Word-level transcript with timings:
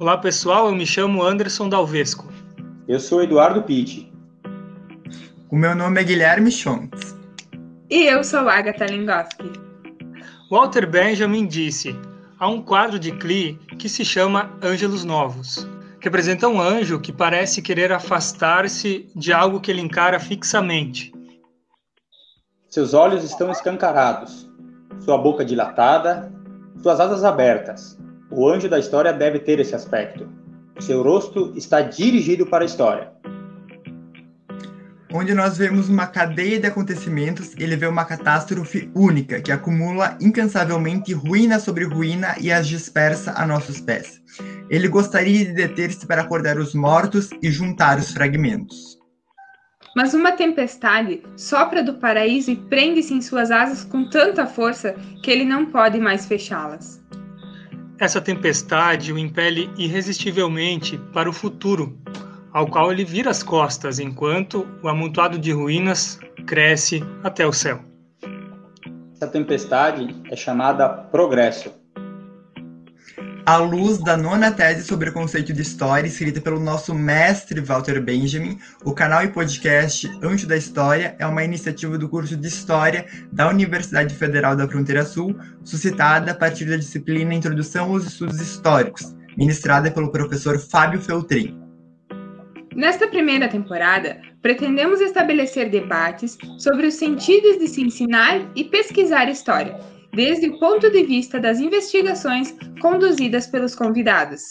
Olá 0.00 0.16
pessoal, 0.16 0.68
eu 0.68 0.74
me 0.74 0.86
chamo 0.86 1.22
Anderson 1.22 1.68
Dalvesco. 1.68 2.26
Eu 2.88 2.98
sou 2.98 3.22
Eduardo 3.22 3.62
Pitti. 3.62 4.10
O 5.50 5.56
meu 5.56 5.74
nome 5.74 6.00
é 6.00 6.04
Guilherme 6.04 6.50
Schontz. 6.50 7.14
E 7.90 8.04
eu 8.04 8.24
sou 8.24 8.48
Agatha 8.48 8.86
Lingoski. 8.86 9.52
Walter 10.50 10.88
Benjamin 10.88 11.46
disse: 11.46 11.94
há 12.38 12.48
um 12.48 12.62
quadro 12.62 12.98
de 12.98 13.12
Klee 13.12 13.58
que 13.78 13.90
se 13.90 14.02
chama 14.02 14.50
Ângelos 14.62 15.04
Novos. 15.04 15.68
Representa 16.00 16.48
um 16.48 16.58
anjo 16.58 16.98
que 16.98 17.12
parece 17.12 17.60
querer 17.60 17.92
afastar-se 17.92 19.06
de 19.14 19.34
algo 19.34 19.60
que 19.60 19.70
ele 19.70 19.82
encara 19.82 20.18
fixamente. 20.18 21.12
Seus 22.70 22.94
olhos 22.94 23.22
estão 23.22 23.50
escancarados, 23.50 24.50
sua 25.04 25.18
boca 25.18 25.44
dilatada, 25.44 26.32
suas 26.82 26.98
asas 26.98 27.22
abertas. 27.22 28.00
O 28.32 28.48
anjo 28.48 28.68
da 28.68 28.78
história 28.78 29.12
deve 29.12 29.40
ter 29.40 29.58
esse 29.58 29.74
aspecto. 29.74 30.28
Seu 30.78 31.02
rosto 31.02 31.52
está 31.56 31.82
dirigido 31.82 32.46
para 32.46 32.62
a 32.62 32.66
história. 32.66 33.10
Onde 35.12 35.34
nós 35.34 35.58
vemos 35.58 35.88
uma 35.88 36.06
cadeia 36.06 36.60
de 36.60 36.68
acontecimentos, 36.68 37.52
ele 37.58 37.74
vê 37.74 37.88
uma 37.88 38.04
catástrofe 38.04 38.88
única 38.94 39.40
que 39.40 39.50
acumula 39.50 40.16
incansavelmente 40.20 41.12
ruína 41.12 41.58
sobre 41.58 41.84
ruína 41.84 42.36
e 42.40 42.52
as 42.52 42.68
dispersa 42.68 43.34
a 43.36 43.44
nossos 43.44 43.80
pés. 43.80 44.20
Ele 44.70 44.86
gostaria 44.86 45.44
de 45.44 45.52
deter-se 45.52 46.06
para 46.06 46.22
acordar 46.22 46.58
os 46.58 46.72
mortos 46.72 47.30
e 47.42 47.50
juntar 47.50 47.98
os 47.98 48.12
fragmentos. 48.12 48.96
Mas 49.96 50.14
uma 50.14 50.30
tempestade 50.30 51.20
sopra 51.36 51.82
do 51.82 51.94
paraíso 51.94 52.52
e 52.52 52.56
prende-se 52.56 53.12
em 53.12 53.20
suas 53.20 53.50
asas 53.50 53.82
com 53.84 54.08
tanta 54.08 54.46
força 54.46 54.94
que 55.24 55.30
ele 55.32 55.44
não 55.44 55.66
pode 55.66 55.98
mais 55.98 56.26
fechá-las. 56.26 56.99
Essa 58.00 58.18
tempestade 58.18 59.12
o 59.12 59.18
impele 59.18 59.70
irresistivelmente 59.76 60.96
para 61.12 61.28
o 61.28 61.34
futuro, 61.34 61.98
ao 62.50 62.66
qual 62.66 62.90
ele 62.90 63.04
vira 63.04 63.30
as 63.30 63.42
costas 63.42 63.98
enquanto 63.98 64.66
o 64.82 64.88
amontoado 64.88 65.38
de 65.38 65.52
ruínas 65.52 66.18
cresce 66.46 67.04
até 67.22 67.46
o 67.46 67.52
céu. 67.52 67.78
Essa 69.14 69.28
tempestade 69.28 70.16
é 70.30 70.34
chamada 70.34 70.88
progresso 70.88 71.78
à 73.44 73.56
luz 73.56 73.98
da 73.98 74.16
nona 74.16 74.50
tese 74.50 74.84
sobre 74.84 75.10
o 75.10 75.12
conceito 75.12 75.52
de 75.52 75.62
história, 75.62 76.06
escrita 76.06 76.40
pelo 76.40 76.60
nosso 76.60 76.94
mestre 76.94 77.60
Walter 77.60 78.00
Benjamin, 78.00 78.58
o 78.84 78.92
canal 78.92 79.24
e 79.24 79.28
podcast 79.28 80.10
Anjo 80.22 80.46
da 80.46 80.56
História 80.56 81.16
é 81.18 81.26
uma 81.26 81.44
iniciativa 81.44 81.96
do 81.96 82.08
curso 82.08 82.36
de 82.36 82.46
História 82.46 83.06
da 83.32 83.48
Universidade 83.48 84.14
Federal 84.14 84.54
da 84.54 84.68
Fronteira 84.68 85.04
Sul, 85.04 85.36
suscitada 85.64 86.32
a 86.32 86.34
partir 86.34 86.66
da 86.66 86.76
disciplina 86.76 87.34
Introdução 87.34 87.90
aos 87.90 88.06
Estudos 88.06 88.40
Históricos, 88.40 89.14
ministrada 89.36 89.90
pelo 89.90 90.10
professor 90.10 90.58
Fábio 90.58 91.00
Feltrin. 91.00 91.58
Nesta 92.74 93.08
primeira 93.08 93.48
temporada, 93.48 94.20
pretendemos 94.40 95.00
estabelecer 95.00 95.70
debates 95.70 96.38
sobre 96.58 96.86
os 96.86 96.94
sentidos 96.94 97.58
de 97.58 97.68
se 97.68 97.82
ensinar 97.82 98.40
e 98.54 98.64
pesquisar 98.64 99.28
história 99.28 99.99
desde 100.12 100.48
o 100.48 100.58
ponto 100.58 100.90
de 100.90 101.04
vista 101.04 101.38
das 101.38 101.60
investigações 101.60 102.54
conduzidas 102.80 103.46
pelos 103.46 103.74
convidados. 103.74 104.42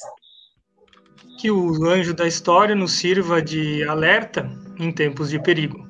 Que 1.39 1.51
o 1.51 1.85
anjo 1.85 2.13
da 2.13 2.27
história 2.27 2.75
nos 2.75 2.93
sirva 2.93 3.41
de 3.41 3.83
alerta 3.83 4.49
em 4.77 4.91
tempos 4.91 5.29
de 5.29 5.41
perigo. 5.41 5.87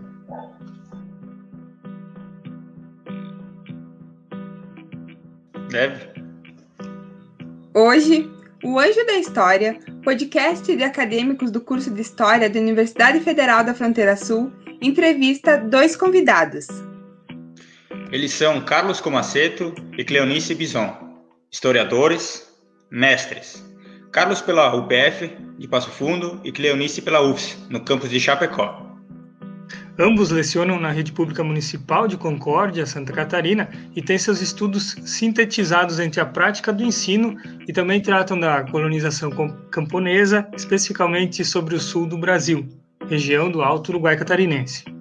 Deve. 5.70 6.10
Hoje, 7.76 8.30
o 8.64 8.80
Anjo 8.80 9.06
da 9.06 9.14
História, 9.14 9.80
podcast 10.04 10.76
de 10.76 10.84
acadêmicos 10.84 11.52
do 11.52 11.62
curso 11.62 11.92
de 11.92 12.02
História 12.02 12.50
da 12.50 12.60
Universidade 12.60 13.20
Federal 13.20 13.64
da 13.64 13.74
Fronteira 13.74 14.18
Sul, 14.18 14.52
entrevista 14.82 15.58
dois 15.58 15.96
convidados, 15.96 16.68
eles 18.12 18.34
são 18.34 18.62
Carlos 18.62 19.00
Comaceto 19.00 19.74
e 19.98 20.04
Cleonice 20.04 20.56
Bison, 20.56 20.96
historiadores, 21.52 22.48
mestres. 22.90 23.64
Carlos 24.12 24.42
pela 24.42 24.74
UPF 24.76 25.38
de 25.60 25.68
Passo 25.68 25.92
Fundo 25.92 26.42
e 26.44 26.52
Cleonice 26.52 27.02
pela 27.02 27.22
UFS, 27.22 27.58
no 27.70 27.82
campus 27.82 28.10
de 28.10 28.20
Chapecó. 28.20 28.88
Ambos 30.00 30.32
lecionam 30.32 30.80
na 30.80 30.90
Rede 30.90 31.12
Pública 31.12 31.44
Municipal 31.44 32.08
de 32.08 32.18
Concórdia, 32.18 32.86
Santa 32.86 33.14
Catarina, 33.14 33.70
e 33.96 34.02
têm 34.02 34.18
seus 34.18 34.42
estudos 34.42 34.96
sintetizados 35.06 36.00
entre 36.00 36.22
a 36.22 36.26
prática 36.26 36.74
do 36.74 36.84
ensino 36.84 37.36
e 37.68 37.74
também 37.74 38.02
tratam 38.02 38.40
da 38.40 38.64
colonização 38.64 39.30
camponesa, 39.70 40.48
especificamente 40.56 41.46
sobre 41.46 41.76
o 41.76 41.80
sul 41.80 42.08
do 42.08 42.18
Brasil, 42.18 42.68
região 43.08 43.52
do 43.52 43.62
Alto 43.62 43.90
Uruguai 43.90 44.18
Catarinense. 44.18 44.99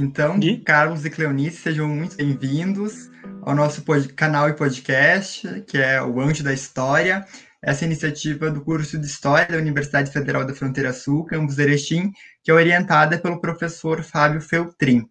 Então? 0.00 0.38
Carlos 0.64 1.04
e 1.04 1.10
Cleonice, 1.10 1.56
sejam 1.56 1.88
muito 1.88 2.16
bem-vindos 2.16 3.10
ao 3.42 3.52
nosso 3.52 3.82
canal 4.14 4.48
e 4.48 4.52
podcast, 4.52 5.64
que 5.66 5.76
é 5.76 6.00
o 6.00 6.20
Anjo 6.20 6.44
da 6.44 6.52
História. 6.52 7.26
Essa 7.60 7.84
iniciativa 7.84 8.48
do 8.48 8.60
curso 8.60 8.96
de 8.96 9.04
História 9.04 9.48
da 9.48 9.58
Universidade 9.58 10.12
Federal 10.12 10.44
da 10.44 10.54
Fronteira 10.54 10.92
Sul, 10.92 11.24
campus 11.24 11.58
Erechim, 11.58 12.12
que 12.44 12.50
é 12.52 12.54
orientada 12.54 13.18
pelo 13.18 13.40
professor 13.40 14.04
Fábio 14.04 14.40
Feltrin. 14.40 15.04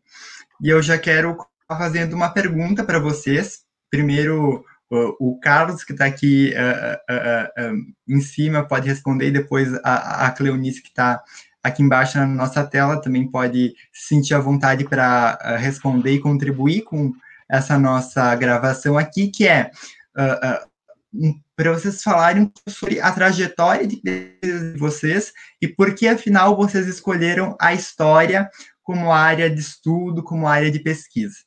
E 0.64 0.70
eu 0.70 0.82
já 0.82 0.98
quero 0.98 1.36
fazendo 1.68 2.14
uma 2.14 2.30
pergunta 2.30 2.82
para 2.82 2.98
vocês. 2.98 3.64
Primeiro, 3.90 4.64
o 4.90 5.38
Carlos, 5.42 5.84
que 5.84 5.92
está 5.92 6.06
aqui 6.06 6.54
uh, 6.54 7.14
uh, 7.14 7.74
uh, 7.74 7.78
em 8.08 8.22
cima, 8.22 8.66
pode 8.66 8.88
responder, 8.88 9.28
e 9.28 9.32
depois 9.32 9.74
a, 9.84 10.28
a 10.28 10.32
Cleonice, 10.32 10.82
que 10.82 10.88
está 10.88 11.22
aqui 11.68 11.84
embaixo 11.84 12.18
na 12.18 12.26
nossa 12.26 12.66
tela 12.66 13.02
também 13.02 13.30
pode 13.30 13.76
se 13.94 14.16
sentir 14.16 14.34
à 14.34 14.40
vontade 14.40 14.84
para 14.84 15.38
uh, 15.44 15.62
responder 15.62 16.14
e 16.14 16.20
contribuir 16.20 16.84
com 16.84 17.14
essa 17.50 17.78
nossa 17.78 18.34
gravação 18.36 18.98
aqui, 18.98 19.28
que 19.28 19.48
é 19.48 19.72
uh, 20.18 21.26
uh, 21.26 21.36
para 21.56 21.72
vocês 21.72 22.04
falarem 22.04 22.52
sobre 22.68 23.00
a 23.00 23.12
trajetória 23.12 23.88
de 23.88 24.78
vocês 24.78 25.34
e 25.62 25.68
por 25.68 25.96
que, 25.96 26.08
afinal, 26.08 26.56
vocês 26.56 26.88
escolheram 26.88 27.56
a 27.60 27.74
história 27.74 28.50
como 28.84 29.12
área 29.12 29.50
de 29.50 29.60
estudo, 29.60 30.24
como 30.24 30.48
área 30.48 30.72
de 30.72 30.80
pesquisa. 30.80 31.38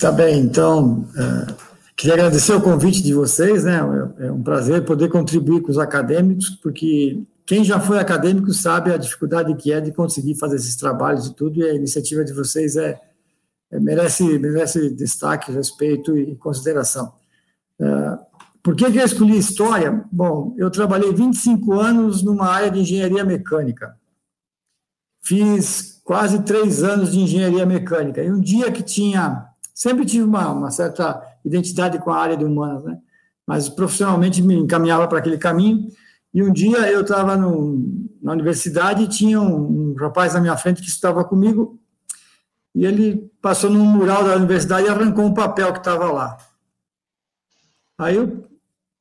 Tá 0.00 0.10
bem, 0.10 0.40
então, 0.40 1.06
uh 1.14 1.69
Queria 2.00 2.14
agradecer 2.14 2.54
o 2.54 2.62
convite 2.62 3.02
de 3.02 3.12
vocês, 3.12 3.64
né? 3.64 3.78
É 4.20 4.32
um 4.32 4.42
prazer 4.42 4.86
poder 4.86 5.10
contribuir 5.10 5.60
com 5.60 5.70
os 5.70 5.76
acadêmicos, 5.76 6.48
porque 6.48 7.22
quem 7.44 7.62
já 7.62 7.78
foi 7.78 7.98
acadêmico 7.98 8.54
sabe 8.54 8.90
a 8.90 8.96
dificuldade 8.96 9.54
que 9.56 9.70
é 9.70 9.82
de 9.82 9.92
conseguir 9.92 10.34
fazer 10.36 10.56
esses 10.56 10.76
trabalhos 10.76 11.26
e 11.26 11.34
tudo, 11.34 11.60
e 11.60 11.62
a 11.62 11.74
iniciativa 11.74 12.24
de 12.24 12.32
vocês 12.32 12.74
é, 12.76 12.98
é 13.70 13.78
merece, 13.78 14.38
merece 14.38 14.88
destaque, 14.94 15.52
respeito 15.52 16.16
e 16.16 16.34
consideração. 16.36 17.12
Uh, 17.78 18.18
por 18.62 18.74
que, 18.74 18.90
que 18.90 18.96
eu 18.96 19.04
escolhi 19.04 19.36
história? 19.36 20.02
Bom, 20.10 20.54
eu 20.56 20.70
trabalhei 20.70 21.12
25 21.12 21.74
anos 21.74 22.22
numa 22.22 22.46
área 22.46 22.70
de 22.70 22.80
engenharia 22.80 23.26
mecânica. 23.26 23.94
Fiz 25.22 26.00
quase 26.02 26.44
três 26.44 26.82
anos 26.82 27.12
de 27.12 27.20
engenharia 27.20 27.66
mecânica. 27.66 28.22
E 28.22 28.32
um 28.32 28.40
dia 28.40 28.72
que 28.72 28.82
tinha. 28.82 29.49
Sempre 29.74 30.04
tive 30.04 30.24
uma, 30.24 30.50
uma 30.50 30.70
certa 30.70 31.22
identidade 31.44 31.98
com 31.98 32.10
a 32.10 32.18
área 32.18 32.36
de 32.36 32.44
humanas, 32.44 32.84
né? 32.84 32.98
Mas 33.46 33.68
profissionalmente 33.68 34.42
me 34.42 34.54
encaminhava 34.54 35.08
para 35.08 35.18
aquele 35.18 35.38
caminho. 35.38 35.88
E 36.32 36.42
um 36.42 36.52
dia 36.52 36.78
eu 36.90 37.00
estava 37.00 37.36
na 37.36 38.32
universidade 38.32 39.02
e 39.02 39.08
tinha 39.08 39.40
um, 39.40 39.90
um, 39.90 39.94
rapaz 39.94 40.34
na 40.34 40.40
minha 40.40 40.56
frente 40.56 40.80
que 40.80 40.88
estava 40.88 41.24
comigo 41.24 41.80
e 42.74 42.86
ele 42.86 43.30
passou 43.42 43.68
num 43.68 43.84
mural 43.84 44.22
da 44.22 44.36
universidade 44.36 44.86
e 44.86 44.90
arrancou 44.90 45.24
um 45.24 45.34
papel 45.34 45.72
que 45.72 45.78
estava 45.78 46.10
lá. 46.10 46.36
Aí 47.98 48.16
eu 48.16 48.48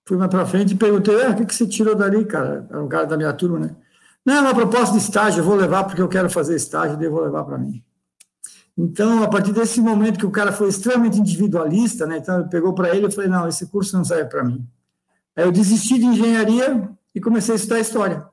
fui 0.08 0.18
mais 0.18 0.32
para 0.32 0.46
frente 0.46 0.74
e 0.74 0.78
perguntei: 0.78 1.24
ah, 1.24 1.30
o 1.30 1.36
que, 1.36 1.46
que 1.46 1.54
você 1.54 1.68
tirou 1.68 1.96
dali, 1.96 2.26
cara? 2.26 2.68
Era 2.70 2.84
um 2.84 2.90
cara 2.90 3.06
da 3.06 3.16
minha 3.16 3.32
turma, 3.32 3.60
né? 3.60 3.76
Não, 4.26 4.34
é 4.34 4.42
uma 4.42 4.56
proposta 4.56 4.98
de 4.98 5.02
estágio, 5.02 5.42
eu 5.42 5.46
vou 5.46 5.56
levar 5.56 5.84
porque 5.84 6.02
eu 6.02 6.10
quero 6.10 6.30
fazer 6.30 6.56
estágio, 6.56 7.02
eu 7.02 7.12
vou 7.12 7.24
levar 7.24 7.44
para 7.44 7.58
mim. 7.58 7.84
Então, 8.82 9.22
a 9.22 9.28
partir 9.28 9.52
desse 9.52 9.82
momento 9.82 10.18
que 10.18 10.26
o 10.26 10.32
cara 10.32 10.54
foi 10.54 10.70
extremamente 10.70 11.20
individualista, 11.20 12.06
né, 12.06 12.20
então 12.20 12.38
eu 12.38 12.48
pegou 12.48 12.74
para 12.74 12.96
ele 12.96 13.08
e 13.08 13.12
falei, 13.12 13.30
não, 13.30 13.46
esse 13.46 13.68
curso 13.68 13.98
não 13.98 14.06
serve 14.06 14.30
para 14.30 14.42
mim. 14.42 14.66
Aí 15.36 15.44
eu 15.44 15.52
desisti 15.52 16.00
de 16.00 16.06
engenharia 16.06 16.90
e 17.14 17.20
comecei 17.20 17.56
a 17.56 17.58
estudar 17.58 17.82
história. 17.82 18.26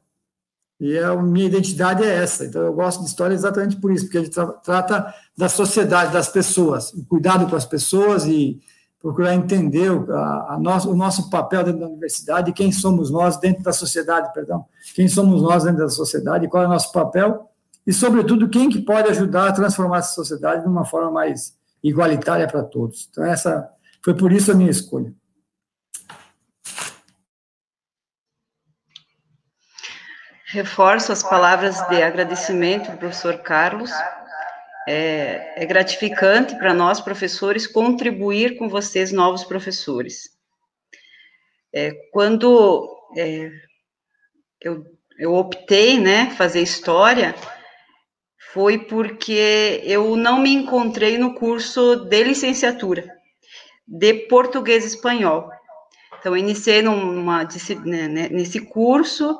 E 0.78 0.96
a 0.98 1.16
minha 1.16 1.46
identidade 1.46 2.04
é 2.04 2.22
essa. 2.22 2.44
Então, 2.44 2.62
eu 2.62 2.72
gosto 2.72 3.00
de 3.00 3.08
história 3.08 3.34
exatamente 3.34 3.74
por 3.74 3.90
isso, 3.90 4.04
porque 4.04 4.18
gente 4.18 4.30
tra 4.30 4.46
trata 4.46 5.12
da 5.36 5.48
sociedade, 5.48 6.12
das 6.12 6.28
pessoas, 6.28 6.92
o 6.92 7.04
cuidado 7.04 7.50
com 7.50 7.56
as 7.56 7.64
pessoas 7.64 8.24
e 8.24 8.60
procurar 9.00 9.34
entender 9.34 9.90
a, 10.12 10.54
a 10.54 10.58
nosso, 10.60 10.88
o 10.88 10.94
nosso 10.94 11.28
papel 11.28 11.64
dentro 11.64 11.80
da 11.80 11.88
universidade, 11.88 12.52
quem 12.52 12.70
somos 12.70 13.10
nós 13.10 13.36
dentro 13.36 13.64
da 13.64 13.72
sociedade, 13.72 14.32
perdão, 14.32 14.64
quem 14.94 15.08
somos 15.08 15.42
nós 15.42 15.64
dentro 15.64 15.80
da 15.80 15.88
sociedade, 15.88 16.46
qual 16.46 16.62
é 16.62 16.66
o 16.66 16.70
nosso 16.70 16.92
papel 16.92 17.50
e, 17.86 17.92
sobretudo, 17.92 18.48
quem 18.48 18.68
que 18.68 18.80
pode 18.80 19.08
ajudar 19.10 19.48
a 19.48 19.52
transformar 19.52 19.98
essa 19.98 20.14
sociedade 20.14 20.62
de 20.62 20.68
uma 20.68 20.84
forma 20.84 21.10
mais 21.10 21.56
igualitária 21.82 22.46
para 22.48 22.64
todos. 22.64 23.08
Então, 23.10 23.24
essa 23.24 23.70
foi 24.02 24.14
por 24.14 24.32
isso 24.32 24.50
a 24.50 24.54
minha 24.54 24.70
escolha. 24.70 25.14
Reforço 30.48 31.12
as 31.12 31.22
palavras 31.22 31.80
de 31.88 32.02
agradecimento 32.02 32.90
do 32.90 32.98
professor 32.98 33.38
Carlos. 33.38 33.90
É, 34.88 35.62
é 35.62 35.66
gratificante 35.66 36.56
para 36.56 36.72
nós, 36.72 37.00
professores, 37.00 37.66
contribuir 37.66 38.56
com 38.56 38.68
vocês, 38.68 39.12
novos 39.12 39.44
professores. 39.44 40.30
É, 41.74 41.92
quando 42.12 42.88
é, 43.16 43.50
eu, 44.60 44.84
eu 45.18 45.34
optei, 45.34 45.98
né, 45.98 46.30
fazer 46.30 46.62
história, 46.62 47.34
foi 48.56 48.78
porque 48.78 49.82
eu 49.84 50.16
não 50.16 50.40
me 50.40 50.50
encontrei 50.50 51.18
no 51.18 51.34
curso 51.34 51.94
de 52.06 52.24
licenciatura 52.24 53.04
de 53.86 54.14
português 54.14 54.82
e 54.82 54.86
espanhol. 54.86 55.50
Então, 56.18 56.34
iniciei 56.34 56.80
numa, 56.80 57.46
né, 57.84 58.08
né, 58.08 58.28
nesse 58.30 58.60
curso 58.60 59.38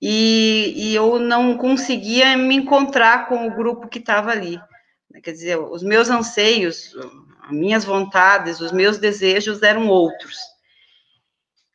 e, 0.00 0.72
e 0.76 0.94
eu 0.94 1.18
não 1.18 1.58
conseguia 1.58 2.36
me 2.36 2.54
encontrar 2.54 3.28
com 3.28 3.48
o 3.48 3.56
grupo 3.56 3.88
que 3.88 3.98
estava 3.98 4.30
ali. 4.30 4.56
Quer 5.20 5.32
dizer, 5.32 5.58
os 5.58 5.82
meus 5.82 6.08
anseios, 6.08 6.94
as 7.42 7.50
minhas 7.50 7.84
vontades, 7.84 8.60
os 8.60 8.70
meus 8.70 8.98
desejos 8.98 9.64
eram 9.64 9.88
outros. 9.88 10.38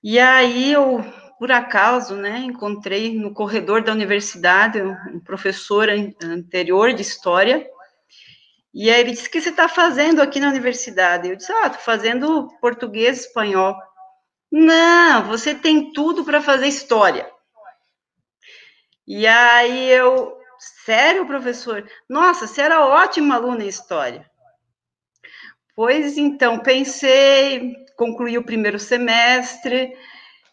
E 0.02 0.18
aí 0.18 0.72
eu, 0.72 1.04
por 1.44 1.52
acaso, 1.52 2.16
né, 2.16 2.38
encontrei 2.38 3.20
no 3.20 3.34
corredor 3.34 3.84
da 3.84 3.92
universidade 3.92 4.82
um 4.82 5.20
professor 5.20 5.90
anterior 5.90 6.94
de 6.94 7.02
história, 7.02 7.70
e 8.74 8.90
aí 8.90 9.02
ele 9.02 9.12
disse: 9.12 9.28
O 9.28 9.30
que 9.30 9.42
você 9.42 9.50
está 9.50 9.68
fazendo 9.68 10.22
aqui 10.22 10.40
na 10.40 10.48
universidade? 10.48 11.28
Eu 11.28 11.36
disse: 11.36 11.52
Ah, 11.52 11.66
estou 11.66 11.82
fazendo 11.82 12.48
português 12.62 13.26
espanhol. 13.26 13.76
Não, 14.50 15.26
você 15.26 15.54
tem 15.54 15.92
tudo 15.92 16.24
para 16.24 16.42
fazer 16.42 16.68
história. 16.68 17.30
E 19.06 19.28
aí 19.28 19.90
eu, 19.90 20.38
sério, 20.86 21.28
professor? 21.28 21.86
Nossa, 22.08 22.48
você 22.48 22.62
era 22.62 22.86
ótima 22.86 23.36
aluna 23.36 23.66
em 23.66 23.68
história. 23.68 24.26
Pois 25.76 26.18
então, 26.18 26.60
pensei, 26.60 27.74
concluí 27.98 28.38
o 28.38 28.46
primeiro 28.46 28.80
semestre, 28.80 29.94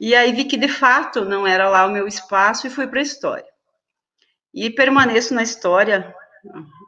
e 0.01 0.15
aí 0.15 0.33
vi 0.33 0.45
que 0.45 0.57
de 0.57 0.69
fato 0.69 1.27
não 1.27 1.47
era 1.47 1.69
lá 1.69 1.85
o 1.85 1.91
meu 1.91 2.09
espaço 2.09 2.67
e 2.67 2.71
fui 2.71 2.87
para 2.87 3.01
a 3.01 3.03
história. 3.03 3.45
E 4.53 4.71
permaneço 4.71 5.35
na 5.35 5.43
história, 5.43 6.15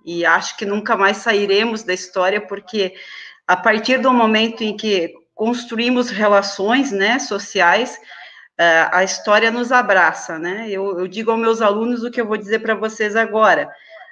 e 0.05 0.25
acho 0.25 0.57
que 0.57 0.65
nunca 0.65 0.97
mais 0.97 1.19
sairemos 1.19 1.83
da 1.83 1.93
história, 1.93 2.41
porque 2.41 2.95
a 3.47 3.57
partir 3.57 3.99
do 3.99 4.13
momento 4.13 4.63
em 4.65 4.75
que 4.75 5.13
construímos 5.35 6.09
relações 6.09 6.91
né, 6.91 7.19
sociais, 7.19 7.99
é, 8.59 8.89
a 8.91 9.05
história 9.05 9.51
nos 9.51 9.73
abraça, 9.73 10.39
né? 10.39 10.67
Eu, 10.69 10.99
eu 10.99 11.07
digo 11.07 11.31
aos 11.31 11.41
meus 11.41 11.61
alunos 11.61 12.03
o 12.03 12.11
que 12.11 12.21
eu 12.21 12.27
vou 12.27 12.37
dizer 12.37 12.61
para 12.61 12.75
vocês 12.75 13.15
agora. 13.15 13.69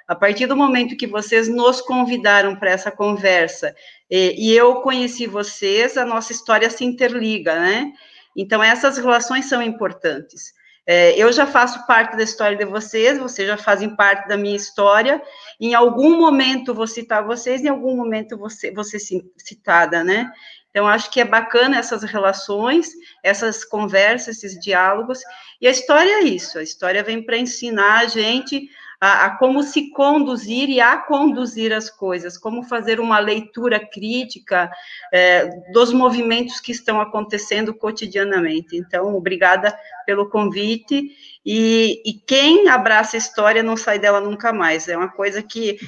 A 0.07 0.15
partir 0.15 0.45
do 0.45 0.57
momento 0.57 0.97
que 0.97 1.07
vocês 1.07 1.47
nos 1.47 1.81
convidaram 1.81 2.55
para 2.55 2.71
essa 2.71 2.91
conversa 2.91 3.73
e, 4.09 4.51
e, 4.51 4.55
eu 4.55 4.81
conheci 4.81 5.25
vocês, 5.25 5.97
a 5.97 6.05
nossa 6.05 6.31
história 6.33 6.69
se 6.69 6.83
interliga, 6.83 7.55
né? 7.55 7.93
Então, 8.35 8.63
essas 8.63 8.97
relações 8.97 9.45
são 9.45 9.61
importantes. 9.61 10.53
É, 10.85 11.15
eu 11.17 11.31
já 11.31 11.45
faço 11.45 11.85
parte 11.85 12.17
da 12.17 12.23
história 12.23 12.57
de 12.57 12.65
vocês, 12.65 13.19
vocês 13.19 13.47
já 13.47 13.57
fazem 13.57 13.95
parte 13.95 14.27
da 14.27 14.35
minha 14.35 14.55
história. 14.55 15.21
Em 15.59 15.75
algum 15.75 16.19
momento 16.19 16.73
vou 16.73 16.87
citar 16.87 17.23
vocês, 17.23 17.63
em 17.63 17.67
algum 17.67 17.95
momento 17.95 18.37
você, 18.37 18.71
você 18.71 18.97
citada, 19.37 20.03
né? 20.03 20.31
Então, 20.71 20.87
acho 20.87 21.11
que 21.11 21.19
é 21.19 21.25
bacana 21.25 21.77
essas 21.77 22.01
relações, 22.03 22.91
essas 23.21 23.63
conversas, 23.63 24.37
esses 24.37 24.59
diálogos. 24.59 25.19
E 25.59 25.67
a 25.67 25.71
história 25.71 26.09
é 26.09 26.23
isso: 26.23 26.57
a 26.57 26.63
história 26.63 27.03
vem 27.03 27.23
para 27.23 27.37
ensinar 27.37 27.99
a 27.99 28.07
gente 28.07 28.69
a, 29.01 29.25
a, 29.25 29.37
como 29.37 29.63
se 29.63 29.89
conduzir 29.89 30.69
e 30.69 30.79
a 30.79 30.95
conduzir 30.95 31.73
as 31.73 31.89
coisas, 31.89 32.37
como 32.37 32.61
fazer 32.61 32.99
uma 32.99 33.17
leitura 33.17 33.79
crítica 33.79 34.71
é, 35.11 35.49
dos 35.73 35.91
movimentos 35.91 36.59
que 36.59 36.71
estão 36.71 37.01
acontecendo 37.01 37.73
cotidianamente. 37.73 38.77
Então, 38.77 39.15
obrigada 39.15 39.75
pelo 40.05 40.29
convite. 40.29 41.09
E, 41.43 41.99
e 42.05 42.13
quem 42.13 42.69
abraça 42.69 43.17
a 43.17 43.19
história 43.19 43.63
não 43.63 43.75
sai 43.75 43.97
dela 43.97 44.21
nunca 44.21 44.53
mais. 44.53 44.87
É 44.87 44.95
uma 44.95 45.09
coisa 45.09 45.41
que 45.41 45.79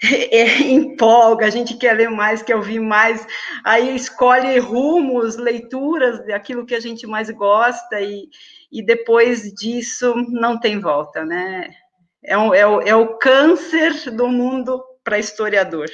é, 0.32 0.62
empolga, 0.62 1.46
a 1.46 1.50
gente 1.50 1.76
quer 1.76 1.92
ler 1.92 2.08
mais, 2.08 2.42
quer 2.42 2.56
ouvir 2.56 2.80
mais, 2.80 3.26
aí 3.62 3.94
escolhe 3.94 4.58
rumos, 4.58 5.36
leituras, 5.36 6.18
aquilo 6.30 6.64
que 6.64 6.74
a 6.74 6.80
gente 6.80 7.06
mais 7.06 7.28
gosta, 7.30 8.00
e, 8.00 8.26
e 8.72 8.82
depois 8.82 9.52
disso 9.52 10.14
não 10.30 10.58
tem 10.58 10.80
volta, 10.80 11.26
né? 11.26 11.83
É, 12.24 12.38
um, 12.38 12.54
é, 12.54 12.66
o, 12.66 12.80
é 12.80 12.94
o 12.96 13.18
câncer 13.18 14.10
do 14.10 14.28
mundo 14.28 14.82
para 15.02 15.18
historiador. 15.18 15.88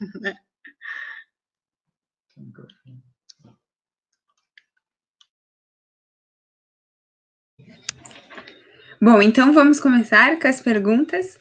Né? 0.20 0.36
Bom, 9.00 9.22
então 9.22 9.54
vamos 9.54 9.80
começar 9.80 10.38
com 10.38 10.48
as 10.48 10.60
perguntas. 10.60 11.38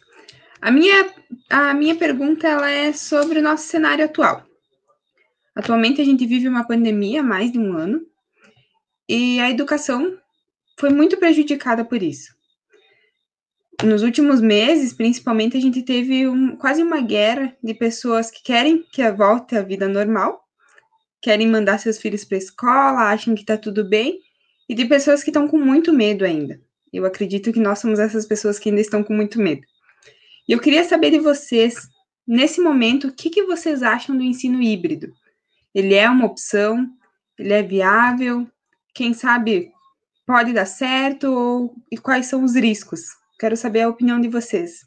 A 0.62 0.72
minha, 0.72 1.14
a 1.50 1.74
minha 1.74 1.96
pergunta 1.96 2.48
ela 2.48 2.70
é 2.70 2.94
sobre 2.94 3.40
o 3.40 3.42
nosso 3.42 3.68
cenário 3.68 4.06
atual. 4.06 4.46
Atualmente 5.56 6.02
a 6.02 6.06
gente 6.06 6.26
vive 6.26 6.48
uma 6.48 6.68
pandemia 6.68 7.22
há 7.22 7.24
mais 7.24 7.52
de 7.52 7.60
um 7.60 7.76
ano 7.78 8.06
e 9.08 9.40
a 9.40 9.50
educação 9.50 10.18
foi 10.80 10.90
muito 10.90 11.18
prejudicada 11.18 11.84
por 11.84 12.04
isso. 12.04 12.35
Nos 13.84 14.04
últimos 14.04 14.42
meses, 14.42 14.94
principalmente, 14.94 15.58
a 15.58 15.60
gente 15.60 15.82
teve 15.82 16.28
um, 16.28 16.56
quase 16.56 16.82
uma 16.82 17.02
guerra 17.02 17.56
de 17.62 17.74
pessoas 17.74 18.32
que 18.32 18.42
querem 18.42 18.84
que 18.92 19.10
volte 19.12 19.56
à 19.56 19.62
vida 19.62 19.88
normal, 19.88 20.44
querem 21.22 21.48
mandar 21.48 21.80
seus 21.80 21.98
filhos 21.98 22.24
para 22.24 22.38
a 22.38 22.40
escola, 22.40 23.12
acham 23.12 23.36
que 23.36 23.42
está 23.42 23.58
tudo 23.58 23.84
bem, 23.84 24.20
e 24.70 24.74
de 24.74 24.86
pessoas 24.86 25.24
que 25.24 25.30
estão 25.30 25.48
com 25.48 25.58
muito 25.58 25.92
medo 25.92 26.24
ainda. 26.24 26.60
Eu 26.92 27.06
acredito 27.06 27.52
que 27.52 27.60
nós 27.60 27.80
somos 27.80 28.00
essas 28.00 28.26
pessoas 28.26 28.58
que 28.58 28.70
ainda 28.70 28.82
estão 28.82 29.04
com 29.04 29.14
muito 29.14 29.40
medo. 29.40 29.62
E 30.48 30.54
eu 30.54 30.60
queria 30.60 30.84
saber 30.84 31.12
de 31.12 31.20
vocês, 31.20 31.76
nesse 32.26 32.62
momento, 32.62 33.08
o 33.08 33.14
que, 33.14 33.30
que 33.30 33.44
vocês 33.44 33.84
acham 33.84 34.16
do 34.16 34.24
ensino 34.24 34.62
híbrido? 34.62 35.12
Ele 35.74 35.94
é 35.94 36.10
uma 36.10 36.26
opção? 36.26 36.88
Ele 37.38 37.52
é 37.52 37.62
viável? 37.62 38.48
Quem 38.94 39.14
sabe 39.14 39.72
pode 40.26 40.54
dar 40.54 40.66
certo? 40.66 41.26
Ou, 41.26 41.76
e 41.92 41.98
quais 41.98 42.28
são 42.28 42.44
os 42.44 42.56
riscos? 42.56 43.02
Quero 43.40 43.58
saber 43.58 43.82
a 43.82 43.90
opinião 43.90 44.20
de 44.20 44.30
vocês. 44.30 44.80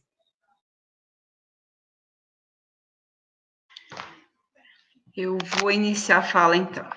Eu 5.15 5.37
vou 5.59 5.71
iniciar 5.71 6.19
a 6.19 6.23
fala, 6.23 6.57
então. 6.57 6.89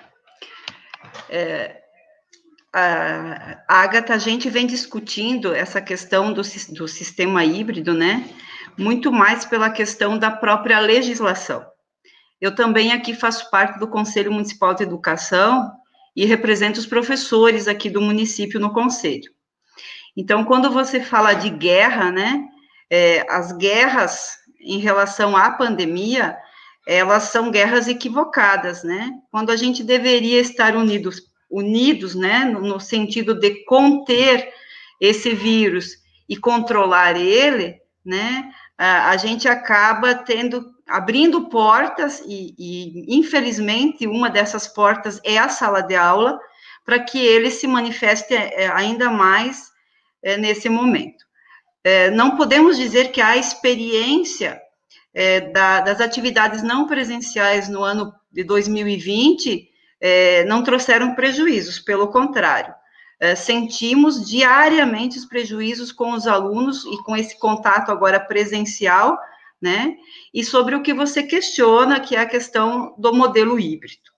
É, 1.28 1.82
a 2.72 3.56
Agatha, 3.68 4.14
a 4.14 4.18
gente 4.18 4.48
vem 4.48 4.66
discutindo 4.66 5.52
essa 5.52 5.80
questão 5.80 6.32
do, 6.32 6.40
do 6.70 6.88
sistema 6.88 7.44
híbrido, 7.44 7.92
né? 7.92 8.28
Muito 8.78 9.12
mais 9.12 9.44
pela 9.44 9.68
questão 9.68 10.18
da 10.18 10.30
própria 10.30 10.80
legislação. 10.80 11.66
Eu 12.40 12.54
também 12.54 12.92
aqui 12.92 13.14
faço 13.14 13.50
parte 13.50 13.78
do 13.78 13.88
Conselho 13.88 14.32
Municipal 14.32 14.74
de 14.74 14.84
Educação 14.84 15.70
e 16.16 16.24
represento 16.24 16.80
os 16.80 16.86
professores 16.86 17.68
aqui 17.68 17.90
do 17.90 18.00
município 18.00 18.58
no 18.58 18.72
conselho. 18.72 19.30
Então, 20.16 20.44
quando 20.44 20.70
você 20.70 21.00
fala 21.00 21.34
de 21.34 21.50
guerra, 21.50 22.10
né? 22.10 22.44
É, 22.90 23.24
as 23.30 23.52
guerras 23.52 24.36
em 24.60 24.78
relação 24.78 25.36
à 25.36 25.50
pandemia, 25.50 26.36
elas 26.86 27.24
são 27.24 27.50
guerras 27.50 27.88
equivocadas, 27.88 28.84
né? 28.84 29.10
Quando 29.30 29.50
a 29.50 29.56
gente 29.56 29.82
deveria 29.82 30.40
estar 30.40 30.76
unidos 30.76 31.32
unidos, 31.52 32.14
né, 32.14 32.46
no, 32.46 32.62
no 32.62 32.80
sentido 32.80 33.34
de 33.34 33.62
conter 33.66 34.50
esse 34.98 35.34
vírus 35.34 35.98
e 36.26 36.34
controlar 36.34 37.14
ele, 37.14 37.76
né, 38.04 38.50
a, 38.78 39.10
a 39.10 39.16
gente 39.18 39.46
acaba 39.46 40.14
tendo, 40.14 40.64
abrindo 40.88 41.50
portas, 41.50 42.22
e, 42.26 42.54
e, 42.58 43.18
infelizmente 43.18 44.06
uma 44.06 44.30
dessas 44.30 44.66
portas 44.66 45.20
é 45.22 45.36
a 45.36 45.50
sala 45.50 45.82
de 45.82 45.94
aula, 45.94 46.40
para 46.86 46.98
que 46.98 47.18
ele 47.18 47.50
se 47.50 47.66
manifeste 47.66 48.34
é, 48.34 48.68
ainda 48.68 49.10
mais 49.10 49.70
é, 50.22 50.36
nesse 50.36 50.68
momento. 50.68 51.24
É, 51.84 52.10
não 52.10 52.36
podemos 52.36 52.76
dizer 52.76 53.10
que 53.10 53.20
a 53.20 53.36
experiência 53.36 54.60
é, 55.12 55.40
da, 55.40 55.80
das 55.80 56.00
atividades 56.00 56.62
não 56.62 56.86
presenciais 56.86 57.68
no 57.68 57.82
ano 57.82 58.14
de 58.30 58.44
2020 58.44 59.68
é, 60.00 60.44
não 60.44 60.62
trouxeram 60.62 61.14
prejuízos, 61.14 61.78
pelo 61.78 62.08
contrário. 62.08 62.74
é, 63.20 63.36
sentimos 63.36 64.28
diariamente 64.28 65.16
os 65.16 65.24
prejuízos 65.24 65.92
com 65.92 66.12
os 66.12 66.26
alunos 66.26 66.84
e 66.84 67.00
com 67.04 67.16
esse 67.16 67.38
contato 67.38 67.92
agora 67.92 68.18
presencial, 68.18 69.16
né? 69.60 69.96
E 70.34 70.42
sobre 70.42 70.74
o 70.74 70.82
que 70.82 70.92
você 70.92 71.22
questiona, 71.22 72.00
que 72.00 72.16
é 72.16 72.20
a 72.20 72.26
questão 72.26 72.96
do 72.98 73.14
modelo 73.14 73.60
híbrido. 73.60 74.11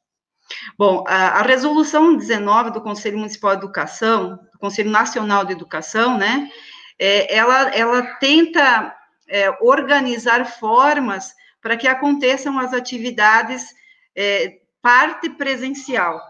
Bom, 0.78 1.04
a, 1.06 1.40
a 1.40 1.42
resolução 1.42 2.16
19 2.16 2.70
do 2.70 2.80
Conselho 2.80 3.18
Municipal 3.18 3.52
de 3.52 3.62
Educação, 3.62 4.38
do 4.52 4.58
Conselho 4.58 4.90
Nacional 4.90 5.44
de 5.44 5.52
Educação, 5.52 6.18
né? 6.18 6.50
É, 6.98 7.34
ela, 7.34 7.74
ela 7.74 8.02
tenta 8.16 8.94
é, 9.28 9.50
organizar 9.60 10.44
formas 10.44 11.32
para 11.60 11.76
que 11.76 11.88
aconteçam 11.88 12.58
as 12.58 12.72
atividades 12.72 13.74
é, 14.14 14.60
parte 14.82 15.30
presencial. 15.30 16.20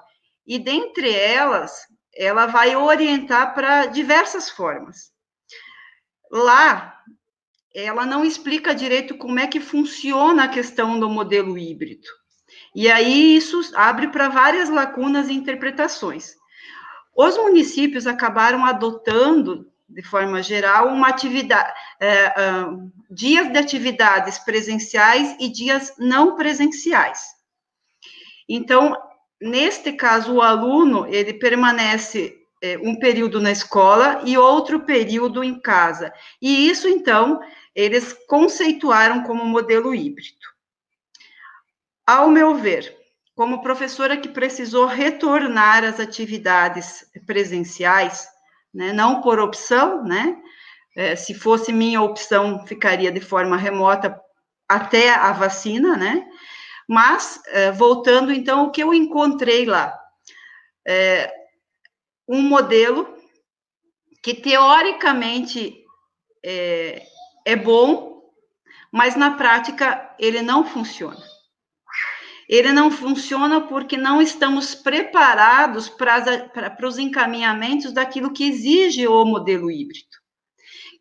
E 0.47 0.59
dentre 0.59 1.13
elas, 1.13 1.87
ela 2.15 2.47
vai 2.47 2.77
orientar 2.77 3.55
para 3.55 3.87
diversas 3.87 4.49
formas. 4.49 5.13
Lá, 6.31 7.01
ela 7.75 8.07
não 8.07 8.25
explica 8.25 8.75
direito 8.75 9.19
como 9.19 9.41
é 9.41 9.47
que 9.47 9.61
funciona 9.61 10.45
a 10.45 10.49
questão 10.49 11.01
do 11.01 11.09
modelo 11.09 11.59
híbrido. 11.59 12.07
E 12.75 12.91
aí 12.91 13.37
isso 13.37 13.61
abre 13.75 14.09
para 14.09 14.29
várias 14.29 14.69
lacunas 14.69 15.29
e 15.29 15.33
interpretações. 15.33 16.35
Os 17.17 17.37
municípios 17.37 18.07
acabaram 18.07 18.65
adotando, 18.65 19.71
de 19.89 20.03
forma 20.03 20.43
geral, 20.43 20.89
uma 20.89 21.09
atividade, 21.09 21.73
é, 22.01 22.27
uh, 22.29 22.93
dias 23.09 23.53
de 23.53 23.59
atividades 23.59 24.39
presenciais 24.39 25.37
e 25.39 25.49
dias 25.49 25.95
não 25.99 26.35
presenciais. 26.35 27.23
Então, 28.49 28.97
neste 29.41 29.93
caso, 29.93 30.35
o 30.35 30.43
aluno 30.43 31.07
ele 31.07 31.35
permanece 31.35 32.37
é, 32.61 32.77
um 32.79 32.99
período 32.99 33.41
na 33.41 33.53
escola 33.53 34.23
e 34.25 34.37
outro 34.37 34.81
período 34.81 35.45
em 35.45 35.61
casa. 35.61 36.13
E 36.43 36.69
isso, 36.69 36.89
então, 36.89 37.41
eles 37.75 38.13
conceituaram 38.27 39.23
como 39.23 39.45
modelo 39.45 39.95
híbrido. 39.95 40.54
Ao 42.07 42.29
meu 42.29 42.55
ver, 42.55 42.95
como 43.35 43.63
professora 43.63 44.17
que 44.17 44.29
precisou 44.29 44.87
retornar 44.87 45.83
às 45.85 45.99
atividades 45.99 47.11
presenciais, 47.27 48.29
né, 48.73 48.93
não 48.93 49.23
por 49.23 49.39
opção, 49.39 50.05
né, 50.05 50.37
é, 50.97 51.17
se 51.17 51.33
fosse 51.33 51.73
minha 51.73 52.03
opção, 52.03 52.67
ficaria 52.67 53.11
de 53.11 53.21
forma 53.21 53.57
remota 53.57 54.21
até 54.69 55.15
a 55.15 55.33
vacina, 55.33 55.97
né, 55.97 56.27
mas, 56.87 57.41
é, 57.47 57.73
voltando 57.73 58.33
então, 58.33 58.67
o 58.67 58.71
que 58.71 58.83
eu 58.83 58.93
encontrei 58.93 59.65
lá? 59.65 59.99
É, 60.87 61.33
um 62.29 62.43
modelo 62.43 63.17
que 64.23 64.35
teoricamente 64.35 65.83
é, 66.45 67.07
é 67.47 67.57
bom, 67.57 68.23
mas 68.93 69.17
na 69.17 69.33
prática 69.33 70.15
ele 70.19 70.43
não 70.43 70.65
funciona. 70.65 71.34
Ele 72.49 72.73
não 72.73 72.91
funciona 72.91 73.61
porque 73.61 73.97
não 73.97 74.21
estamos 74.21 74.75
preparados 74.75 75.89
para, 75.89 76.77
os 76.83 76.99
encaminhamentos 76.99 77.93
daquilo 77.93 78.33
que 78.33 78.49
exige 78.49 79.07
o 79.07 79.25
modelo 79.25 79.71
híbrido, 79.71 80.07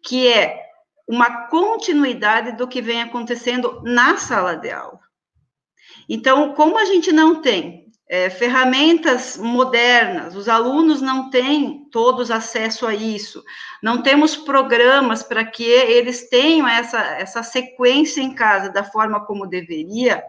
que 0.04 0.28
é 0.28 0.62
uma 1.08 1.48
continuidade 1.48 2.54
do 2.54 2.68
que 2.68 2.82
vem 2.82 3.02
acontecendo 3.02 3.82
na 3.84 4.18
sala 4.18 4.56
de 4.56 4.72
aula. 4.72 5.00
Então, 6.08 6.54
como 6.54 6.78
a 6.78 6.86
gente 6.86 7.12
não 7.12 7.42
tem 7.42 7.84
é, 8.10 8.30
ferramentas 8.30 9.38
modernas, 9.38 10.36
os 10.36 10.48
alunos 10.48 11.02
não 11.02 11.30
têm 11.30 11.88
todos 11.92 12.30
acesso 12.30 12.86
a 12.86 12.94
isso, 12.94 13.44
não 13.82 14.02
temos 14.02 14.36
programas 14.36 15.24
para 15.24 15.44
que 15.44 15.64
eles 15.64 16.30
tenham 16.30 16.68
essa, 16.68 17.00
essa 17.00 17.44
sequência 17.44 18.22
em 18.22 18.34
casa 18.34 18.70
da 18.70 18.84
forma 18.84 19.26
como 19.26 19.48
deveria, 19.48 20.24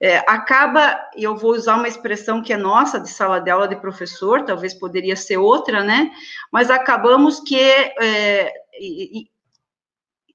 é, 0.00 0.18
acaba, 0.26 1.00
e 1.16 1.24
eu 1.24 1.36
vou 1.36 1.52
usar 1.52 1.76
uma 1.76 1.88
expressão 1.88 2.42
que 2.42 2.52
é 2.52 2.56
nossa, 2.56 3.00
de 3.00 3.08
sala 3.08 3.40
de 3.40 3.50
aula 3.50 3.66
de 3.66 3.76
professor, 3.76 4.44
talvez 4.44 4.74
poderia 4.74 5.16
ser 5.16 5.38
outra, 5.38 5.82
né? 5.82 6.10
Mas 6.52 6.70
acabamos 6.70 7.40
que, 7.40 7.58
é, 7.58 8.52
e, 8.78 9.30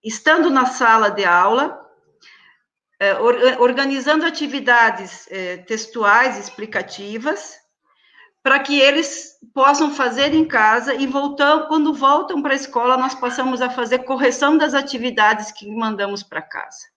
estando 0.04 0.50
na 0.50 0.66
sala 0.66 1.10
de 1.10 1.24
aula, 1.24 1.80
é, 3.00 3.14
organizando 3.60 4.26
atividades 4.26 5.28
é, 5.32 5.58
textuais 5.58 6.38
explicativas, 6.38 7.60
para 8.44 8.60
que 8.60 8.80
eles 8.80 9.38
possam 9.54 9.94
fazer 9.94 10.34
em 10.34 10.46
casa 10.46 10.96
e 10.96 11.06
voltam, 11.06 11.68
quando 11.68 11.94
voltam 11.94 12.42
para 12.42 12.54
a 12.54 12.56
escola, 12.56 12.98
nós 12.98 13.14
passamos 13.14 13.62
a 13.62 13.70
fazer 13.70 14.00
correção 14.00 14.58
das 14.58 14.74
atividades 14.74 15.52
que 15.52 15.70
mandamos 15.70 16.24
para 16.24 16.42
casa. 16.42 16.88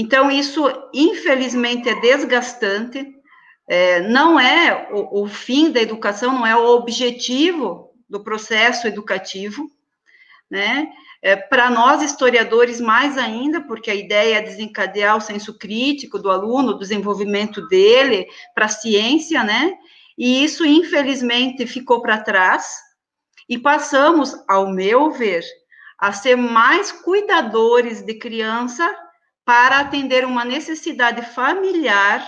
Então, 0.00 0.30
isso, 0.30 0.62
infelizmente, 0.94 1.88
é 1.88 2.00
desgastante, 2.00 3.04
é, 3.68 4.00
não 4.02 4.38
é 4.38 4.88
o, 4.92 5.22
o 5.22 5.26
fim 5.26 5.72
da 5.72 5.82
educação, 5.82 6.32
não 6.32 6.46
é 6.46 6.54
o 6.54 6.68
objetivo 6.68 7.90
do 8.08 8.22
processo 8.22 8.86
educativo, 8.86 9.68
né? 10.48 10.88
É, 11.20 11.34
Para 11.34 11.68
nós, 11.68 12.00
historiadores, 12.00 12.80
mais 12.80 13.18
ainda, 13.18 13.60
porque 13.60 13.90
a 13.90 13.94
ideia 13.96 14.36
é 14.36 14.40
desencadear 14.40 15.16
o 15.16 15.20
senso 15.20 15.58
crítico 15.58 16.16
do 16.16 16.30
aluno, 16.30 16.74
o 16.74 16.78
desenvolvimento 16.78 17.66
dele 17.66 18.28
para 18.54 18.66
a 18.66 18.68
ciência, 18.68 19.42
né? 19.42 19.76
E 20.16 20.44
isso, 20.44 20.64
infelizmente, 20.64 21.66
ficou 21.66 22.00
para 22.00 22.20
trás, 22.20 22.72
e 23.48 23.58
passamos, 23.58 24.32
ao 24.46 24.70
meu 24.70 25.10
ver, 25.10 25.42
a 25.98 26.12
ser 26.12 26.36
mais 26.36 26.92
cuidadores 26.92 28.00
de 28.00 28.14
criança 28.14 28.88
para 29.48 29.78
atender 29.78 30.26
uma 30.26 30.44
necessidade 30.44 31.22
familiar, 31.22 32.22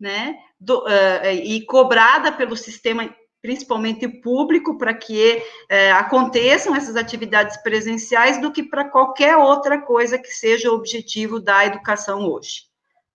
né? 0.00 0.38
Do, 0.58 0.78
uh, 0.86 1.26
e 1.44 1.66
cobrada 1.66 2.32
pelo 2.32 2.56
sistema 2.56 3.14
principalmente 3.42 4.08
público, 4.08 4.78
para 4.78 4.94
que 4.94 5.42
é, 5.68 5.92
aconteçam 5.92 6.74
essas 6.74 6.96
atividades 6.96 7.56
presenciais, 7.62 8.40
do 8.40 8.50
que 8.50 8.62
para 8.62 8.88
qualquer 8.88 9.36
outra 9.36 9.80
coisa 9.80 10.18
que 10.18 10.28
seja 10.28 10.70
o 10.70 10.74
objetivo 10.74 11.40
da 11.40 11.64
educação 11.64 12.26
hoje. 12.26 12.64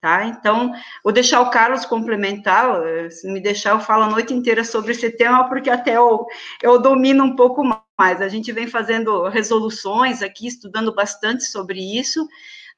Tá? 0.01 0.25
Então, 0.25 0.71
vou 1.03 1.13
deixar 1.13 1.41
o 1.41 1.49
Carlos 1.49 1.85
complementar, 1.85 2.79
eh, 2.85 3.09
se 3.09 3.27
me 3.27 3.39
deixar, 3.39 3.71
eu 3.71 3.79
falo 3.79 4.03
a 4.03 4.09
noite 4.09 4.33
inteira 4.33 4.63
sobre 4.63 4.91
esse 4.91 5.09
tema, 5.09 5.49
porque 5.49 5.69
até 5.69 5.97
eu, 5.97 6.27
eu 6.61 6.79
domino 6.79 7.23
um 7.23 7.35
pouco 7.35 7.63
mais. 7.97 8.21
A 8.21 8.27
gente 8.27 8.51
vem 8.51 8.67
fazendo 8.67 9.27
resoluções 9.29 10.21
aqui, 10.21 10.45
estudando 10.47 10.93
bastante 10.93 11.45
sobre 11.45 11.79
isso, 11.79 12.27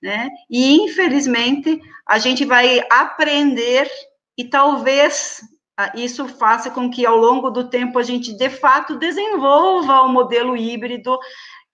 né? 0.01 0.29
E, 0.49 0.75
infelizmente, 0.75 1.79
a 2.05 2.17
gente 2.17 2.45
vai 2.45 2.81
aprender 2.89 3.89
e 4.37 4.45
talvez 4.45 5.41
isso 5.95 6.27
faça 6.27 6.71
com 6.71 6.89
que, 6.89 7.05
ao 7.05 7.17
longo 7.17 7.49
do 7.49 7.69
tempo, 7.69 7.99
a 7.99 8.03
gente, 8.03 8.33
de 8.33 8.49
fato, 8.49 8.97
desenvolva 8.97 10.01
o 10.01 10.07
um 10.07 10.11
modelo 10.11 10.57
híbrido 10.57 11.17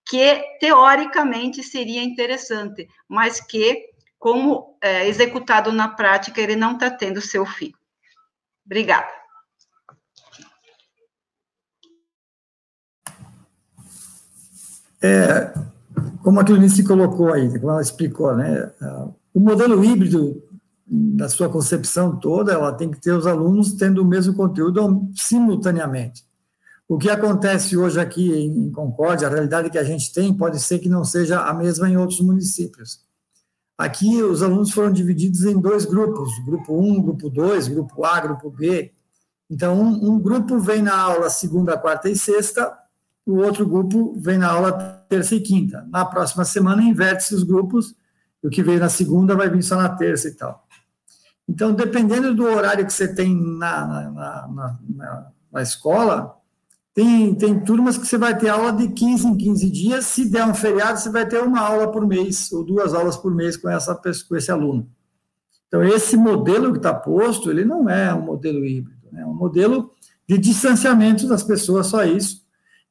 que, 0.06 0.44
teoricamente, 0.60 1.64
seria 1.64 2.04
interessante, 2.04 2.88
mas 3.08 3.40
que, 3.40 3.86
como 4.20 4.78
é, 4.82 5.08
executado 5.08 5.72
na 5.72 5.88
prática, 5.88 6.42
ele 6.42 6.56
não 6.56 6.74
está 6.74 6.90
tendo 6.90 7.22
seu 7.22 7.46
fim. 7.46 7.72
Obrigada. 8.66 9.12
É, 15.02 15.54
como 16.24 16.40
a 16.40 16.44
Cleonice 16.44 16.84
colocou 16.84 17.34
aí, 17.34 17.60
como 17.60 17.72
ela 17.72 17.82
explicou, 17.82 18.34
né, 18.36 18.72
o 19.34 19.40
modelo 19.40 19.84
híbrido 19.84 20.42
na 20.88 21.28
sua 21.28 21.50
concepção 21.50 22.16
toda, 22.16 22.54
ela 22.54 22.72
tem 22.72 22.90
que 22.90 23.00
ter 23.00 23.12
os 23.12 23.28
alunos 23.28 23.74
tendo 23.74 24.02
o 24.02 24.06
mesmo 24.06 24.34
conteúdo 24.34 25.10
simultaneamente. 25.14 26.24
O 26.88 26.98
que 26.98 27.10
acontece 27.10 27.76
hoje 27.76 28.00
aqui 28.00 28.32
em 28.32 28.72
Concórdia, 28.72 29.28
a 29.28 29.32
realidade 29.32 29.70
que 29.70 29.78
a 29.78 29.84
gente 29.84 30.14
tem, 30.14 30.34
pode 30.34 30.60
ser 30.60 30.80
que 30.80 30.90
não 30.90 31.04
seja 31.04 31.42
a 31.42 31.54
mesma 31.54 31.90
em 31.90 31.98
outros 31.98 32.22
municípios. 32.22 33.02
Aqui, 33.78 34.22
os 34.22 34.44
alunos 34.44 34.72
foram 34.72 34.92
divididos 34.92 35.44
em 35.44 35.60
dois 35.60 35.86
grupos, 35.86 36.32
grupo 36.46 36.80
1, 36.80 37.02
grupo 37.02 37.30
2, 37.30 37.68
grupo 37.70 38.06
A, 38.06 38.20
grupo 38.20 38.50
B. 38.50 38.92
Então, 39.50 39.82
um, 39.82 40.12
um 40.12 40.20
grupo 40.20 40.60
vem 40.60 40.82
na 40.82 40.98
aula 40.98 41.30
segunda, 41.30 41.78
quarta 41.78 42.10
e 42.10 42.16
sexta, 42.16 42.78
o 43.26 43.38
outro 43.38 43.66
grupo 43.66 44.14
vem 44.18 44.38
na 44.38 44.52
aula 44.52 45.03
terça 45.14 45.36
e 45.36 45.40
quinta. 45.40 45.86
Na 45.92 46.04
próxima 46.06 46.44
semana, 46.44 46.82
inverte-se 46.82 47.36
os 47.36 47.44
grupos, 47.44 47.96
o 48.42 48.50
que 48.50 48.64
veio 48.64 48.80
na 48.80 48.90
segunda 48.90 49.36
vai 49.36 49.48
vir 49.50 49.62
só 49.62 49.76
na 49.76 49.90
terça 49.90 50.28
e 50.28 50.32
tal. 50.32 50.66
Então, 51.48 51.74
dependendo 51.74 52.34
do 52.34 52.44
horário 52.44 52.86
que 52.86 52.94
você 52.94 53.14
tem 53.14 53.36
na, 53.36 53.86
na, 53.86 54.12
na, 54.48 54.80
na, 54.90 55.28
na 55.52 55.62
escola, 55.62 56.36
tem, 56.94 57.36
tem 57.36 57.60
turmas 57.60 57.98
que 57.98 58.08
você 58.08 58.18
vai 58.18 58.36
ter 58.36 58.50
aula 58.50 58.72
de 58.72 58.88
15 58.88 59.28
em 59.28 59.38
15 59.38 59.70
dias. 59.70 60.06
Se 60.06 60.30
der 60.30 60.46
um 60.46 60.54
feriado, 60.54 61.00
você 61.00 61.10
vai 61.10 61.28
ter 61.28 61.44
uma 61.44 61.60
aula 61.60 61.92
por 61.92 62.08
mês, 62.08 62.52
ou 62.52 62.64
duas 62.64 62.94
aulas 62.94 63.18
por 63.18 63.34
mês 63.34 63.56
com, 63.56 63.70
essa, 63.70 63.94
com 63.96 64.36
esse 64.36 64.52
aluno. 64.52 64.90
Então, 65.68 65.84
esse 65.84 66.18
modelo 66.18 66.72
que 66.72 66.78
está 66.78 66.94
posto, 66.94 67.52
ele 67.52 67.66
não 67.66 67.90
é 67.90 68.14
um 68.14 68.22
modelo 68.22 68.66
híbrido, 68.66 69.08
né? 69.12 69.22
é 69.22 69.26
um 69.26 69.34
modelo 69.34 69.92
de 70.28 70.38
distanciamento 70.38 71.28
das 71.28 71.44
pessoas, 71.44 71.88
só 71.88 72.04
isso. 72.04 72.43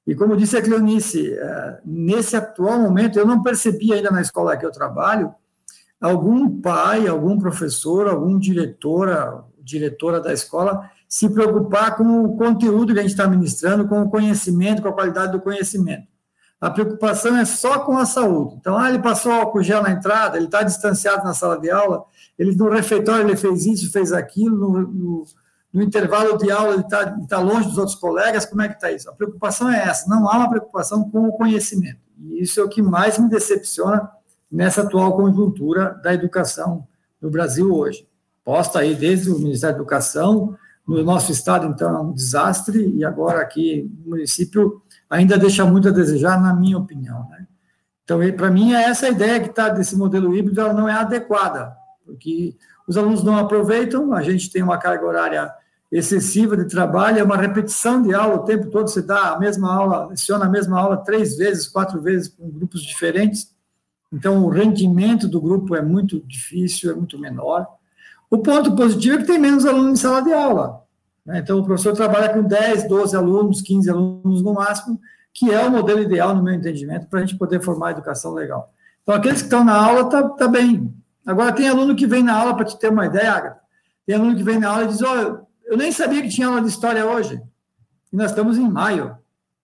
E 0.06 0.14
como 0.14 0.36
disse 0.36 0.56
a 0.56 0.62
Cleonice, 0.62 1.32
é, 1.32 1.80
nesse 1.84 2.36
atual 2.36 2.80
momento, 2.80 3.18
eu 3.18 3.26
não 3.26 3.42
percebi 3.42 3.92
ainda 3.92 4.10
na 4.10 4.20
escola 4.20 4.56
que 4.56 4.66
eu 4.66 4.72
trabalho, 4.72 5.32
algum 6.00 6.60
pai, 6.60 7.06
algum 7.06 7.38
professor, 7.38 8.08
algum 8.08 8.38
diretora, 8.38 9.44
diretora 9.62 10.20
da 10.20 10.32
escola 10.32 10.90
se 11.12 11.28
preocupar 11.28 11.94
com 11.94 12.24
o 12.24 12.38
conteúdo 12.38 12.94
que 12.94 12.98
a 12.98 13.02
gente 13.02 13.10
está 13.10 13.28
ministrando, 13.28 13.86
com 13.86 14.00
o 14.00 14.08
conhecimento, 14.08 14.80
com 14.80 14.88
a 14.88 14.94
qualidade 14.94 15.32
do 15.32 15.40
conhecimento. 15.42 16.08
A 16.58 16.70
preocupação 16.70 17.36
é 17.36 17.44
só 17.44 17.80
com 17.80 17.98
a 17.98 18.06
saúde. 18.06 18.54
Então, 18.58 18.78
ah, 18.78 18.88
ele 18.88 18.98
passou 18.98 19.30
álcool 19.30 19.62
gel 19.62 19.82
na 19.82 19.90
entrada, 19.90 20.38
ele 20.38 20.46
está 20.46 20.62
distanciado 20.62 21.22
na 21.22 21.34
sala 21.34 21.60
de 21.60 21.70
aula, 21.70 22.04
ele 22.38 22.56
no 22.56 22.70
refeitório 22.70 23.28
ele 23.28 23.36
fez 23.36 23.66
isso, 23.66 23.92
fez 23.92 24.10
aquilo, 24.10 24.56
no, 24.56 24.80
no, 24.80 25.24
no 25.72 25.82
intervalo 25.82 26.36
de 26.36 26.50
aula 26.50 26.74
ele 26.74 26.82
está 26.82 27.10
tá 27.28 27.38
longe 27.38 27.68
dos 27.68 27.78
outros 27.78 27.96
colegas, 27.96 28.44
como 28.44 28.62
é 28.62 28.68
que 28.68 28.74
está 28.74 28.92
isso? 28.92 29.08
A 29.08 29.14
preocupação 29.14 29.70
é 29.70 29.82
essa, 29.82 30.08
não 30.08 30.28
há 30.28 30.36
uma 30.36 30.50
preocupação 30.50 31.08
com 31.08 31.28
o 31.28 31.32
conhecimento. 31.32 32.00
E 32.18 32.42
isso 32.42 32.60
é 32.60 32.62
o 32.62 32.68
que 32.68 32.82
mais 32.82 33.18
me 33.18 33.28
decepciona 33.28 34.10
nessa 34.50 34.82
atual 34.82 35.16
conjuntura 35.16 35.98
da 36.02 36.12
educação 36.12 36.86
no 37.20 37.30
Brasil 37.30 37.74
hoje. 37.74 38.06
Posta 38.44 38.80
aí 38.80 38.94
desde 38.94 39.30
o 39.30 39.38
Ministério 39.38 39.76
da 39.76 39.80
Educação, 39.80 40.56
no 40.86 41.02
nosso 41.04 41.30
estado, 41.30 41.66
então, 41.66 41.96
é 41.96 42.00
um 42.00 42.12
desastre, 42.12 42.92
e 42.96 43.04
agora 43.04 43.40
aqui 43.40 43.88
no 44.04 44.10
município 44.10 44.82
ainda 45.08 45.38
deixa 45.38 45.64
muito 45.64 45.88
a 45.88 45.92
desejar, 45.92 46.40
na 46.40 46.52
minha 46.52 46.76
opinião. 46.76 47.26
Né? 47.30 47.46
Então, 48.04 48.18
para 48.36 48.50
mim, 48.50 48.74
é 48.74 48.82
essa 48.82 49.08
ideia 49.08 49.40
que 49.40 49.50
está 49.50 49.68
desse 49.68 49.96
modelo 49.96 50.34
híbrido, 50.34 50.60
ela 50.60 50.72
não 50.72 50.88
é 50.88 50.92
adequada, 50.92 51.74
porque 52.04 52.56
os 52.86 52.96
alunos 52.96 53.22
não 53.22 53.38
aproveitam, 53.38 54.12
a 54.12 54.22
gente 54.22 54.50
tem 54.50 54.62
uma 54.62 54.76
carga 54.76 55.06
horária 55.06 55.52
excessiva 55.92 56.56
de 56.56 56.64
trabalho, 56.64 57.18
é 57.18 57.22
uma 57.22 57.36
repetição 57.36 58.00
de 58.00 58.14
aula 58.14 58.36
o 58.36 58.44
tempo 58.44 58.70
todo, 58.70 58.88
você 58.88 59.02
dá 59.02 59.32
a 59.32 59.38
mesma 59.38 59.72
aula, 59.72 60.06
leciona 60.06 60.46
a 60.46 60.48
mesma 60.48 60.80
aula 60.80 60.96
três 60.96 61.36
vezes, 61.36 61.68
quatro 61.68 62.00
vezes 62.00 62.28
com 62.28 62.50
grupos 62.50 62.82
diferentes, 62.82 63.54
então 64.10 64.42
o 64.44 64.48
rendimento 64.48 65.28
do 65.28 65.40
grupo 65.40 65.76
é 65.76 65.82
muito 65.82 66.20
difícil, 66.26 66.90
é 66.90 66.94
muito 66.94 67.18
menor. 67.18 67.66
O 68.30 68.38
ponto 68.38 68.74
positivo 68.74 69.16
é 69.16 69.18
que 69.18 69.26
tem 69.26 69.38
menos 69.38 69.66
alunos 69.66 69.98
em 69.98 70.02
sala 70.02 70.22
de 70.22 70.32
aula. 70.32 70.82
Né? 71.24 71.38
Então, 71.38 71.58
o 71.58 71.64
professor 71.64 71.94
trabalha 71.94 72.32
com 72.32 72.42
10, 72.42 72.88
12 72.88 73.14
alunos, 73.14 73.60
15 73.60 73.90
alunos 73.90 74.42
no 74.42 74.54
máximo, 74.54 74.98
que 75.32 75.50
é 75.50 75.66
o 75.66 75.70
modelo 75.70 76.00
ideal, 76.00 76.34
no 76.34 76.42
meu 76.42 76.54
entendimento, 76.54 77.06
para 77.06 77.20
a 77.20 77.22
gente 77.22 77.38
poder 77.38 77.62
formar 77.62 77.88
a 77.88 77.90
educação 77.92 78.32
legal. 78.32 78.72
Então, 79.02 79.14
aqueles 79.14 79.40
que 79.40 79.46
estão 79.46 79.64
na 79.64 79.74
aula, 79.74 80.08
tá, 80.08 80.28
tá 80.30 80.48
bem. 80.48 80.94
Agora, 81.26 81.52
tem 81.52 81.68
aluno 81.68 81.94
que 81.94 82.06
vem 82.06 82.22
na 82.22 82.34
aula, 82.34 82.54
para 82.54 82.64
te 82.64 82.78
ter 82.78 82.90
uma 82.90 83.06
ideia, 83.06 83.32
Agatha, 83.32 83.60
tem 84.06 84.16
aluno 84.16 84.36
que 84.36 84.42
vem 84.42 84.58
na 84.58 84.70
aula 84.70 84.84
e 84.84 84.88
diz, 84.88 85.00
oh, 85.00 85.46
eu 85.72 85.78
nem 85.78 85.90
sabia 85.90 86.20
que 86.20 86.28
tinha 86.28 86.48
aula 86.48 86.60
de 86.60 86.68
história 86.68 87.06
hoje. 87.06 87.40
E 88.12 88.14
nós 88.14 88.30
estamos 88.30 88.58
em 88.58 88.68
maio. 88.68 89.16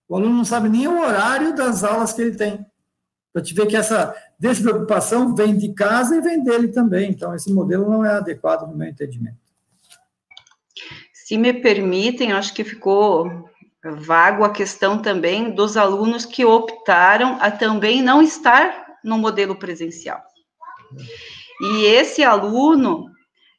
O 0.08 0.16
aluno 0.16 0.36
não 0.36 0.44
sabe 0.44 0.66
nem 0.70 0.88
o 0.88 1.02
horário 1.02 1.54
das 1.54 1.84
aulas 1.84 2.14
que 2.14 2.22
ele 2.22 2.34
tem. 2.34 2.64
Para 3.30 3.42
te 3.42 3.52
ver 3.52 3.66
que 3.66 3.76
essa 3.76 4.16
despreocupação 4.38 5.34
vem 5.34 5.54
de 5.54 5.74
casa 5.74 6.16
e 6.16 6.22
vem 6.22 6.42
dele 6.42 6.68
também. 6.68 7.10
Então, 7.10 7.34
esse 7.34 7.52
modelo 7.52 7.90
não 7.90 8.06
é 8.06 8.14
adequado 8.14 8.66
no 8.66 8.74
meu 8.74 8.88
entendimento. 8.88 9.36
Se 11.12 11.36
me 11.36 11.52
permitem, 11.52 12.32
acho 12.32 12.54
que 12.54 12.64
ficou 12.64 13.46
vago 13.84 14.44
a 14.44 14.50
questão 14.50 15.02
também 15.02 15.50
dos 15.50 15.76
alunos 15.76 16.24
que 16.24 16.42
optaram 16.42 17.36
a 17.38 17.50
também 17.50 18.00
não 18.00 18.22
estar 18.22 18.96
no 19.04 19.18
modelo 19.18 19.56
presencial. 19.56 20.22
E 21.60 21.84
esse 21.84 22.24
aluno, 22.24 23.10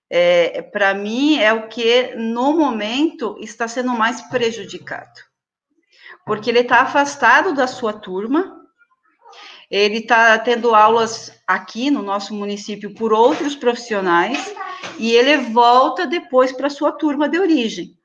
é, 0.10 0.62
para 0.62 0.94
mim, 0.94 1.38
é 1.38 1.54
o 1.54 1.68
que 1.68 2.16
no 2.16 2.58
momento 2.58 3.38
está 3.39 3.68
sendo 3.68 3.92
mais 3.92 4.22
prejudicado, 4.24 5.20
porque 6.25 6.50
ele 6.50 6.60
está 6.60 6.82
afastado 6.82 7.54
da 7.54 7.68
sua 7.68 7.94
turma, 7.94 8.60
ele 9.70 10.00
está 10.00 10.38
tendo 10.39 10.74
aulas 10.74 11.32
aqui 11.46 11.92
no 11.92 12.01
nosso 12.01 12.33
município 12.33 12.94
por 12.96 13.14
outros 13.14 13.55
profissionais 13.55 14.55
e 14.98 15.12
ele 15.12 15.38
volta 15.38 16.07
depois 16.07 16.51
para 16.51 16.72
sua 16.72 16.92
turma 16.92 17.29
de 17.29 17.38
origem. 17.40 17.96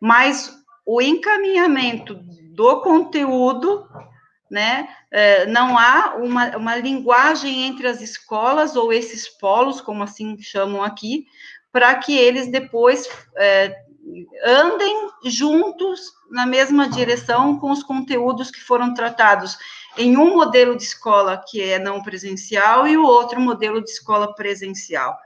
Mas 0.00 0.50
o 0.86 1.02
encaminhamento 1.02 2.18
do 2.54 2.80
conteúdo, 2.80 3.86
né, 4.50 4.88
é, 5.10 5.46
não 5.46 5.78
há 5.78 6.14
uma, 6.16 6.56
uma 6.56 6.76
linguagem 6.76 7.64
entre 7.64 7.86
as 7.86 8.00
escolas 8.00 8.74
ou 8.74 8.92
esses 8.92 9.28
polos, 9.28 9.80
como 9.82 10.02
assim 10.02 10.36
chamam 10.40 10.82
aqui, 10.82 11.26
para 11.72 11.94
que 11.96 12.16
eles 12.16 12.48
depois 12.48 13.08
é, 13.36 13.74
andem 14.44 15.08
juntos 15.24 16.12
na 16.30 16.46
mesma 16.46 16.88
direção 16.88 17.58
com 17.58 17.70
os 17.70 17.82
conteúdos 17.82 18.50
que 18.50 18.60
foram 18.60 18.94
tratados 18.94 19.56
em 19.96 20.16
um 20.16 20.36
modelo 20.36 20.76
de 20.76 20.82
escola 20.82 21.42
que 21.48 21.62
é 21.62 21.78
não 21.78 22.02
presencial 22.02 22.86
e 22.86 22.96
o 22.96 23.04
outro 23.04 23.40
modelo 23.40 23.82
de 23.82 23.90
escola 23.90 24.34
presencial. 24.34 25.16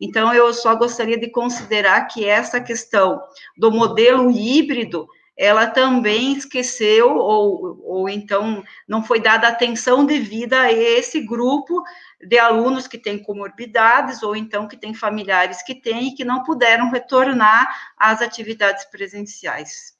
Então, 0.00 0.34
eu 0.34 0.52
só 0.52 0.74
gostaria 0.74 1.18
de 1.18 1.30
considerar 1.30 2.06
que 2.08 2.24
essa 2.24 2.60
questão 2.60 3.22
do 3.56 3.70
modelo 3.70 4.30
híbrido, 4.30 5.08
ela 5.36 5.66
também 5.66 6.36
esqueceu, 6.36 7.16
ou, 7.16 7.80
ou 7.84 8.08
então 8.08 8.62
não 8.86 9.02
foi 9.02 9.20
dada 9.20 9.48
atenção 9.48 10.06
devida 10.06 10.60
a 10.60 10.72
esse 10.72 11.20
grupo 11.20 11.82
de 12.20 12.38
alunos 12.38 12.86
que 12.86 12.96
têm 12.96 13.22
comorbidades, 13.22 14.22
ou 14.22 14.36
então 14.36 14.68
que 14.68 14.76
têm 14.76 14.94
familiares 14.94 15.62
que 15.62 15.74
têm 15.74 16.08
e 16.08 16.14
que 16.14 16.24
não 16.24 16.42
puderam 16.44 16.90
retornar 16.90 17.94
às 17.96 18.22
atividades 18.22 18.84
presenciais. 18.84 19.94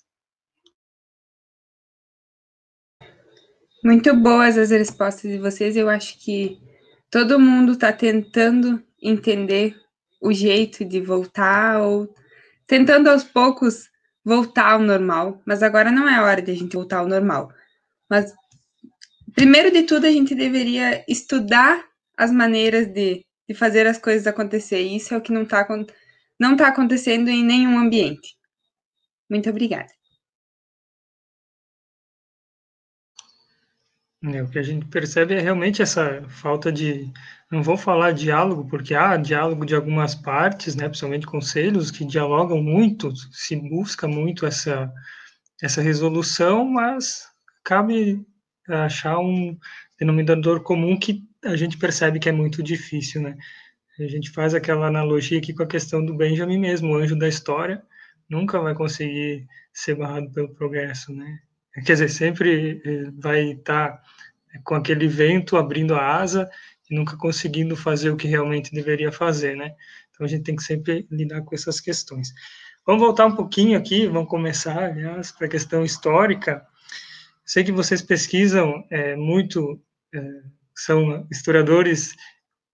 Muito 3.84 4.14
boas 4.16 4.56
as 4.56 4.70
respostas 4.70 5.30
de 5.30 5.38
vocês. 5.38 5.76
Eu 5.76 5.90
acho 5.90 6.18
que 6.18 6.58
todo 7.10 7.38
mundo 7.38 7.72
está 7.72 7.92
tentando 7.92 8.82
entender 9.02 9.76
o 10.22 10.32
jeito 10.32 10.86
de 10.86 11.02
voltar 11.02 11.82
ou 11.82 12.08
tentando 12.66 13.10
aos 13.10 13.24
poucos 13.24 13.90
voltar 14.24 14.72
ao 14.72 14.80
normal, 14.80 15.40
mas 15.44 15.62
agora 15.62 15.90
não 15.90 16.08
é 16.08 16.20
hora 16.20 16.40
de 16.40 16.50
a 16.50 16.54
gente 16.54 16.74
voltar 16.74 16.98
ao 16.98 17.08
normal. 17.08 17.52
Mas 18.08 18.32
primeiro 19.34 19.70
de 19.70 19.82
tudo 19.82 20.06
a 20.06 20.10
gente 20.10 20.34
deveria 20.34 21.04
estudar 21.08 21.84
as 22.16 22.30
maneiras 22.30 22.86
de, 22.86 23.24
de 23.48 23.54
fazer 23.54 23.86
as 23.86 23.98
coisas 23.98 24.26
acontecer. 24.26 24.82
E 24.82 24.96
isso 24.96 25.14
é 25.14 25.16
o 25.16 25.20
que 25.20 25.32
não 25.32 25.42
está 25.42 25.66
não 26.38 26.56
tá 26.56 26.68
acontecendo 26.68 27.28
em 27.28 27.44
nenhum 27.44 27.78
ambiente. 27.78 28.36
Muito 29.28 29.50
obrigada. 29.50 29.92
É, 34.32 34.42
o 34.42 34.48
que 34.48 34.58
a 34.58 34.62
gente 34.62 34.86
percebe 34.86 35.34
é 35.34 35.40
realmente 35.40 35.82
essa 35.82 36.22
falta 36.28 36.72
de. 36.72 37.12
Não 37.50 37.62
vou 37.62 37.76
falar 37.76 38.12
diálogo, 38.12 38.66
porque 38.68 38.94
há 38.94 39.16
diálogo 39.16 39.66
de 39.66 39.74
algumas 39.74 40.14
partes, 40.14 40.74
né, 40.74 40.88
principalmente 40.88 41.26
conselhos, 41.26 41.90
que 41.90 42.04
dialogam 42.04 42.62
muito, 42.62 43.14
se 43.30 43.54
busca 43.54 44.08
muito 44.08 44.46
essa, 44.46 44.90
essa 45.62 45.82
resolução, 45.82 46.64
mas 46.64 47.28
cabe 47.62 48.24
achar 48.66 49.18
um 49.18 49.56
denominador 49.98 50.60
comum 50.62 50.98
que 50.98 51.22
a 51.44 51.56
gente 51.56 51.76
percebe 51.76 52.18
que 52.18 52.28
é 52.28 52.32
muito 52.32 52.62
difícil, 52.62 53.20
né? 53.20 53.36
A 54.00 54.08
gente 54.08 54.30
faz 54.30 54.54
aquela 54.54 54.86
analogia 54.86 55.38
aqui 55.38 55.52
com 55.52 55.62
a 55.62 55.66
questão 55.66 56.04
do 56.04 56.14
Benjamin 56.16 56.58
mesmo, 56.58 56.92
o 56.92 56.96
anjo 56.96 57.16
da 57.16 57.28
história, 57.28 57.82
nunca 58.28 58.58
vai 58.60 58.74
conseguir 58.74 59.46
ser 59.72 59.94
barrado 59.96 60.32
pelo 60.32 60.54
progresso, 60.54 61.12
né? 61.12 61.38
Quer 61.74 61.94
dizer, 61.94 62.08
sempre 62.08 62.80
eh, 62.84 63.10
vai 63.18 63.52
estar 63.52 64.00
com 64.62 64.74
aquele 64.74 65.08
vento 65.08 65.56
abrindo 65.56 65.94
a 65.94 66.16
asa 66.16 66.48
e 66.88 66.94
nunca 66.94 67.16
conseguindo 67.16 67.74
fazer 67.76 68.10
o 68.10 68.16
que 68.16 68.28
realmente 68.28 68.72
deveria 68.72 69.10
fazer, 69.10 69.56
né? 69.56 69.74
Então 70.10 70.24
a 70.24 70.28
gente 70.28 70.44
tem 70.44 70.54
que 70.54 70.62
sempre 70.62 71.06
lidar 71.10 71.42
com 71.42 71.54
essas 71.54 71.80
questões. 71.80 72.32
Vamos 72.86 73.02
voltar 73.02 73.26
um 73.26 73.34
pouquinho 73.34 73.76
aqui, 73.76 74.06
vamos 74.06 74.28
começar, 74.28 74.84
aliás, 74.84 75.32
para 75.32 75.46
a 75.46 75.50
questão 75.50 75.84
histórica. 75.84 76.64
Sei 77.44 77.64
que 77.64 77.72
vocês 77.72 78.00
pesquisam 78.02 78.86
é, 78.90 79.16
muito, 79.16 79.80
é, 80.14 80.20
são 80.76 81.26
historiadores 81.30 82.14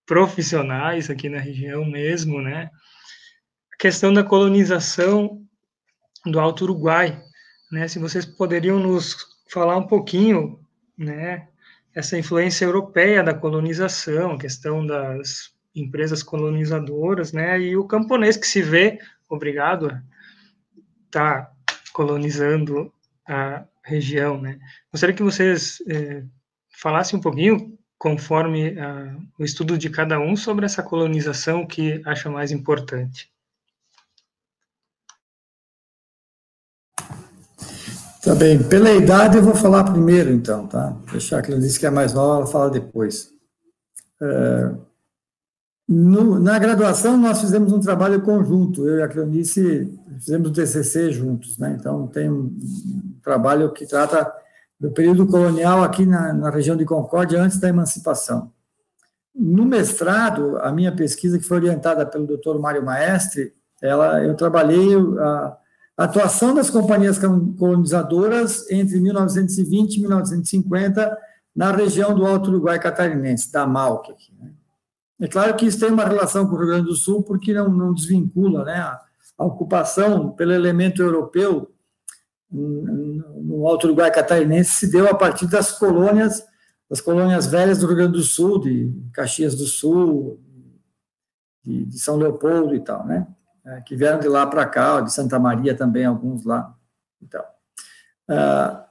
profissionais 0.04 1.08
aqui 1.08 1.28
na 1.28 1.38
região 1.38 1.84
mesmo, 1.84 2.42
né? 2.42 2.70
A 3.72 3.76
questão 3.78 4.12
da 4.12 4.24
colonização 4.24 5.40
do 6.26 6.38
Alto 6.38 6.64
Uruguai, 6.64 7.22
né? 7.70 7.88
Se 7.88 7.98
vocês 7.98 8.24
poderiam 8.24 8.78
nos 8.78 9.16
falar 9.48 9.76
um 9.76 9.86
pouquinho, 9.86 10.58
né? 10.96 11.48
essa 11.94 12.16
influência 12.16 12.64
europeia 12.64 13.22
da 13.22 13.34
colonização, 13.34 14.32
a 14.32 14.38
questão 14.38 14.86
das 14.86 15.52
empresas 15.74 16.22
colonizadoras, 16.22 17.32
né, 17.32 17.60
e 17.60 17.76
o 17.76 17.86
camponês 17.86 18.36
que 18.36 18.46
se 18.46 18.62
vê 18.62 18.98
obrigado 19.28 19.88
a 19.88 20.02
estar 21.06 21.42
tá 21.44 21.52
colonizando 21.92 22.92
a 23.26 23.64
região, 23.84 24.40
né. 24.40 24.58
Gostaria 24.92 25.14
que 25.14 25.22
vocês 25.22 25.82
é, 25.88 26.24
falassem 26.80 27.18
um 27.18 27.22
pouquinho, 27.22 27.78
conforme 27.98 28.78
a, 28.78 29.16
o 29.38 29.44
estudo 29.44 29.76
de 29.76 29.90
cada 29.90 30.18
um, 30.18 30.34
sobre 30.36 30.64
essa 30.64 30.82
colonização 30.82 31.66
que 31.66 32.00
acha 32.04 32.30
mais 32.30 32.50
importante. 32.50 33.30
Tá 38.30 38.36
bem, 38.36 38.62
pela 38.62 38.92
idade 38.92 39.38
eu 39.38 39.42
vou 39.42 39.56
falar 39.56 39.82
primeiro, 39.82 40.30
então, 40.30 40.64
tá? 40.64 40.96
Que 41.42 41.50
ela 41.50 41.60
disse 41.60 41.80
que 41.80 41.84
é 41.84 41.90
mais 41.90 42.14
nova, 42.14 42.36
ela 42.36 42.46
fala 42.46 42.70
depois. 42.70 43.28
É, 44.22 44.70
no, 45.88 46.38
na 46.38 46.56
graduação, 46.56 47.16
nós 47.16 47.40
fizemos 47.40 47.72
um 47.72 47.80
trabalho 47.80 48.22
conjunto, 48.22 48.86
eu 48.86 48.98
e 48.98 49.02
a 49.02 49.08
Cleonice 49.08 49.92
fizemos 50.16 50.48
o 50.48 50.52
TCC 50.52 51.10
juntos, 51.10 51.58
né? 51.58 51.76
Então, 51.76 52.06
tem 52.06 52.30
um 52.30 52.56
trabalho 53.20 53.72
que 53.72 53.84
trata 53.84 54.32
do 54.78 54.92
período 54.92 55.26
colonial 55.26 55.82
aqui 55.82 56.06
na, 56.06 56.32
na 56.32 56.50
região 56.50 56.76
de 56.76 56.84
Concórdia, 56.84 57.42
antes 57.42 57.58
da 57.58 57.68
emancipação. 57.68 58.52
No 59.34 59.64
mestrado, 59.64 60.56
a 60.58 60.70
minha 60.70 60.94
pesquisa, 60.94 61.36
que 61.36 61.44
foi 61.44 61.56
orientada 61.56 62.06
pelo 62.06 62.28
Dr. 62.28 62.60
Mário 62.60 62.84
Maestre, 62.84 63.52
ela, 63.82 64.22
eu 64.22 64.36
trabalhei 64.36 64.94
a, 65.18 65.26
a 65.26 65.56
atuação 66.04 66.54
das 66.54 66.70
companhias 66.70 67.18
colonizadoras 67.58 68.70
entre 68.70 68.98
1920 68.98 69.96
e 69.96 70.00
1950 70.00 71.18
na 71.54 71.72
região 71.72 72.14
do 72.14 72.26
Alto 72.26 72.50
Uruguai 72.50 72.78
Catarinense, 72.78 73.52
da 73.52 73.66
MAUC. 73.66 74.12
Aqui, 74.12 74.32
né? 74.38 74.52
É 75.20 75.28
claro 75.28 75.54
que 75.54 75.66
isso 75.66 75.78
tem 75.78 75.90
uma 75.90 76.06
relação 76.06 76.46
com 76.46 76.54
o 76.54 76.58
Rio 76.58 76.68
Grande 76.68 76.86
do 76.86 76.94
Sul, 76.94 77.22
porque 77.22 77.52
não, 77.52 77.68
não 77.68 77.92
desvincula 77.92 78.64
né, 78.64 78.78
a, 78.78 79.44
ocupação 79.44 80.30
pelo 80.32 80.52
elemento 80.52 81.02
europeu 81.02 81.70
no 82.50 83.66
Alto 83.66 83.86
Uruguai 83.86 84.10
Catarinense 84.10 84.70
se 84.70 84.90
deu 84.90 85.08
a 85.08 85.14
partir 85.14 85.46
das 85.46 85.72
colônias, 85.72 86.42
das 86.88 87.00
colônias 87.00 87.46
velhas 87.46 87.78
do 87.78 87.86
Rio 87.86 87.96
Grande 87.96 88.12
do 88.12 88.22
Sul, 88.22 88.58
de 88.58 88.92
Caxias 89.12 89.54
do 89.54 89.66
Sul, 89.66 90.40
de, 91.64 91.84
de 91.84 91.98
São 91.98 92.16
Leopoldo 92.16 92.74
e 92.74 92.80
tal, 92.80 93.06
né? 93.06 93.26
É, 93.70 93.80
que 93.82 93.94
vieram 93.94 94.18
de 94.18 94.28
lá 94.28 94.46
para 94.46 94.66
cá, 94.66 95.00
de 95.00 95.12
Santa 95.12 95.38
Maria 95.38 95.76
também, 95.76 96.04
alguns 96.04 96.44
lá. 96.44 96.74
Então, 97.22 97.44
uh, 98.28 98.82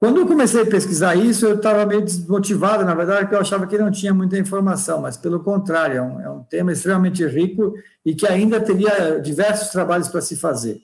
quando 0.00 0.18
eu 0.18 0.26
comecei 0.26 0.62
a 0.62 0.66
pesquisar 0.66 1.14
isso, 1.14 1.46
eu 1.46 1.56
estava 1.56 1.86
meio 1.86 2.02
desmotivado, 2.02 2.84
na 2.84 2.94
verdade, 2.94 3.20
porque 3.20 3.34
eu 3.36 3.40
achava 3.40 3.66
que 3.68 3.78
não 3.78 3.90
tinha 3.90 4.12
muita 4.12 4.36
informação, 4.38 5.02
mas 5.02 5.16
pelo 5.16 5.40
contrário, 5.40 5.98
é 5.98 6.02
um, 6.02 6.20
é 6.20 6.30
um 6.30 6.42
tema 6.42 6.72
extremamente 6.72 7.24
rico 7.26 7.74
e 8.04 8.14
que 8.14 8.26
ainda 8.26 8.60
teria 8.60 9.20
diversos 9.20 9.68
trabalhos 9.68 10.08
para 10.08 10.22
se 10.22 10.36
fazer. 10.36 10.82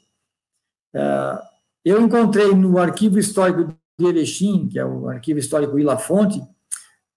Uh, 0.94 1.42
eu 1.84 2.00
encontrei 2.00 2.54
no 2.54 2.78
arquivo 2.78 3.18
histórico 3.18 3.74
de 3.98 4.06
Erechim, 4.06 4.68
que 4.68 4.78
é 4.78 4.84
o 4.84 5.08
arquivo 5.08 5.40
histórico 5.40 5.78
Ila 5.78 5.98
Fonte, 5.98 6.40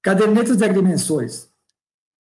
cadernetas 0.01 0.57
de 0.57 0.63
agrimensores, 0.63 1.48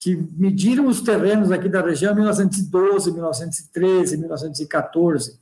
que 0.03 0.17
mediram 0.37 0.89
os 0.89 1.01
terrenos 1.01 1.53
aqui 1.53 1.69
da 1.69 1.81
região 1.81 2.11
em 2.11 2.17
1912, 2.17 3.13
1913, 3.13 4.17
1914, 4.17 5.39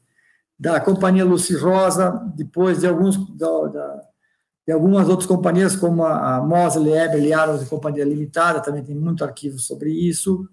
da 0.59 0.79
Companhia 0.79 1.25
Lucy 1.25 1.57
Rosa, 1.57 2.11
depois 2.37 2.81
de 2.81 2.87
alguns 2.87 3.17
da, 3.39 3.67
da 3.69 4.03
tem 4.67 4.75
algumas 4.75 5.09
outras 5.09 5.27
companhias, 5.27 5.75
como 5.75 6.05
a 6.05 6.43
Mosley, 6.43 6.93
Eberle, 6.93 7.33
Arrows 7.33 7.63
e 7.63 7.67
Companhia 7.67 8.05
Limitada, 8.05 8.61
também 8.61 8.85
tem 8.85 8.95
muito 8.95 9.25
arquivo 9.25 9.59
sobre 9.59 9.91
isso. 9.91 10.47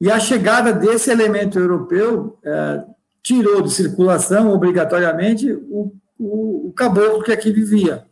E 0.00 0.10
a 0.10 0.18
chegada 0.18 0.72
desse 0.72 1.10
elemento 1.10 1.58
europeu 1.58 2.38
é, 2.42 2.82
tirou 3.22 3.60
de 3.60 3.70
circulação, 3.70 4.50
obrigatoriamente, 4.50 5.52
o, 5.52 5.94
o, 6.18 6.68
o 6.68 6.72
caboclo 6.72 7.22
que 7.22 7.30
aqui 7.30 7.52
vivia. 7.52 8.06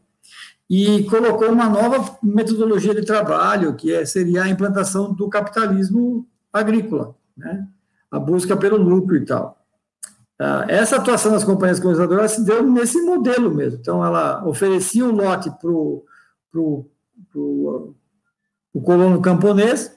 E 0.70 1.04
colocou 1.04 1.50
uma 1.50 1.68
nova 1.68 2.18
metodologia 2.22 2.94
de 2.94 3.04
trabalho, 3.04 3.74
que 3.74 3.92
é, 3.92 4.04
seria 4.04 4.44
a 4.44 4.48
implantação 4.48 5.12
do 5.12 5.28
capitalismo 5.28 6.26
agrícola, 6.52 7.14
né? 7.36 7.66
a 8.10 8.18
busca 8.18 8.56
pelo 8.56 8.76
lucro 8.76 9.16
e 9.16 9.24
tal. 9.24 9.62
Ah, 10.44 10.64
essa 10.68 10.96
atuação 10.96 11.30
das 11.30 11.44
companhias 11.44 11.78
colonizadoras 11.78 12.32
se 12.32 12.44
deu 12.44 12.62
nesse 12.62 13.00
modelo 13.02 13.54
mesmo. 13.54 13.78
Então, 13.80 14.04
ela 14.04 14.44
oferecia 14.46 15.04
um 15.04 15.12
lote 15.12 15.50
para 15.50 15.70
o 15.70 16.04
colono 18.82 19.22
camponês, 19.22 19.96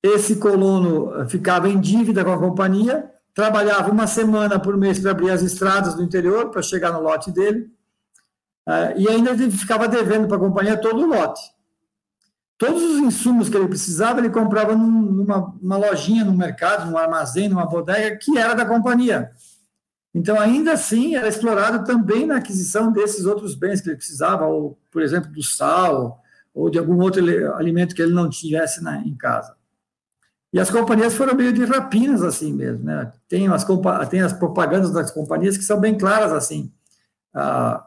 esse 0.00 0.36
colono 0.36 1.28
ficava 1.28 1.68
em 1.68 1.80
dívida 1.80 2.24
com 2.24 2.32
a 2.32 2.38
companhia, 2.38 3.10
trabalhava 3.34 3.90
uma 3.90 4.06
semana 4.06 4.60
por 4.60 4.76
mês 4.76 5.00
para 5.00 5.10
abrir 5.10 5.30
as 5.30 5.42
estradas 5.42 5.94
do 5.94 6.04
interior, 6.04 6.50
para 6.50 6.62
chegar 6.62 6.92
no 6.92 7.00
lote 7.00 7.32
dele, 7.32 7.68
ah, 7.68 7.77
e 8.96 9.08
ainda 9.08 9.36
ficava 9.50 9.88
devendo 9.88 10.28
para 10.28 10.36
a 10.36 10.40
companhia 10.40 10.76
todo 10.76 11.02
o 11.02 11.06
lote. 11.06 11.40
Todos 12.58 12.82
os 12.82 12.98
insumos 12.98 13.48
que 13.48 13.56
ele 13.56 13.68
precisava, 13.68 14.18
ele 14.18 14.30
comprava 14.30 14.74
numa, 14.74 15.54
numa 15.62 15.76
lojinha, 15.76 16.24
no 16.24 16.34
mercado, 16.34 16.90
num 16.90 16.98
armazém, 16.98 17.48
numa 17.48 17.64
bodega, 17.64 18.16
que 18.16 18.36
era 18.36 18.54
da 18.54 18.66
companhia. 18.66 19.30
Então, 20.12 20.40
ainda 20.40 20.72
assim, 20.72 21.14
era 21.14 21.28
explorado 21.28 21.84
também 21.84 22.26
na 22.26 22.36
aquisição 22.36 22.90
desses 22.90 23.24
outros 23.24 23.54
bens 23.54 23.80
que 23.80 23.88
ele 23.88 23.96
precisava, 23.96 24.44
ou, 24.46 24.76
por 24.90 25.02
exemplo, 25.02 25.30
do 25.30 25.42
sal, 25.42 26.20
ou 26.52 26.68
de 26.68 26.78
algum 26.78 27.00
outro 27.00 27.22
alimento 27.54 27.94
que 27.94 28.02
ele 28.02 28.12
não 28.12 28.28
tivesse 28.28 28.82
na, 28.82 28.98
em 28.98 29.16
casa. 29.16 29.54
E 30.52 30.58
as 30.58 30.70
companhias 30.70 31.14
foram 31.14 31.34
meio 31.34 31.52
de 31.52 31.64
rapinas, 31.64 32.22
assim 32.22 32.52
mesmo. 32.52 32.84
Né? 32.84 33.12
Tem, 33.28 33.46
as, 33.48 33.64
tem 34.10 34.20
as 34.20 34.32
propagandas 34.32 34.90
das 34.90 35.10
companhias 35.12 35.56
que 35.56 35.64
são 35.64 35.78
bem 35.78 35.96
claras, 35.96 36.32
assim. 36.32 36.72
Ah, 37.32 37.86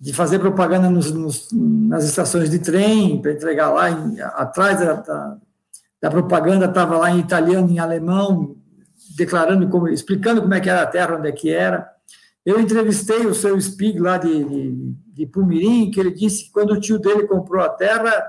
de 0.00 0.12
fazer 0.12 0.38
propaganda 0.38 0.88
nos, 0.88 1.10
nos, 1.10 1.48
nas 1.52 2.04
estações 2.04 2.48
de 2.48 2.60
trem, 2.60 3.20
para 3.20 3.32
entregar 3.32 3.70
lá, 3.70 3.90
em, 3.90 4.20
atrás 4.20 4.78
da, 4.78 4.92
da, 4.94 5.36
da 6.00 6.10
propaganda 6.10 6.66
estava 6.66 6.96
lá 6.96 7.10
em 7.10 7.18
italiano, 7.18 7.68
em 7.68 7.78
alemão, 7.78 8.56
declarando, 9.16 9.68
como, 9.68 9.88
explicando 9.88 10.40
como 10.40 10.54
é 10.54 10.60
que 10.60 10.70
era 10.70 10.82
a 10.82 10.86
terra, 10.86 11.16
onde 11.16 11.28
é 11.28 11.32
que 11.32 11.50
era. 11.50 11.88
Eu 12.46 12.60
entrevistei 12.60 13.26
o 13.26 13.34
seu 13.34 13.60
Spig 13.60 13.98
lá 13.98 14.18
de, 14.18 14.44
de, 14.44 14.94
de 15.14 15.26
Pumirim, 15.26 15.90
que 15.90 15.98
ele 15.98 16.12
disse 16.12 16.44
que 16.44 16.52
quando 16.52 16.72
o 16.72 16.80
tio 16.80 16.98
dele 16.98 17.26
comprou 17.26 17.64
a 17.64 17.68
terra, 17.68 18.24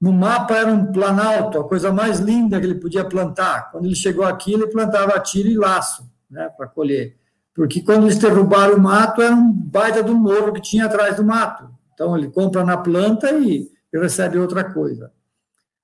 no 0.00 0.12
mapa 0.12 0.56
era 0.56 0.70
um 0.70 0.90
planalto, 0.90 1.60
a 1.60 1.68
coisa 1.68 1.92
mais 1.92 2.18
linda 2.18 2.58
que 2.58 2.66
ele 2.66 2.74
podia 2.74 3.04
plantar. 3.04 3.70
Quando 3.70 3.86
ele 3.86 3.94
chegou 3.94 4.24
aqui, 4.24 4.52
ele 4.52 4.66
plantava 4.66 5.18
tiro 5.20 5.48
e 5.48 5.56
laço, 5.56 6.10
né, 6.28 6.50
para 6.56 6.66
colher 6.66 7.16
porque 7.54 7.80
quando 7.80 8.04
eles 8.04 8.18
derrubaram 8.18 8.76
o 8.76 8.80
mato, 8.80 9.22
era 9.22 9.34
um 9.34 9.52
baita 9.52 10.02
do 10.02 10.14
morro 10.14 10.52
que 10.52 10.60
tinha 10.60 10.86
atrás 10.86 11.16
do 11.16 11.24
mato. 11.24 11.70
Então, 11.94 12.16
ele 12.18 12.28
compra 12.28 12.64
na 12.64 12.76
planta 12.76 13.30
e, 13.32 13.70
recebe 13.92 14.38
outra 14.38 14.64
coisa. 14.64 15.12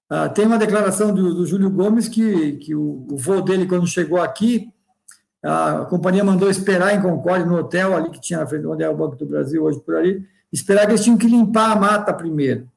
Ah, 0.08 0.28
tem 0.28 0.44
uma 0.44 0.58
declaração 0.58 1.14
do, 1.14 1.32
do, 1.32 1.46
Júlio 1.46 1.70
Gomes 1.70 2.08
que, 2.08 2.54
que 2.54 2.74
o, 2.74 3.06
o 3.08 3.16
voo 3.16 3.40
dele, 3.40 3.68
quando 3.68 3.86
chegou 3.86 4.20
aqui, 4.20 4.68
a 5.40 5.86
companhia 5.88 6.24
mandou 6.24 6.50
esperar 6.50 6.92
em 6.92 7.00
Concórdia, 7.00 7.46
no 7.46 7.56
hotel 7.56 7.96
ali 7.96 8.10
que 8.10 8.20
tinha 8.20 8.40
na 8.40 8.46
frente, 8.46 8.66
onde 8.66 8.82
é 8.82 8.88
o 8.90 8.96
Banco 8.96 9.14
do 9.14 9.24
Brasil, 9.24 9.62
hoje 9.62 9.78
por 9.78 9.94
ali, 9.94 10.26
esperar 10.52 10.86
que 10.86 10.92
eles 10.92 11.04
tinham 11.04 11.16
que 11.16 11.28
limpar 11.28 11.70
a 11.70 11.76
mata 11.76 12.12
primeiro. 12.12 12.68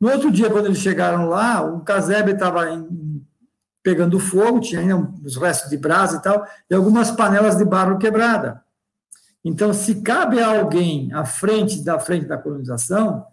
No 0.00 0.10
outro 0.10 0.30
dia, 0.32 0.50
quando 0.50 0.66
eles 0.66 0.78
chegaram 0.78 1.28
lá, 1.28 1.62
o 1.62 1.80
casebre 1.80 2.32
estava 2.32 2.68
em 2.68 2.82
pegando 3.84 4.18
fogo, 4.18 4.60
tinha 4.60 4.80
ainda 4.80 5.08
os 5.22 5.36
restos 5.36 5.68
de 5.68 5.76
brasa 5.76 6.16
e 6.16 6.22
tal, 6.22 6.44
e 6.70 6.74
algumas 6.74 7.10
panelas 7.10 7.58
de 7.58 7.66
barro 7.66 7.98
quebrada. 7.98 8.62
Então, 9.44 9.74
se 9.74 9.96
cabe 9.96 10.40
a 10.40 10.58
alguém 10.58 11.12
à 11.12 11.26
frente 11.26 11.84
da 11.84 11.98
frente 11.98 12.24
da 12.24 12.38
colonização, 12.38 13.26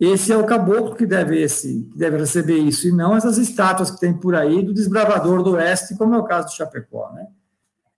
esse 0.00 0.32
é 0.32 0.36
o 0.38 0.46
caboclo 0.46 0.96
que 0.96 1.04
deve, 1.04 1.38
esse, 1.38 1.86
que 1.92 1.98
deve 1.98 2.16
receber 2.16 2.56
isso, 2.56 2.88
e 2.88 2.92
não 2.92 3.14
essas 3.14 3.36
estátuas 3.36 3.90
que 3.90 4.00
tem 4.00 4.14
por 4.14 4.34
aí 4.34 4.62
do 4.62 4.72
desbravador 4.72 5.42
do 5.42 5.52
oeste, 5.52 5.94
como 5.98 6.14
é 6.14 6.18
o 6.18 6.24
caso 6.24 6.46
do 6.46 6.54
Chapecó. 6.54 7.12
Né? 7.12 7.26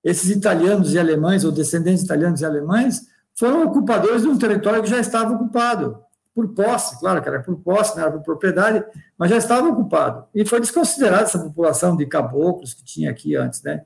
Esses 0.03 0.29
italianos 0.29 0.93
e 0.93 0.99
alemães, 0.99 1.45
ou 1.45 1.53
descendentes 1.53 2.03
italianos 2.03 2.41
e 2.41 2.45
alemães, 2.45 3.03
foram 3.33 3.63
ocupadores 3.63 4.23
de 4.23 4.29
um 4.29 4.37
território 4.37 4.83
que 4.83 4.91
já 4.91 4.99
estava 4.99 5.33
ocupado 5.35 6.03
por 6.35 6.49
posse, 6.49 6.99
claro 6.99 7.23
que 7.23 7.29
era 7.29 7.43
por 7.43 7.57
posse, 7.57 7.97
não 7.97 8.05
era 8.05 8.13
por 8.13 8.23
propriedade, 8.23 8.85
mas 9.19 9.31
já 9.31 9.37
estava 9.37 9.69
ocupado. 9.69 10.25
E 10.35 10.45
foi 10.45 10.61
desconsiderada 10.61 11.25
essa 11.25 11.39
população 11.39 11.97
de 11.97 12.07
caboclos 12.07 12.75
que 12.75 12.85
tinha 12.85 13.11
aqui 13.11 13.37
antes, 13.37 13.63
né? 13.63 13.83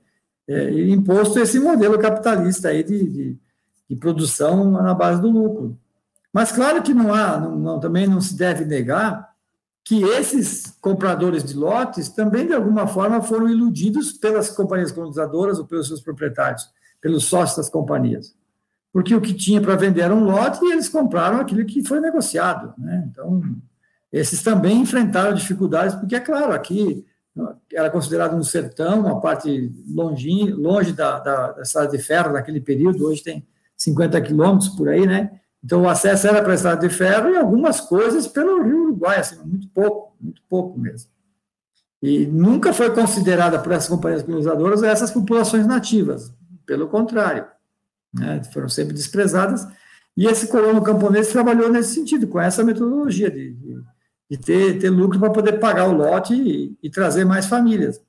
É, 0.49 0.71
e 0.71 0.93
imposto 0.93 1.41
esse 1.41 1.59
modelo 1.59 1.99
capitalista 1.99 2.69
aí 2.69 2.85
de, 2.85 3.05
de, 3.11 3.39
de, 3.91 3.97
produção 3.97 4.71
na 4.71 4.95
base 4.95 5.21
do 5.21 5.29
lucro. 5.29 5.77
Mas 6.33 6.53
claro 6.53 6.83
que 6.83 6.95
não 6.95 7.13
há, 7.13 7.41
não, 7.41 7.59
não, 7.59 7.81
também 7.81 8.07
não 8.07 8.21
se 8.21 8.37
deve 8.37 8.65
negar 8.65 9.35
que 9.83 10.05
esses 10.05 10.77
compradores 10.81 11.43
de 11.43 11.55
lotes 11.55 12.09
também, 12.09 12.47
de 12.47 12.53
alguma 12.53 12.87
forma, 12.87 13.21
foram 13.23 13.49
iludidos 13.49 14.13
pelas 14.13 14.51
companhias 14.51 14.93
colonizadoras 14.93 15.59
ou 15.59 15.65
pelos 15.65 15.89
seus 15.89 16.01
proprietários, 16.01 16.71
pelos 17.01 17.25
sócios 17.25 17.57
das 17.57 17.69
companhias 17.69 18.37
porque 18.97 19.15
o 19.15 19.21
que 19.21 19.35
tinha 19.35 19.61
para 19.61 19.77
vender 19.77 20.01
era 20.01 20.15
um 20.15 20.25
lote 20.25 20.65
e 20.65 20.73
eles 20.73 20.89
compraram 20.89 21.39
aquilo 21.39 21.67
que 21.67 21.87
foi 21.87 22.01
negociado. 22.01 22.73
Né? 22.79 23.07
Então, 23.11 23.43
esses 24.11 24.43
também 24.43 24.81
enfrentaram 24.81 25.35
dificuldades, 25.35 25.95
porque, 25.97 26.17
é 26.17 26.21
claro, 26.21 26.55
aqui 26.55 27.05
era 27.75 27.91
considerado 27.91 28.35
um 28.35 28.43
sertão, 28.43 29.01
uma 29.01 29.21
parte 29.21 29.71
longe, 29.87 30.51
longe 30.51 30.95
da, 30.95 31.19
da, 31.19 31.53
da 31.53 31.63
estrada 31.63 31.91
de 31.91 31.99
ferro 31.99 32.33
naquele 32.33 32.59
período, 32.59 33.07
hoje 33.07 33.23
tem 33.23 33.47
50 33.77 34.19
quilômetros 34.23 34.71
por 34.71 34.89
aí, 34.89 35.07
né? 35.07 35.41
Então, 35.63 35.83
o 35.83 35.89
acesso 35.91 36.27
era 36.27 36.41
para 36.41 36.53
a 36.53 36.55
estrada 36.55 36.89
de 36.89 36.95
ferro 36.95 37.29
e 37.29 37.37
algumas 37.37 37.83
coisas 37.83 38.27
pelo 38.27 38.63
Rio 38.63 38.85
Uruguai, 38.85 39.19
assim, 39.19 39.37
muito 39.45 39.69
pouco, 39.75 40.17
muito 40.19 40.41
pouco 40.49 40.81
mesmo. 40.81 41.11
E 42.03 42.25
nunca 42.25 42.73
foi 42.73 42.91
considerada 42.95 43.59
por 43.59 43.73
essas 43.73 43.91
companhias 43.91 44.23
colonizadoras 44.23 44.83
essas 44.83 45.11
populações 45.11 45.67
nativas, 45.67 46.33
pelo 46.65 46.89
contrário. 46.89 47.45
Né, 48.19 48.43
foram 48.53 48.69
sempre 48.69 48.95
desprezadas, 48.95 49.67
e 50.17 50.27
esse 50.27 50.49
colono 50.49 50.83
camponês 50.83 51.29
trabalhou 51.29 51.71
nesse 51.71 51.95
sentido, 51.95 52.27
com 52.27 52.41
essa 52.41 52.65
metodologia 52.65 53.31
de, 53.31 53.53
de, 53.53 53.83
de 54.31 54.39
ter, 54.39 54.79
ter 54.79 54.89
lucro 54.89 55.21
para 55.21 55.31
poder 55.31 55.61
pagar 55.61 55.89
o 55.89 55.93
lote 55.93 56.35
e, 56.35 56.77
e, 56.83 56.89
trazer 56.89 57.25
mais 57.27 57.47
famílias. 57.47 58.01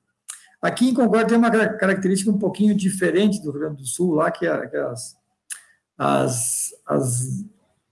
Aqui 0.60 0.88
em 0.88 0.94
Concórdia 0.94 1.28
tem 1.28 1.38
uma 1.38 1.50
característica 1.50 2.30
um 2.30 2.38
pouquinho 2.38 2.74
diferente 2.74 3.42
do 3.42 3.50
Rio 3.50 3.60
Grande 3.60 3.82
do 3.82 3.86
Sul, 3.86 4.14
lá 4.14 4.30
que, 4.30 4.46
que 4.68 4.76
as, 4.76 5.16
as, 5.98 6.74
as, 6.86 7.44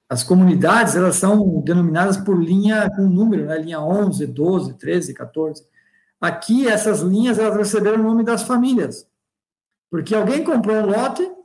as, 0.09 0.25
comunidades 0.25 0.97
elas 0.97 1.17
são 1.17 1.61
denominadas 1.61 2.17
por 2.17 2.43
linha 2.43 2.91
com 2.97 3.03
número, 3.03 3.45
né, 3.45 3.59
linha 3.59 3.81
11, 3.81 4.27
12, 4.27 4.75
13, 4.75 5.13
14. 5.13 5.63
Aqui, 6.19 6.67
essas 6.67 7.01
linhas 7.01 7.39
elas 7.39 7.57
receberam 7.57 8.01
o 8.01 8.03
nome 8.03 8.25
das 8.25 8.43
famílias, 8.43 9.07
porque 9.91 10.15
alguém 10.15 10.43
comprou 10.43 10.77
um 10.77 10.87
lote 10.87 11.36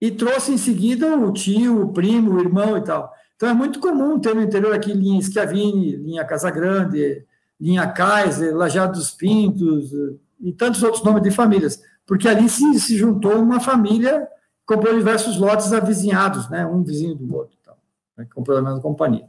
e 0.00 0.10
trouxe 0.10 0.52
em 0.52 0.58
seguida 0.58 1.16
o 1.16 1.32
tio, 1.32 1.82
o 1.82 1.92
primo, 1.92 2.34
o 2.34 2.40
irmão 2.40 2.76
e 2.76 2.82
tal. 2.82 3.12
Então 3.36 3.48
é 3.48 3.52
muito 3.52 3.80
comum 3.80 4.18
ter 4.18 4.34
no 4.34 4.42
interior 4.42 4.74
aqui 4.74 4.92
linha 4.92 5.20
Schiavini, 5.22 5.96
linha 5.96 6.24
Casa 6.24 6.50
Grande, 6.50 7.24
linha 7.60 7.86
Kaiser, 7.86 8.56
Lajado 8.56 8.98
dos 8.98 9.10
Pintos 9.10 9.92
e 10.40 10.52
tantos 10.52 10.82
outros 10.82 11.02
nomes 11.02 11.22
de 11.22 11.30
famílias, 11.30 11.82
porque 12.06 12.28
ali 12.28 12.48
se, 12.48 12.78
se 12.80 12.96
juntou 12.96 13.36
uma 13.36 13.60
família, 13.60 14.28
comprou 14.64 14.96
diversos 14.96 15.36
lotes 15.36 15.72
avizinhados, 15.72 16.48
né, 16.48 16.64
um 16.66 16.82
vizinho 16.82 17.14
do 17.14 17.36
outro, 17.36 17.56
então, 17.60 17.74
né, 18.16 18.26
comprou 18.32 18.58
a 18.58 18.62
mesma 18.62 18.80
companhia. 18.80 19.28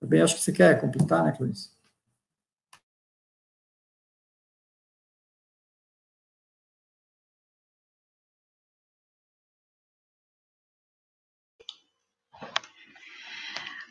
Também 0.00 0.20
acho 0.20 0.36
que 0.36 0.42
você 0.42 0.52
quer 0.52 0.80
completar, 0.80 1.24
né, 1.24 1.32
Clarice? 1.32 1.73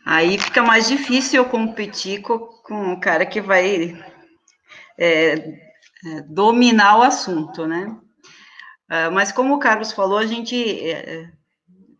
Aí 0.05 0.37
fica 0.37 0.61
mais 0.61 0.87
difícil 0.87 1.43
eu 1.43 1.49
competir 1.49 2.21
com, 2.21 2.39
com 2.39 2.93
o 2.93 2.99
cara 2.99 3.25
que 3.25 3.39
vai 3.39 3.97
é, 4.97 5.33
é, 5.35 6.21
dominar 6.27 6.97
o 6.97 7.03
assunto, 7.03 7.65
né? 7.65 7.95
Uh, 8.89 9.11
mas 9.11 9.31
como 9.31 9.55
o 9.55 9.59
Carlos 9.59 9.93
falou, 9.93 10.17
a 10.17 10.25
gente, 10.25 10.55
é, 10.55 11.29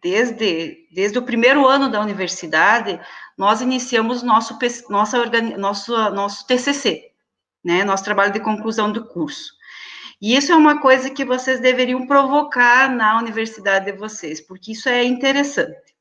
desde, 0.02 0.86
desde 0.94 1.18
o 1.18 1.24
primeiro 1.24 1.66
ano 1.66 1.89
da 1.89 2.02
universidade, 2.02 3.00
nós 3.38 3.62
iniciamos 3.62 4.22
nosso, 4.22 4.60
nossa, 4.89 5.26
nosso, 5.58 5.96
nosso 6.12 6.46
TCC, 6.46 7.12
né? 7.63 7.86
Nosso 7.86 8.04
trabalho 8.04 8.34
de 8.34 8.42
conclusão 8.42 8.92
do 8.92 9.06
curso. 9.06 9.54
E 10.22 10.36
isso 10.36 10.52
é 10.52 10.56
uma 10.56 10.82
coisa 10.82 11.10
que 11.10 11.26
vocês 11.26 11.60
deveriam 11.60 12.06
provocar 12.06 12.89
na 12.89 13.18
universidade 13.18 13.86
de 13.86 13.98
vocês, 13.98 14.39
porque 14.39 14.74
isso 14.74 14.89
é 14.89 15.04
interessante. 15.04 15.93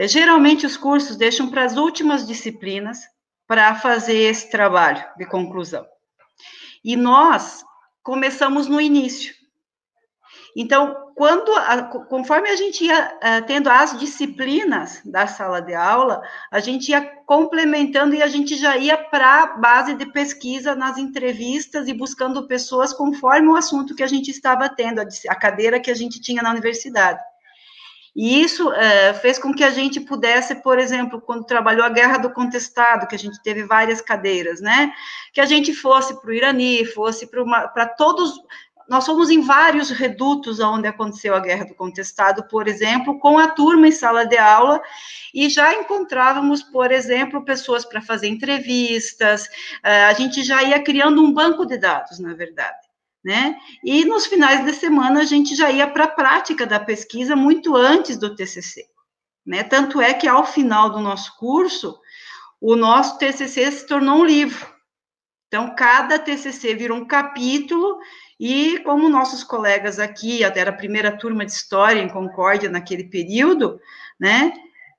É, 0.00 0.08
geralmente, 0.08 0.64
os 0.64 0.78
cursos 0.78 1.14
deixam 1.14 1.50
para 1.50 1.62
as 1.62 1.76
últimas 1.76 2.26
disciplinas 2.26 3.00
para 3.46 3.74
fazer 3.74 4.16
esse 4.16 4.50
trabalho 4.50 5.04
de 5.18 5.26
conclusão. 5.26 5.86
E 6.82 6.96
nós 6.96 7.62
começamos 8.02 8.66
no 8.66 8.80
início. 8.80 9.34
Então, 10.56 11.12
quando, 11.14 11.52
conforme 12.08 12.48
a 12.48 12.56
gente 12.56 12.82
ia 12.82 13.14
uh, 13.14 13.46
tendo 13.46 13.68
as 13.68 13.98
disciplinas 13.98 15.02
da 15.04 15.26
sala 15.26 15.60
de 15.60 15.74
aula, 15.74 16.22
a 16.50 16.60
gente 16.60 16.88
ia 16.92 17.02
complementando 17.26 18.14
e 18.14 18.22
a 18.22 18.26
gente 18.26 18.56
já 18.56 18.78
ia 18.78 18.96
para 18.96 19.42
a 19.42 19.46
base 19.58 19.92
de 19.92 20.06
pesquisa 20.06 20.74
nas 20.74 20.96
entrevistas 20.96 21.88
e 21.88 21.92
buscando 21.92 22.48
pessoas 22.48 22.94
conforme 22.94 23.48
o 23.48 23.56
assunto 23.56 23.94
que 23.94 24.02
a 24.02 24.08
gente 24.08 24.30
estava 24.30 24.66
tendo, 24.66 25.02
a 25.28 25.34
cadeira 25.34 25.78
que 25.78 25.90
a 25.90 25.94
gente 25.94 26.22
tinha 26.22 26.42
na 26.42 26.52
universidade. 26.52 27.20
E 28.14 28.42
isso 28.42 28.72
é, 28.72 29.14
fez 29.14 29.38
com 29.38 29.54
que 29.54 29.62
a 29.62 29.70
gente 29.70 30.00
pudesse, 30.00 30.56
por 30.56 30.78
exemplo, 30.78 31.20
quando 31.20 31.44
trabalhou 31.44 31.84
a 31.84 31.88
Guerra 31.90 32.18
do 32.18 32.30
Contestado, 32.30 33.06
que 33.06 33.14
a 33.14 33.18
gente 33.18 33.40
teve 33.42 33.62
várias 33.64 34.00
cadeiras, 34.00 34.60
né? 34.60 34.92
Que 35.32 35.40
a 35.40 35.46
gente 35.46 35.72
fosse 35.72 36.20
para 36.20 36.30
o 36.30 36.32
Irani, 36.32 36.84
fosse 36.84 37.26
para 37.26 37.86
todos. 37.86 38.40
Nós 38.88 39.06
fomos 39.06 39.30
em 39.30 39.40
vários 39.40 39.90
redutos 39.90 40.58
onde 40.58 40.88
aconteceu 40.88 41.36
a 41.36 41.40
Guerra 41.40 41.66
do 41.66 41.74
Contestado, 41.74 42.42
por 42.48 42.66
exemplo, 42.66 43.20
com 43.20 43.38
a 43.38 43.46
turma 43.46 43.86
em 43.86 43.92
sala 43.92 44.26
de 44.26 44.36
aula, 44.36 44.82
e 45.32 45.48
já 45.48 45.72
encontrávamos, 45.72 46.60
por 46.64 46.90
exemplo, 46.90 47.44
pessoas 47.44 47.84
para 47.84 48.02
fazer 48.02 48.26
entrevistas, 48.26 49.48
é, 49.84 50.06
a 50.06 50.12
gente 50.12 50.42
já 50.42 50.60
ia 50.64 50.82
criando 50.82 51.22
um 51.22 51.32
banco 51.32 51.64
de 51.64 51.78
dados, 51.78 52.18
na 52.18 52.34
verdade 52.34 52.89
né? 53.24 53.56
E 53.84 54.04
nos 54.04 54.26
finais 54.26 54.64
de 54.64 54.72
semana 54.72 55.20
a 55.20 55.24
gente 55.24 55.54
já 55.54 55.70
ia 55.70 55.86
para 55.86 56.04
a 56.04 56.08
prática 56.08 56.66
da 56.66 56.80
pesquisa 56.80 57.36
muito 57.36 57.76
antes 57.76 58.16
do 58.16 58.34
TCC, 58.34 58.84
né? 59.46 59.62
Tanto 59.62 60.00
é 60.00 60.14
que 60.14 60.26
ao 60.26 60.44
final 60.44 60.90
do 60.90 61.00
nosso 61.00 61.36
curso, 61.38 61.98
o 62.60 62.76
nosso 62.76 63.18
TCC 63.18 63.70
se 63.72 63.86
tornou 63.86 64.18
um 64.18 64.24
livro. 64.24 64.66
Então, 65.48 65.74
cada 65.74 66.18
TCC 66.18 66.74
virou 66.74 66.98
um 66.98 67.06
capítulo 67.06 67.98
e 68.38 68.78
como 68.84 69.08
nossos 69.08 69.42
colegas 69.42 69.98
aqui, 69.98 70.44
até 70.44 70.60
era 70.60 70.70
a 70.70 70.76
primeira 70.76 71.16
turma 71.16 71.44
de 71.44 71.52
História 71.52 72.00
em 72.00 72.08
Concórdia 72.08 72.70
naquele 72.70 73.04
período, 73.04 73.80
né? 74.18 74.52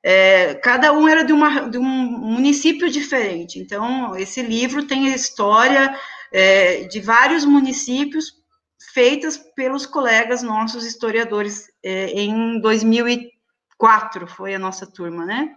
É, 0.03 0.55
cada 0.55 0.91
um 0.91 1.07
era 1.07 1.23
de, 1.23 1.31
uma, 1.31 1.69
de 1.69 1.77
um 1.77 1.84
município 1.84 2.89
diferente. 2.89 3.60
Então, 3.60 4.15
esse 4.15 4.41
livro 4.41 4.86
tem 4.86 5.07
história 5.13 5.95
é, 6.31 6.83
de 6.85 6.99
vários 6.99 7.45
municípios 7.45 8.41
feitas 8.93 9.37
pelos 9.55 9.85
colegas 9.85 10.41
nossos 10.41 10.85
historiadores 10.85 11.67
é, 11.83 12.11
em 12.11 12.59
2004 12.59 14.27
foi 14.27 14.55
a 14.55 14.59
nossa 14.59 14.85
turma, 14.85 15.25
né? 15.25 15.55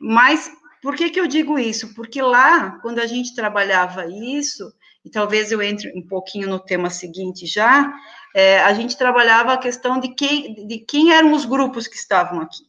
Mas 0.00 0.50
por 0.82 0.96
que 0.96 1.10
que 1.10 1.20
eu 1.20 1.26
digo 1.26 1.58
isso? 1.58 1.94
Porque 1.94 2.20
lá, 2.20 2.78
quando 2.80 2.98
a 2.98 3.06
gente 3.06 3.34
trabalhava 3.34 4.06
isso, 4.06 4.72
e 5.04 5.10
talvez 5.10 5.50
eu 5.50 5.62
entre 5.62 5.92
um 5.96 6.06
pouquinho 6.06 6.48
no 6.48 6.58
tema 6.58 6.90
seguinte 6.90 7.46
já, 7.46 7.92
é, 8.34 8.60
a 8.60 8.72
gente 8.72 8.96
trabalhava 8.96 9.52
a 9.52 9.58
questão 9.58 10.00
de 10.00 10.14
quem, 10.14 10.66
de 10.66 10.78
quem 10.78 11.12
eram 11.12 11.32
os 11.32 11.44
grupos 11.44 11.86
que 11.86 11.96
estavam 11.96 12.40
aqui, 12.40 12.64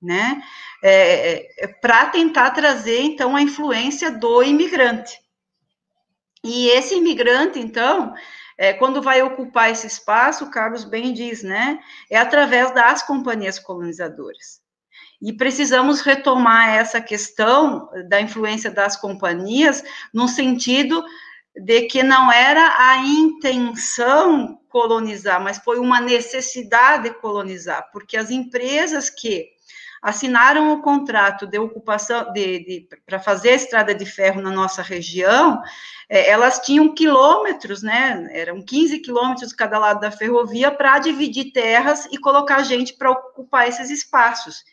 né? 0.00 0.42
É, 0.82 1.64
é, 1.64 1.66
Para 1.68 2.06
tentar 2.06 2.50
trazer, 2.50 3.00
então, 3.00 3.36
a 3.36 3.42
influência 3.42 4.10
do 4.10 4.42
imigrante. 4.42 5.18
E 6.44 6.68
esse 6.68 6.96
imigrante, 6.96 7.58
então, 7.58 8.12
é, 8.58 8.72
quando 8.72 9.00
vai 9.00 9.22
ocupar 9.22 9.70
esse 9.70 9.86
espaço, 9.86 10.50
Carlos 10.50 10.84
bem 10.84 11.12
diz, 11.12 11.42
né? 11.42 11.78
É 12.10 12.18
através 12.18 12.72
das 12.72 13.02
companhias 13.02 13.58
colonizadoras. 13.58 14.60
E 15.20 15.32
precisamos 15.32 16.00
retomar 16.00 16.68
essa 16.70 17.00
questão 17.00 17.88
da 18.08 18.20
influência 18.20 18.70
das 18.70 18.96
companhias, 18.96 19.84
no 20.12 20.26
sentido 20.26 21.04
de 21.54 21.82
que 21.82 22.02
não 22.02 22.32
era 22.32 22.74
a 22.88 22.98
intenção 22.98 24.58
colonizar, 24.68 25.40
mas 25.40 25.58
foi 25.58 25.78
uma 25.78 26.00
necessidade 26.00 27.10
colonizar, 27.20 27.88
porque 27.92 28.16
as 28.16 28.30
empresas 28.30 29.10
que 29.10 29.51
assinaram 30.02 30.72
o 30.72 30.82
contrato 30.82 31.46
de 31.46 31.58
ocupação 31.60 32.32
de, 32.32 32.58
de 32.64 32.88
para 33.06 33.20
fazer 33.20 33.50
a 33.50 33.54
estrada 33.54 33.94
de 33.94 34.04
ferro 34.04 34.42
na 34.42 34.50
nossa 34.50 34.82
região, 34.82 35.62
é, 36.08 36.28
elas 36.28 36.58
tinham 36.58 36.92
quilômetros, 36.92 37.84
né? 37.84 38.28
Eram 38.32 38.60
15 38.60 38.98
quilômetros 38.98 39.52
cada 39.52 39.78
lado 39.78 40.00
da 40.00 40.10
ferrovia 40.10 40.72
para 40.72 40.98
dividir 40.98 41.52
terras 41.52 42.06
e 42.10 42.18
colocar 42.18 42.64
gente 42.64 42.94
para 42.94 43.12
ocupar 43.12 43.68
esses 43.68 43.90
espaços. 43.90 44.64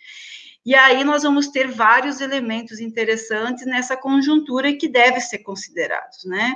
E 0.65 0.73
aí 0.73 1.03
nós 1.03 1.23
vamos 1.23 1.47
ter 1.47 1.67
vários 1.67 2.19
elementos 2.19 2.79
interessantes 2.79 3.65
nessa 3.65 3.95
conjuntura 3.95 4.75
que 4.75 4.87
devem 4.87 5.21
ser 5.21 5.39
considerados, 5.39 6.25
né? 6.25 6.55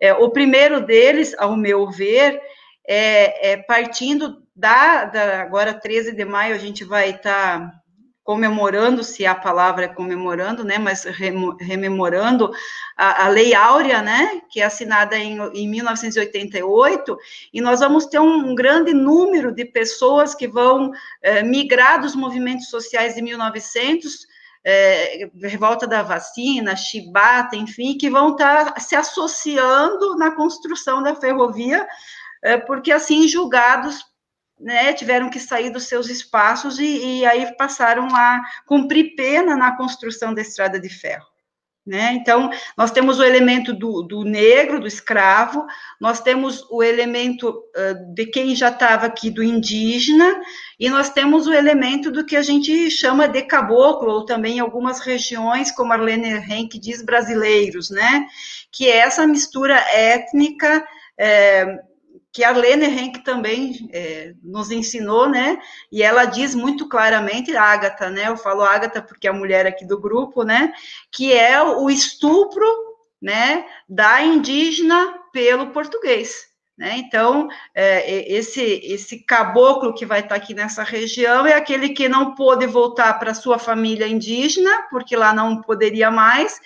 É, 0.00 0.14
o 0.14 0.30
primeiro 0.30 0.80
deles, 0.80 1.34
ao 1.38 1.54
meu 1.54 1.90
ver, 1.90 2.40
é, 2.88 3.52
é 3.52 3.56
partindo 3.58 4.42
da, 4.54 5.04
da, 5.04 5.42
agora 5.42 5.74
13 5.74 6.12
de 6.12 6.24
maio 6.24 6.54
a 6.54 6.58
gente 6.58 6.82
vai 6.82 7.10
estar 7.10 7.60
tá 7.60 7.82
comemorando, 8.26 9.04
se 9.04 9.24
a 9.24 9.36
palavra 9.36 9.84
é 9.84 9.88
comemorando, 9.88 10.64
né, 10.64 10.78
mas 10.78 11.04
rememorando 11.60 12.52
a, 12.96 13.26
a, 13.26 13.28
Lei 13.28 13.54
Áurea, 13.54 14.02
né, 14.02 14.42
que 14.50 14.60
é 14.60 14.64
assinada 14.64 15.16
em, 15.16 15.38
em 15.54 15.68
1988, 15.68 17.16
e 17.54 17.60
nós 17.60 17.78
vamos 17.78 18.06
ter 18.06 18.18
um, 18.18 18.50
um 18.50 18.54
grande 18.54 18.92
número 18.92 19.54
de 19.54 19.64
pessoas 19.64 20.34
que 20.34 20.48
vão 20.48 20.90
é, 21.22 21.44
migrar 21.44 22.00
dos 22.00 22.16
movimentos 22.16 22.68
sociais 22.68 23.14
de 23.14 23.22
1900, 23.22 24.26
é, 24.64 25.30
revolta 25.44 25.86
da 25.86 26.02
vacina, 26.02 26.74
chibata, 26.74 27.54
enfim, 27.54 27.96
que 27.96 28.10
vão 28.10 28.32
estar 28.32 28.72
tá 28.72 28.80
se 28.80 28.96
associando 28.96 30.16
na 30.16 30.32
construção 30.32 31.00
da 31.00 31.14
ferrovia, 31.14 31.86
é, 32.42 32.56
porque 32.56 32.90
assim 32.90 33.28
julgados 33.28 34.04
né, 34.58 34.92
tiveram 34.92 35.28
que 35.28 35.38
sair 35.38 35.70
dos 35.70 35.84
seus 35.84 36.08
espaços 36.08 36.78
e, 36.78 37.18
e, 37.20 37.26
aí 37.26 37.54
passaram 37.56 38.08
a 38.14 38.42
cumprir 38.66 39.14
pena 39.14 39.56
na 39.56 39.76
construção 39.76 40.32
da 40.32 40.40
estrada 40.40 40.80
de 40.80 40.88
ferro. 40.88 41.26
Né? 41.86 42.14
Então, 42.14 42.50
nós 42.76 42.90
temos 42.90 43.20
o 43.20 43.22
elemento 43.22 43.72
do, 43.72 44.02
do, 44.02 44.24
negro, 44.24 44.80
do 44.80 44.88
escravo, 44.88 45.64
nós 46.00 46.18
temos 46.18 46.66
o 46.68 46.82
elemento 46.82 47.48
uh, 47.48 48.12
de 48.12 48.26
quem 48.26 48.56
já 48.56 48.70
estava 48.70 49.06
aqui, 49.06 49.30
do 49.30 49.40
indígena, 49.40 50.40
e 50.80 50.90
nós 50.90 51.10
temos 51.10 51.46
o 51.46 51.52
elemento 51.52 52.10
do 52.10 52.26
que 52.26 52.34
a 52.34 52.42
gente 52.42 52.90
chama 52.90 53.28
de 53.28 53.40
caboclo, 53.42 54.10
ou 54.10 54.24
também 54.24 54.56
em 54.56 54.60
algumas 54.60 54.98
regiões, 54.98 55.70
como 55.70 55.92
Arlene 55.92 56.30
Henk 56.30 56.76
diz, 56.76 57.04
brasileiros, 57.04 57.88
né? 57.88 58.26
Que 58.72 58.88
é 58.88 58.96
essa 58.96 59.24
mistura 59.24 59.76
étnica. 59.76 60.84
É, 61.16 61.78
que 62.36 62.44
a 62.44 62.50
Lene 62.50 62.84
Henk 62.84 63.20
também 63.20 63.88
é, 63.90 64.34
nos 64.42 64.70
ensinou, 64.70 65.26
né? 65.26 65.58
E 65.90 66.02
ela 66.02 66.26
diz 66.26 66.54
muito 66.54 66.86
claramente, 66.86 67.56
Ágata, 67.56 68.10
né? 68.10 68.28
Eu 68.28 68.36
falo 68.36 68.60
Ágata 68.60 69.00
porque 69.00 69.26
é 69.26 69.30
a 69.30 69.32
mulher 69.32 69.66
aqui 69.66 69.86
do 69.86 69.98
grupo, 69.98 70.42
né? 70.42 70.70
Que 71.10 71.32
é 71.32 71.62
o 71.62 71.88
estupro, 71.88 72.66
né? 73.22 73.64
Da 73.88 74.20
indígena 74.20 75.18
pelo 75.32 75.68
português. 75.70 76.44
Né? 76.76 76.96
Então, 76.98 77.48
é, 77.74 78.30
esse, 78.30 78.60
esse 78.60 79.20
caboclo 79.20 79.94
que 79.94 80.04
vai 80.04 80.20
estar 80.20 80.34
aqui 80.34 80.52
nessa 80.52 80.82
região 80.82 81.46
é 81.46 81.54
aquele 81.54 81.90
que 81.90 82.08
não 82.08 82.34
pôde 82.34 82.66
voltar 82.66 83.18
para 83.18 83.32
sua 83.32 83.58
família 83.58 84.06
indígena, 84.06 84.86
porque 84.90 85.16
lá 85.16 85.32
não 85.32 85.62
poderia 85.62 86.10
mais, 86.10 86.60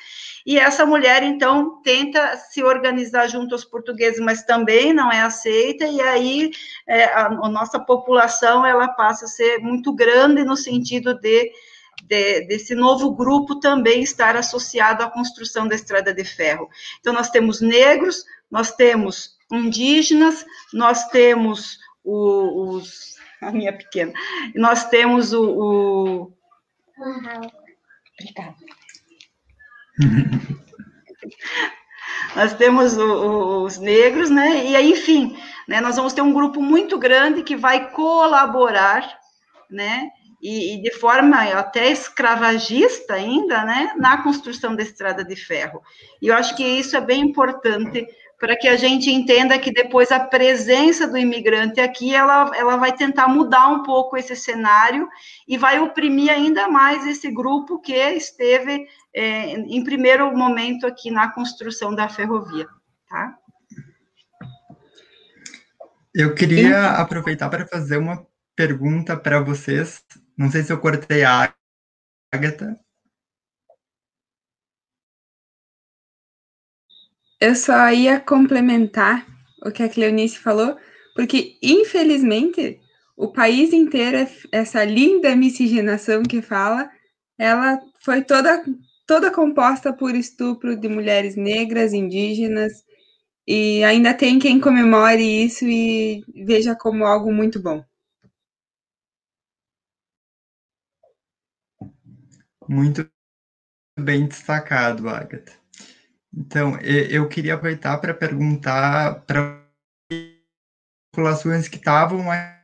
e 0.45 0.59
essa 0.59 0.87
mulher, 0.87 1.23
então, 1.23 1.81
tenta 1.83 2.37
se 2.37 2.63
organizar 2.63 3.29
junto 3.29 3.55
aos 3.55 3.65
portugueses, 3.65 4.21
mas 4.21 4.43
também 4.43 4.93
não 4.93 5.13
é 5.13 5.21
aceita, 5.21 5.87
e 5.87 6.01
aí 6.01 6.51
é, 6.87 7.05
a, 7.05 7.27
a, 7.27 7.49
nossa 7.49 7.79
população, 7.79 8.65
ela 8.65 8.89
passa 8.89 9.27
a 9.27 9.29
ser 9.29 9.59
muito 9.59 9.93
grande 9.93 10.43
no 10.43 10.57
sentido 10.57 11.15
de, 11.15 11.53
de, 12.03 12.41
desse 12.47 12.75
novo 12.75 13.15
grupo 13.15 13.61
também 13.61 14.03
estar 14.03 14.35
associado 14.35 15.05
à 15.05 15.11
construção 15.11 15.69
da 15.69 15.75
estrada 15.75 16.13
de 16.13 16.25
ferro. 16.25 16.69
Então, 16.99 17.13
nós 17.13 17.31
temos 17.31 17.61
negros, 17.61 18.25
nós 18.51 18.73
temos 18.73 19.39
indígenas, 19.53 20.45
nós 20.73 21.07
temos 21.09 21.79
o, 22.05 22.75
os... 22.75 23.17
a 23.43 23.51
minha 23.51 23.73
pequena, 23.73 24.13
nós 24.55 24.85
temos 24.89 25.33
o... 25.33 25.45
o... 25.45 26.33
Obrigada 28.19 28.57
nós 32.35 32.55
temos 32.55 32.97
o, 32.97 33.65
os 33.65 33.79
negros, 33.79 34.31
né? 34.31 34.65
E 34.67 34.77
aí, 34.77 34.93
enfim, 34.93 35.37
né, 35.69 35.81
nós 35.81 35.97
vamos 35.97 36.13
ter 36.13 36.23
um 36.23 36.33
grupo 36.33 36.63
muito 36.63 36.99
grande 36.99 37.43
que 37.43 37.57
vai 37.57 37.91
colaborar, 37.91 39.19
né? 39.71 40.09
E, 40.43 40.75
e, 40.75 40.83
de 40.83 40.91
forma 40.93 41.37
até 41.53 41.91
escravagista 41.91 43.13
ainda, 43.13 43.63
né, 43.63 43.93
na 43.97 44.23
construção 44.23 44.75
da 44.75 44.83
estrada 44.83 45.23
de 45.23 45.37
ferro. 45.37 45.83
E 46.21 46.29
eu 46.29 46.35
acho 46.35 46.57
que 46.57 46.65
isso 46.65 46.97
é 46.97 47.01
bem 47.01 47.21
importante 47.21 48.07
para 48.41 48.57
que 48.57 48.67
a 48.67 48.75
gente 48.75 49.11
entenda 49.11 49.59
que 49.59 49.71
depois 49.71 50.11
a 50.11 50.19
presença 50.19 51.07
do 51.07 51.19
imigrante 51.19 51.79
aqui, 51.79 52.15
ela, 52.15 52.51
ela 52.57 52.79
vai 52.79 52.91
tentar 52.91 53.29
mudar 53.29 53.69
um 53.69 53.83
pouco 53.83 54.17
esse 54.17 54.35
cenário 54.35 55.07
e 55.47 55.59
vai 55.59 55.79
oprimir 55.79 56.33
ainda 56.33 56.67
mais 56.67 57.07
esse 57.07 57.31
grupo 57.31 57.79
que 57.79 57.93
esteve 57.93 58.89
é, 59.13 59.51
em 59.53 59.85
primeiro 59.85 60.35
momento 60.35 60.87
aqui 60.87 61.11
na 61.11 61.31
construção 61.31 61.95
da 61.95 62.09
ferrovia, 62.09 62.67
tá? 63.07 63.37
Eu 66.15 66.35
queria 66.35 66.93
aproveitar 66.93 67.51
para 67.51 67.67
fazer 67.67 67.99
uma 67.99 68.27
pergunta 68.57 69.17
para 69.19 69.41
vocês. 69.41 70.03
Não 70.37 70.51
sei 70.51 70.63
se 70.63 70.73
eu 70.73 70.81
cortei 70.81 71.25
a 71.25 71.53
Agatha. 72.33 72.81
Eu 77.41 77.55
só 77.55 77.91
ia 77.91 78.21
complementar 78.21 79.27
o 79.65 79.71
que 79.71 79.83
a 79.83 79.89
Cleonice 79.89 80.39
falou, 80.39 80.77
porque, 81.15 81.57
infelizmente, 81.63 82.79
o 83.17 83.33
país 83.33 83.73
inteiro, 83.73 84.29
essa 84.53 84.85
linda 84.85 85.35
miscigenação 85.35 86.23
que 86.23 86.43
fala, 86.43 86.91
ela 87.39 87.81
foi 88.05 88.23
toda, 88.23 88.63
toda 89.07 89.33
composta 89.33 89.93
por 89.93 90.15
estupro 90.15 90.77
de 90.77 90.89
mulheres 90.89 91.35
negras, 91.35 91.95
indígenas, 91.95 92.85
e 93.47 93.83
ainda 93.85 94.15
tem 94.15 94.39
quem 94.39 94.61
comemore 94.61 95.45
isso 95.45 95.65
e 95.67 96.23
veja 96.47 96.77
como 96.77 97.05
algo 97.05 97.33
muito 97.33 97.61
bom. 97.61 97.83
Muito 102.69 103.11
bem 103.99 104.29
destacado, 104.29 105.09
Agatha. 105.09 105.60
Então, 106.33 106.79
eu 106.81 107.29
queria 107.29 107.55
aproveitar 107.55 107.99
para 107.99 108.15
perguntar 108.15 109.23
para 109.27 109.61
populações 111.13 111.69
que 111.69 111.77
estavam 111.77 112.25
na 112.25 112.61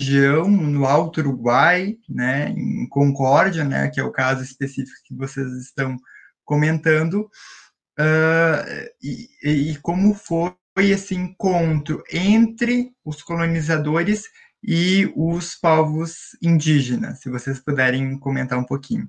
região, 0.00 0.48
no 0.48 0.86
Alto 0.86 1.20
Uruguai, 1.20 1.96
né, 2.08 2.50
em 2.50 2.88
Concórdia, 2.88 3.64
né, 3.64 3.90
que 3.90 4.00
é 4.00 4.04
o 4.04 4.12
caso 4.12 4.42
específico 4.42 4.96
que 5.04 5.14
vocês 5.14 5.46
estão 5.58 5.96
comentando, 6.44 7.28
uh, 7.98 8.90
e, 9.02 9.28
e 9.72 9.76
como 9.78 10.14
foi 10.14 10.54
esse 10.78 11.14
encontro 11.14 12.02
entre 12.12 12.92
os 13.04 13.22
colonizadores 13.22 14.24
e 14.62 15.12
os 15.16 15.54
povos 15.54 16.36
indígenas, 16.42 17.20
se 17.20 17.28
vocês 17.28 17.60
puderem 17.60 18.18
comentar 18.18 18.58
um 18.58 18.64
pouquinho. 18.64 19.08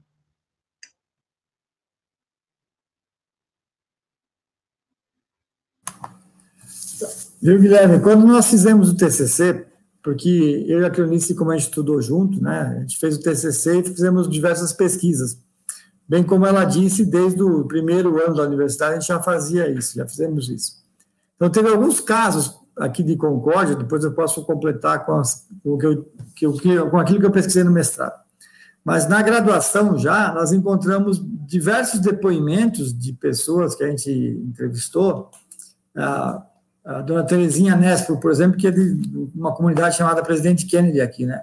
Viu, 7.46 7.60
Guilherme? 7.60 8.00
Quando 8.00 8.26
nós 8.26 8.48
fizemos 8.48 8.90
o 8.90 8.98
TCC, 8.98 9.68
porque 10.02 10.66
eu 10.68 10.82
e 10.82 10.86
a 10.86 10.90
Cleonice, 10.90 11.36
como 11.36 11.52
a 11.52 11.54
gente 11.56 11.68
estudou 11.68 12.02
junto, 12.02 12.42
né, 12.42 12.78
a 12.78 12.80
gente 12.80 12.98
fez 12.98 13.18
o 13.18 13.22
TCC 13.22 13.82
e 13.82 13.84
fizemos 13.84 14.28
diversas 14.28 14.74
pesquisas. 14.74 15.38
Bem 16.10 16.24
como 16.24 16.48
ela 16.48 16.66
disse, 16.66 17.06
desde 17.06 17.44
o 17.44 17.64
primeiro 17.66 18.20
ano 18.20 18.36
da 18.36 18.42
universidade 18.42 18.94
a 18.94 19.00
gente 19.00 19.08
já 19.10 19.22
fazia 19.22 19.70
isso, 19.70 19.96
já 19.96 20.08
fizemos 20.08 20.50
isso. 20.50 20.84
Então, 21.36 21.48
teve 21.48 21.70
alguns 21.70 22.00
casos 22.00 22.52
aqui 22.76 23.04
de 23.04 23.16
Concórdia, 23.16 23.76
depois 23.76 24.04
eu 24.04 24.14
posso 24.14 24.44
completar 24.44 25.06
com, 25.06 25.14
as, 25.14 25.48
com, 25.64 25.78
que 25.78 25.86
eu, 25.86 26.12
que 26.36 26.46
eu, 26.72 26.90
com 26.90 26.98
aquilo 26.98 27.20
que 27.20 27.28
eu 27.28 27.32
pesquisei 27.32 27.64
no 27.64 27.70
mestrado. 27.70 28.20
Mas 28.84 29.08
na 29.08 29.22
graduação 29.22 30.00
já, 30.00 30.34
nós 30.34 30.52
encontramos 30.52 31.22
diversos 31.46 32.00
depoimentos 32.00 32.92
de 32.92 33.14
pessoas 33.14 33.76
que 33.76 33.84
a 33.84 33.88
gente 33.88 34.10
entrevistou, 34.10 35.30
ah, 35.96 36.44
a 36.86 37.02
dona 37.02 37.24
Terezinha 37.24 37.76
Nespo, 37.76 38.20
por 38.20 38.32
exemplo, 38.32 38.58
que 38.58 38.68
é 38.68 38.72
de 38.72 39.32
uma 39.36 39.54
comunidade 39.54 39.98
chamada 39.98 40.22
Presidente 40.22 40.68
Kennedy 40.68 41.02
aqui, 41.02 41.26
né? 41.26 41.42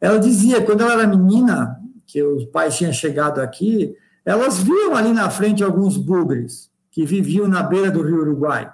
Ela 0.00 0.18
dizia, 0.18 0.60
quando 0.62 0.80
ela 0.80 0.94
era 0.94 1.06
menina, 1.06 1.78
que 2.06 2.20
os 2.22 2.44
pais 2.46 2.76
tinham 2.76 2.92
chegado 2.92 3.40
aqui, 3.40 3.94
elas 4.24 4.58
viam 4.58 4.96
ali 4.96 5.12
na 5.12 5.30
frente 5.30 5.62
alguns 5.62 5.96
bugres 5.96 6.70
que 6.90 7.06
viviam 7.06 7.46
na 7.46 7.62
beira 7.62 7.90
do 7.90 8.02
rio 8.02 8.22
Uruguai. 8.22 8.72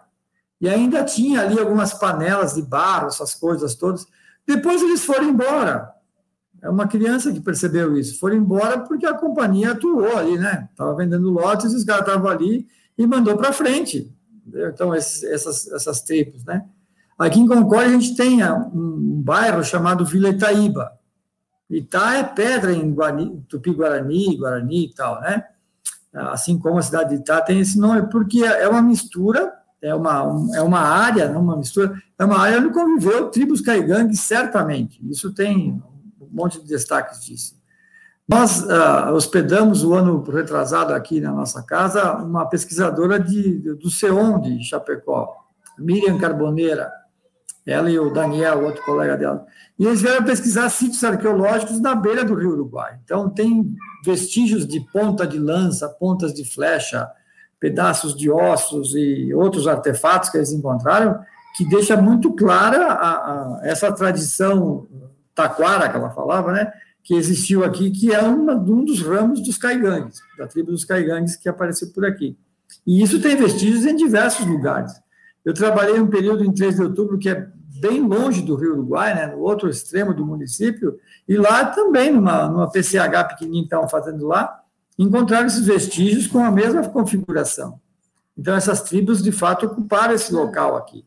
E 0.58 0.68
ainda 0.68 1.04
tinha 1.04 1.42
ali 1.42 1.58
algumas 1.58 1.92
panelas 1.92 2.54
de 2.54 2.62
barro, 2.62 3.08
essas 3.08 3.34
coisas 3.34 3.74
todas. 3.74 4.06
Depois 4.46 4.80
eles 4.80 5.04
foram 5.04 5.28
embora. 5.28 5.90
É 6.62 6.70
uma 6.70 6.88
criança 6.88 7.30
que 7.30 7.40
percebeu 7.40 7.96
isso. 7.98 8.18
Foram 8.18 8.36
embora 8.36 8.80
porque 8.80 9.04
a 9.04 9.12
companhia 9.12 9.72
atuou 9.72 10.16
ali, 10.16 10.38
né? 10.38 10.68
Estava 10.70 10.94
vendendo 10.96 11.28
lotes, 11.28 11.74
os 11.74 11.84
caras 11.84 12.06
estavam 12.06 12.30
ali 12.30 12.66
e 12.96 13.06
mandou 13.06 13.36
para 13.36 13.52
frente. 13.52 14.15
Então, 14.54 14.94
esses, 14.94 15.22
essas, 15.24 15.70
essas 15.72 16.00
tribos, 16.02 16.44
né? 16.44 16.64
Aqui 17.18 17.40
em 17.40 17.48
Concórdia, 17.48 17.96
a 17.96 18.00
gente 18.00 18.14
tem 18.14 18.44
um 18.44 19.22
bairro 19.22 19.64
chamado 19.64 20.04
Vila 20.04 20.28
Itaíba. 20.28 20.92
Ita 21.68 22.14
é 22.14 22.22
pedra 22.22 22.72
em 22.72 22.94
Tupi-Guarani, 23.48 24.36
Guarani 24.36 24.84
e 24.84 24.94
tal, 24.94 25.20
né? 25.20 25.44
Assim 26.12 26.58
como 26.58 26.78
a 26.78 26.82
cidade 26.82 27.10
de 27.10 27.16
Itá 27.16 27.42
tem 27.42 27.60
esse 27.60 27.78
nome, 27.78 28.08
porque 28.08 28.42
é 28.42 28.66
uma 28.66 28.80
mistura, 28.80 29.52
é 29.82 29.94
uma, 29.94 30.48
é 30.54 30.62
uma 30.62 30.80
área, 30.80 31.28
não 31.28 31.42
uma 31.42 31.56
mistura, 31.56 31.94
é 32.18 32.24
uma 32.24 32.38
área 32.38 32.58
onde 32.58 32.72
conviveu 32.72 33.28
tribos 33.28 33.60
caigangues, 33.60 34.20
certamente. 34.20 34.98
Isso 35.10 35.32
tem 35.34 35.82
um 36.18 36.28
monte 36.30 36.60
de 36.60 36.68
destaques 36.68 37.20
disso. 37.22 37.55
Nós 38.28 38.62
uh, 38.62 39.12
hospedamos 39.14 39.84
o 39.84 39.94
ano 39.94 40.20
retrasado 40.22 40.92
aqui 40.92 41.20
na 41.20 41.30
nossa 41.30 41.62
casa 41.62 42.14
uma 42.16 42.44
pesquisadora 42.46 43.20
de, 43.20 43.74
do 43.74 43.88
CEON 43.88 44.40
de 44.40 44.64
Chapecó, 44.64 45.32
Miriam 45.78 46.18
Carboneira, 46.18 46.90
ela 47.64 47.88
e 47.90 47.98
o 47.98 48.12
Daniel, 48.12 48.64
outro 48.64 48.82
colega 48.84 49.16
dela. 49.16 49.46
E 49.78 49.84
eles 49.84 50.00
vieram 50.00 50.24
pesquisar 50.24 50.68
sítios 50.70 51.02
arqueológicos 51.04 51.80
na 51.80 51.94
beira 51.94 52.24
do 52.24 52.34
Rio 52.34 52.52
Uruguai. 52.52 52.98
Então, 53.04 53.28
tem 53.28 53.74
vestígios 54.04 54.66
de 54.66 54.80
ponta 54.92 55.26
de 55.26 55.38
lança, 55.38 55.88
pontas 55.88 56.32
de 56.32 56.44
flecha, 56.44 57.08
pedaços 57.60 58.16
de 58.16 58.30
ossos 58.30 58.94
e 58.94 59.34
outros 59.34 59.66
artefatos 59.66 60.30
que 60.30 60.36
eles 60.36 60.52
encontraram, 60.52 61.18
que 61.56 61.68
deixa 61.68 61.96
muito 61.96 62.32
clara 62.34 62.86
a, 62.86 63.10
a, 63.10 63.60
essa 63.62 63.90
tradição 63.92 64.86
taquara 65.34 65.88
que 65.88 65.96
ela 65.96 66.10
falava, 66.10 66.52
né? 66.52 66.72
Que 67.06 67.14
existiu 67.14 67.62
aqui, 67.62 67.88
que 67.92 68.12
é 68.12 68.20
uma, 68.20 68.54
um 68.54 68.84
dos 68.84 69.00
ramos 69.00 69.40
dos 69.40 69.56
caigangues, 69.56 70.18
da 70.36 70.48
tribo 70.48 70.72
dos 70.72 70.84
caigangues 70.84 71.36
que 71.36 71.48
apareceu 71.48 71.88
por 71.92 72.04
aqui. 72.04 72.36
E 72.84 73.00
isso 73.00 73.22
tem 73.22 73.36
vestígios 73.36 73.86
em 73.86 73.94
diversos 73.94 74.44
lugares. 74.44 74.92
Eu 75.44 75.54
trabalhei 75.54 76.00
um 76.00 76.08
período 76.08 76.42
em 76.44 76.52
3 76.52 76.74
de 76.74 76.82
outubro, 76.82 77.16
que 77.16 77.28
é 77.28 77.48
bem 77.80 78.02
longe 78.02 78.42
do 78.42 78.56
Rio 78.56 78.72
Uruguai, 78.72 79.14
né, 79.14 79.28
no 79.28 79.38
outro 79.38 79.70
extremo 79.70 80.12
do 80.12 80.26
município, 80.26 80.98
e 81.28 81.36
lá 81.36 81.66
também, 81.66 82.12
numa, 82.12 82.48
numa 82.48 82.68
PCH 82.68 83.28
pequenininha 83.28 83.62
que 83.62 83.66
estavam 83.66 83.88
fazendo 83.88 84.26
lá, 84.26 84.62
encontraram 84.98 85.46
esses 85.46 85.64
vestígios 85.64 86.26
com 86.26 86.44
a 86.44 86.50
mesma 86.50 86.88
configuração. 86.88 87.78
Então, 88.36 88.56
essas 88.56 88.82
tribos, 88.82 89.22
de 89.22 89.30
fato, 89.30 89.66
ocuparam 89.66 90.12
esse 90.12 90.34
local 90.34 90.76
aqui. 90.76 91.04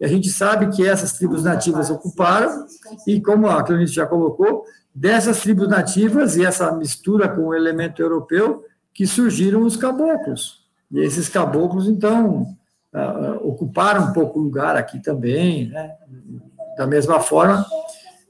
E 0.00 0.04
a 0.06 0.08
gente 0.08 0.30
sabe 0.30 0.74
que 0.74 0.86
essas 0.86 1.12
tribos 1.12 1.44
nativas 1.44 1.90
ocuparam, 1.90 2.66
e 3.06 3.20
como 3.20 3.46
a 3.46 3.62
Cleonice 3.62 3.92
já 3.92 4.06
colocou, 4.06 4.64
dessas 4.94 5.40
tribos 5.40 5.68
nativas 5.68 6.36
e 6.36 6.44
essa 6.44 6.70
mistura 6.72 7.28
com 7.28 7.48
o 7.48 7.54
elemento 7.54 8.00
europeu, 8.00 8.64
que 8.92 9.06
surgiram 9.06 9.62
os 9.62 9.76
caboclos. 9.76 10.64
E 10.90 11.00
esses 11.00 11.28
caboclos, 11.28 11.88
então, 11.88 12.46
uh, 12.94 13.48
ocuparam 13.48 14.10
um 14.10 14.12
pouco 14.12 14.38
lugar 14.38 14.76
aqui 14.76 15.00
também, 15.00 15.68
né? 15.68 15.90
da 16.76 16.86
mesma 16.86 17.18
forma. 17.18 17.66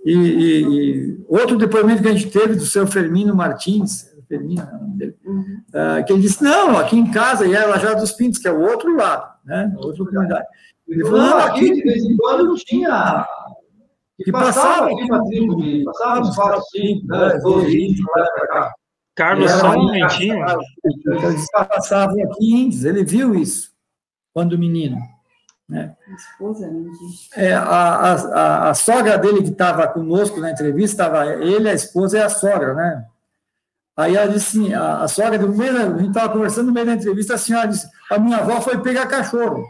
E, 0.04 0.12
e, 0.12 0.62
e, 0.62 1.24
outro 1.28 1.58
depoimento 1.58 2.02
que 2.02 2.08
a 2.08 2.12
gente 2.12 2.30
teve 2.30 2.54
do 2.54 2.64
seu 2.64 2.86
Fermino 2.86 3.34
Martins, 3.34 4.10
Fermino, 4.26 4.62
uh, 4.62 6.04
que 6.06 6.12
ele 6.12 6.22
disse, 6.22 6.42
não, 6.42 6.78
aqui 6.78 6.96
em 6.96 7.10
casa, 7.10 7.46
e 7.46 7.54
é 7.54 7.64
Lajado 7.66 8.00
dos 8.00 8.12
Pintos, 8.12 8.38
que 8.38 8.48
é 8.48 8.52
o 8.52 8.62
outro 8.62 8.94
lado, 8.96 9.34
né? 9.44 9.72
outra 9.76 10.04
comunidade. 10.04 10.46
Ele 10.88 11.04
falou, 11.04 11.20
não, 11.20 11.38
aqui 11.38 11.72
de 11.72 11.82
vez 11.82 12.04
em 12.04 12.16
quando 12.16 12.44
não 12.44 12.56
tinha. 12.56 13.26
Que 14.16 14.30
passava 14.30 14.86
aqui 14.86 15.02
uma 15.02 15.24
tribo, 15.24 15.84
passava 15.84 16.20
uns 16.20 16.36
quatro, 16.36 16.62
cinco, 16.70 17.06
dez, 17.08 17.42
doze 17.42 17.84
índios 17.84 18.06
para 18.12 18.46
cá. 18.46 18.74
Carlos, 19.14 19.50
só 19.50 19.70
um 19.70 19.82
momentinho. 19.84 20.44
Eles 20.84 21.46
passavam 21.50 22.22
aqui 22.24 22.54
índios, 22.54 22.84
ele 22.84 23.04
viu 23.04 23.34
isso 23.34 23.72
quando 24.32 24.58
menino. 24.58 24.98
Né? 25.68 25.96
É, 27.36 27.54
a, 27.54 27.62
a, 27.62 28.12
a, 28.12 28.70
a, 28.70 28.74
sogra 28.74 29.16
dele 29.16 29.42
que 29.42 29.48
estava 29.48 29.88
conosco 29.88 30.38
na 30.40 30.50
entrevista, 30.50 31.04
estava 31.04 31.26
ele, 31.26 31.68
a 31.68 31.72
esposa 31.72 32.18
e 32.18 32.22
a 32.22 32.28
sogra, 32.28 32.74
né? 32.74 33.06
Aí 33.96 34.16
ela 34.16 34.30
disse 34.30 34.58
assim, 34.58 34.74
a, 34.74 35.02
a 35.02 35.08
sogra, 35.08 35.38
no 35.38 35.56
meio 35.56 35.76
a 35.76 35.98
gente 35.98 36.08
estava 36.08 36.32
conversando 36.32 36.66
no 36.66 36.72
meio 36.72 36.86
da 36.86 36.94
entrevista, 36.94 37.34
a 37.34 37.38
senhora 37.38 37.68
disse, 37.68 37.88
a 38.10 38.18
minha 38.18 38.38
avó 38.38 38.60
foi 38.60 38.82
pegar 38.82 39.06
cachorro. 39.06 39.64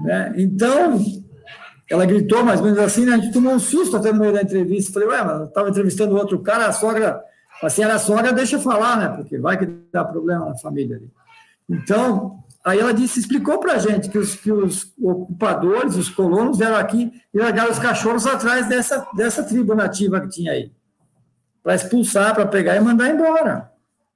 Né? 0.00 0.32
Então, 0.36 0.98
ela 1.90 2.04
gritou 2.04 2.44
mais 2.44 2.60
ou 2.60 2.66
menos 2.66 2.80
assim, 2.80 3.04
né? 3.04 3.14
a 3.14 3.18
gente 3.18 3.32
tomou 3.32 3.54
um 3.54 3.58
susto 3.58 3.96
até 3.96 4.12
no 4.12 4.20
meio 4.20 4.32
da 4.32 4.42
entrevista. 4.42 4.92
Falei, 4.92 5.08
ué, 5.08 5.24
mas 5.24 5.48
estava 5.48 5.68
entrevistando 5.68 6.16
outro 6.16 6.40
cara, 6.40 6.66
a 6.66 6.72
sogra, 6.72 7.22
a 7.62 7.70
senhora 7.70 7.94
a 7.94 7.98
sogra 7.98 8.32
deixa 8.32 8.58
falar, 8.58 8.96
né? 8.96 9.08
Porque 9.16 9.38
vai 9.38 9.56
que 9.56 9.66
dá 9.92 10.04
problema 10.04 10.46
na 10.46 10.56
família 10.56 10.96
ali. 10.96 11.10
Então, 11.68 12.42
aí 12.64 12.80
ela 12.80 12.92
disse, 12.92 13.20
explicou 13.20 13.58
para 13.58 13.74
a 13.74 13.78
gente 13.78 14.08
que 14.08 14.18
os, 14.18 14.34
que 14.34 14.50
os 14.50 14.92
ocupadores, 15.00 15.96
os 15.96 16.08
colonos, 16.08 16.58
vieram 16.58 16.76
aqui 16.76 17.12
e 17.32 17.38
largaram 17.38 17.70
os 17.70 17.78
cachorros 17.78 18.26
atrás 18.26 18.68
dessa, 18.68 19.06
dessa 19.14 19.44
tribo 19.44 19.74
nativa 19.74 20.20
que 20.20 20.28
tinha 20.28 20.52
aí, 20.52 20.72
para 21.62 21.74
expulsar, 21.76 22.34
para 22.34 22.46
pegar 22.46 22.76
e 22.76 22.80
mandar 22.80 23.08
embora. 23.08 23.70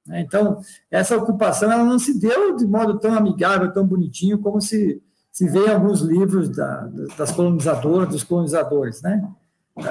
Né? 0.05 0.21
Então, 0.21 0.59
essa 0.89 1.15
ocupação 1.15 1.71
ela 1.71 1.85
não 1.85 1.99
se 1.99 2.19
deu 2.19 2.55
de 2.55 2.65
modo 2.65 2.99
tão 2.99 3.13
amigável, 3.13 3.71
tão 3.71 3.85
bonitinho, 3.85 4.39
como 4.39 4.59
se, 4.59 5.01
se 5.31 5.47
vê 5.47 5.65
em 5.65 5.69
alguns 5.69 6.01
livros 6.01 6.49
da, 6.49 6.89
das 7.17 7.31
colonizadoras, 7.31 8.09
dos 8.09 8.23
colonizadores. 8.23 9.01
Né? 9.01 9.27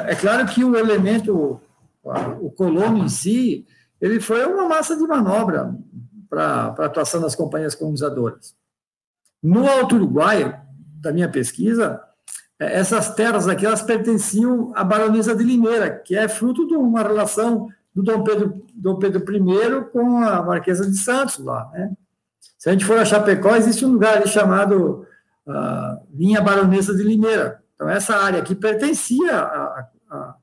É 0.06 0.14
claro 0.14 0.46
que 0.46 0.62
o 0.62 0.76
elemento, 0.76 1.60
o 2.02 2.50
colono 2.50 2.98
em 2.98 3.08
si, 3.08 3.66
ele 4.00 4.20
foi 4.20 4.44
uma 4.44 4.68
massa 4.68 4.96
de 4.96 5.06
manobra 5.06 5.74
para 6.28 6.74
a 6.78 6.84
atuação 6.84 7.20
das 7.20 7.34
companhias 7.34 7.74
colonizadoras. 7.74 8.54
No 9.42 9.66
Alto 9.66 9.96
Uruguai, 9.96 10.60
da 11.00 11.12
minha 11.12 11.28
pesquisa, 11.28 12.00
é, 12.58 12.78
essas 12.78 13.14
terras 13.14 13.48
aqui 13.48 13.64
elas 13.64 13.82
pertenciam 13.82 14.70
à 14.76 14.84
baronesa 14.84 15.34
de 15.34 15.42
Limeira, 15.42 15.90
que 15.90 16.14
é 16.14 16.28
fruto 16.28 16.66
de 16.66 16.76
uma 16.76 17.02
relação 17.02 17.68
do 17.94 18.02
Dom 18.02 18.22
Pedro, 18.22 18.62
Dom 18.74 18.96
Pedro 18.96 19.24
I 19.34 19.84
com 19.90 20.18
a 20.18 20.42
Marquesa 20.42 20.88
de 20.88 20.96
Santos 20.98 21.38
lá. 21.38 21.70
Né? 21.72 21.92
Se 22.58 22.68
a 22.68 22.72
gente 22.72 22.84
for 22.84 22.98
a 22.98 23.04
Chapecó, 23.04 23.56
existe 23.56 23.84
um 23.86 23.92
lugar 23.92 24.18
ali 24.18 24.28
chamado 24.28 25.06
uh, 25.50 26.06
Linha 26.14 26.40
Baronesa 26.40 26.94
de 26.94 27.02
Limeira. 27.02 27.62
Então, 27.74 27.88
essa 27.88 28.16
área 28.16 28.40
aqui 28.40 28.54
pertencia 28.54 29.36
a, 29.36 29.86
a, 30.10 30.34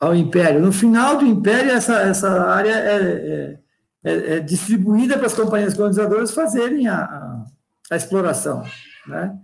ao 0.00 0.14
Império. 0.14 0.60
No 0.60 0.72
final 0.72 1.16
do 1.16 1.26
Império, 1.26 1.70
essa, 1.70 2.00
essa 2.00 2.28
área 2.42 2.72
é, 2.72 2.96
é 2.96 3.58
é, 4.08 4.36
é 4.36 4.40
distribuída 4.40 5.16
para 5.16 5.26
as 5.26 5.34
companhias 5.34 5.74
colonizadoras 5.74 6.32
fazerem 6.32 6.86
a, 6.88 7.04
a, 7.04 7.44
a 7.90 7.96
exploração. 7.96 8.64
Né? 9.06 9.36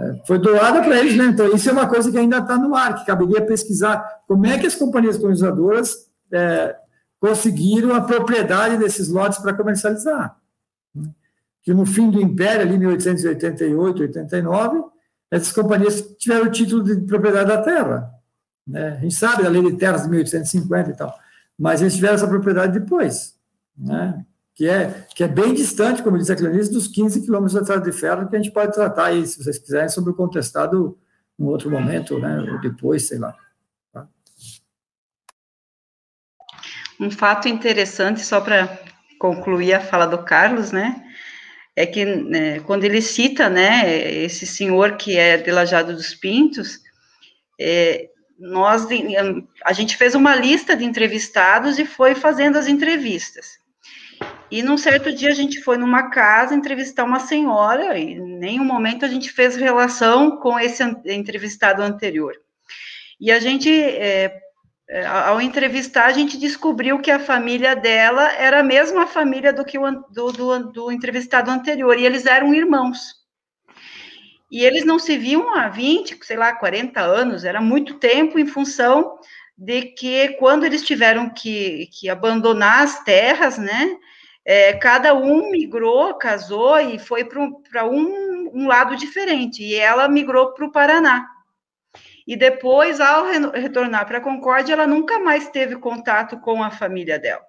É, 0.00 0.26
foi 0.26 0.38
doada 0.38 0.82
para 0.82 0.98
eles, 0.98 1.16
né? 1.16 1.26
Então, 1.26 1.52
isso 1.54 1.68
é 1.68 1.72
uma 1.72 1.88
coisa 1.88 2.10
que 2.10 2.18
ainda 2.18 2.38
está 2.38 2.56
no 2.56 2.74
ar, 2.74 2.94
que 2.94 3.06
caberia 3.06 3.44
pesquisar 3.44 4.02
como 4.26 4.46
é 4.46 4.58
que 4.58 4.66
as 4.66 4.74
companhias 4.74 5.18
colonizadoras 5.18 6.08
é, 6.32 6.76
conseguiram 7.20 7.94
a 7.94 8.00
propriedade 8.00 8.76
desses 8.76 9.08
lotes 9.08 9.38
para 9.38 9.54
comercializar. 9.54 10.36
Que 11.68 11.74
no 11.74 11.84
fim 11.84 12.10
do 12.10 12.18
Império, 12.18 12.62
ali 12.62 12.76
em 12.76 12.78
1888, 12.78 14.00
89, 14.00 14.84
essas 15.30 15.52
companhias 15.52 16.00
tiveram 16.16 16.46
o 16.46 16.50
título 16.50 16.82
de 16.82 16.96
propriedade 17.02 17.46
da 17.46 17.60
terra. 17.60 18.10
Né? 18.66 18.96
A 18.96 19.00
gente 19.02 19.14
sabe 19.14 19.42
da 19.42 19.50
lei 19.50 19.60
de 19.60 19.76
terras 19.76 20.04
de 20.04 20.08
1850 20.08 20.90
e 20.92 20.96
tal, 20.96 21.14
mas 21.58 21.82
eles 21.82 21.94
tiveram 21.94 22.14
essa 22.14 22.26
propriedade 22.26 22.78
depois 22.80 23.36
né? 23.76 24.24
que, 24.54 24.66
é, 24.66 25.06
que 25.14 25.22
é 25.22 25.28
bem 25.28 25.52
distante, 25.52 26.02
como 26.02 26.16
diz 26.16 26.30
a 26.30 26.36
Clarice, 26.36 26.72
dos 26.72 26.88
15 26.88 27.20
quilômetros 27.20 27.52
da 27.52 27.60
estrada 27.60 27.82
de 27.82 27.92
ferro, 27.92 28.30
que 28.30 28.36
a 28.36 28.38
gente 28.38 28.50
pode 28.50 28.72
tratar 28.72 29.08
aí, 29.08 29.26
se 29.26 29.44
vocês 29.44 29.58
quiserem, 29.58 29.90
sobre 29.90 30.12
o 30.12 30.14
contestado 30.14 30.96
em 31.38 31.44
outro 31.44 31.70
momento, 31.70 32.18
né, 32.18 32.40
ou 32.50 32.58
depois, 32.62 33.06
sei 33.06 33.18
lá. 33.18 33.36
Tá? 33.92 34.08
Um 36.98 37.10
fato 37.10 37.46
interessante, 37.46 38.24
só 38.24 38.40
para 38.40 38.80
concluir 39.18 39.74
a 39.74 39.80
fala 39.80 40.06
do 40.06 40.24
Carlos, 40.24 40.72
né, 40.72 41.04
é 41.78 41.86
que 41.86 42.04
né, 42.04 42.58
quando 42.60 42.82
ele 42.82 43.00
cita, 43.00 43.48
né, 43.48 44.24
esse 44.24 44.44
senhor 44.44 44.96
que 44.96 45.16
é 45.16 45.36
de 45.36 45.48
Lajado 45.52 45.94
dos 45.94 46.12
Pintos, 46.12 46.80
é, 47.58 48.08
nós, 48.36 48.84
a 49.64 49.72
gente 49.72 49.96
fez 49.96 50.16
uma 50.16 50.34
lista 50.34 50.76
de 50.76 50.84
entrevistados 50.84 51.78
e 51.78 51.84
foi 51.84 52.16
fazendo 52.16 52.58
as 52.58 52.66
entrevistas. 52.66 53.58
E 54.50 54.60
num 54.60 54.76
certo 54.76 55.12
dia 55.12 55.28
a 55.28 55.34
gente 55.34 55.62
foi 55.62 55.78
numa 55.78 56.10
casa 56.10 56.52
entrevistar 56.52 57.04
uma 57.04 57.20
senhora, 57.20 57.96
e 57.96 58.14
em 58.14 58.38
nenhum 58.38 58.64
momento 58.64 59.04
a 59.04 59.08
gente 59.08 59.30
fez 59.30 59.54
relação 59.54 60.36
com 60.38 60.58
esse 60.58 60.82
entrevistado 61.04 61.80
anterior. 61.80 62.34
E 63.20 63.30
a 63.30 63.38
gente, 63.38 63.70
é, 63.70 64.36
ao 65.06 65.40
entrevistar, 65.40 66.06
a 66.06 66.12
gente 66.12 66.38
descobriu 66.38 66.98
que 67.00 67.10
a 67.10 67.18
família 67.18 67.76
dela 67.76 68.32
era 68.32 68.60
a 68.60 68.64
mesma 68.64 69.06
família 69.06 69.52
do 69.52 69.64
que 69.64 69.78
o 69.78 69.90
do, 70.10 70.32
do, 70.32 70.72
do 70.72 70.92
entrevistado 70.92 71.50
anterior, 71.50 71.98
e 71.98 72.06
eles 72.06 72.24
eram 72.24 72.54
irmãos. 72.54 73.18
E 74.50 74.64
eles 74.64 74.84
não 74.86 74.98
se 74.98 75.18
viam 75.18 75.54
há 75.54 75.68
20, 75.68 76.18
sei 76.22 76.36
lá, 76.36 76.54
40 76.54 77.00
anos, 77.00 77.44
era 77.44 77.60
muito 77.60 77.94
tempo 77.94 78.38
em 78.38 78.46
função 78.46 79.18
de 79.56 79.82
que 79.82 80.30
quando 80.38 80.64
eles 80.64 80.82
tiveram 80.82 81.28
que, 81.28 81.88
que 81.92 82.08
abandonar 82.08 82.82
as 82.82 83.02
terras, 83.04 83.58
né, 83.58 83.96
é, 84.44 84.72
cada 84.72 85.12
um 85.12 85.50
migrou, 85.50 86.14
casou 86.14 86.80
e 86.80 86.98
foi 86.98 87.24
para 87.24 87.86
um, 87.86 88.50
um 88.54 88.66
lado 88.66 88.96
diferente. 88.96 89.62
E 89.62 89.74
ela 89.74 90.08
migrou 90.08 90.54
para 90.54 90.64
o 90.64 90.72
Paraná. 90.72 91.28
E 92.28 92.36
depois, 92.36 93.00
ao 93.00 93.24
retornar 93.24 94.06
para 94.06 94.20
Concórdia, 94.20 94.74
ela 94.74 94.86
nunca 94.86 95.18
mais 95.18 95.48
teve 95.48 95.76
contato 95.76 96.38
com 96.38 96.62
a 96.62 96.70
família 96.70 97.18
dela. 97.18 97.42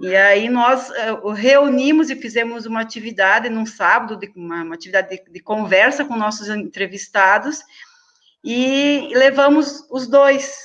E 0.00 0.14
aí 0.14 0.48
nós 0.48 0.88
uh, 0.88 1.30
reunimos 1.30 2.08
e 2.08 2.14
fizemos 2.14 2.64
uma 2.64 2.80
atividade 2.80 3.48
num 3.48 3.66
sábado, 3.66 4.20
uma, 4.36 4.62
uma, 4.62 4.74
atividade 4.76 5.08
de, 5.08 5.32
de, 5.32 5.40
conversa 5.40 6.04
com 6.04 6.16
nossos 6.16 6.48
entrevistados, 6.48 7.58
e 8.44 9.10
levamos 9.14 9.84
os 9.90 10.06
dois. 10.06 10.60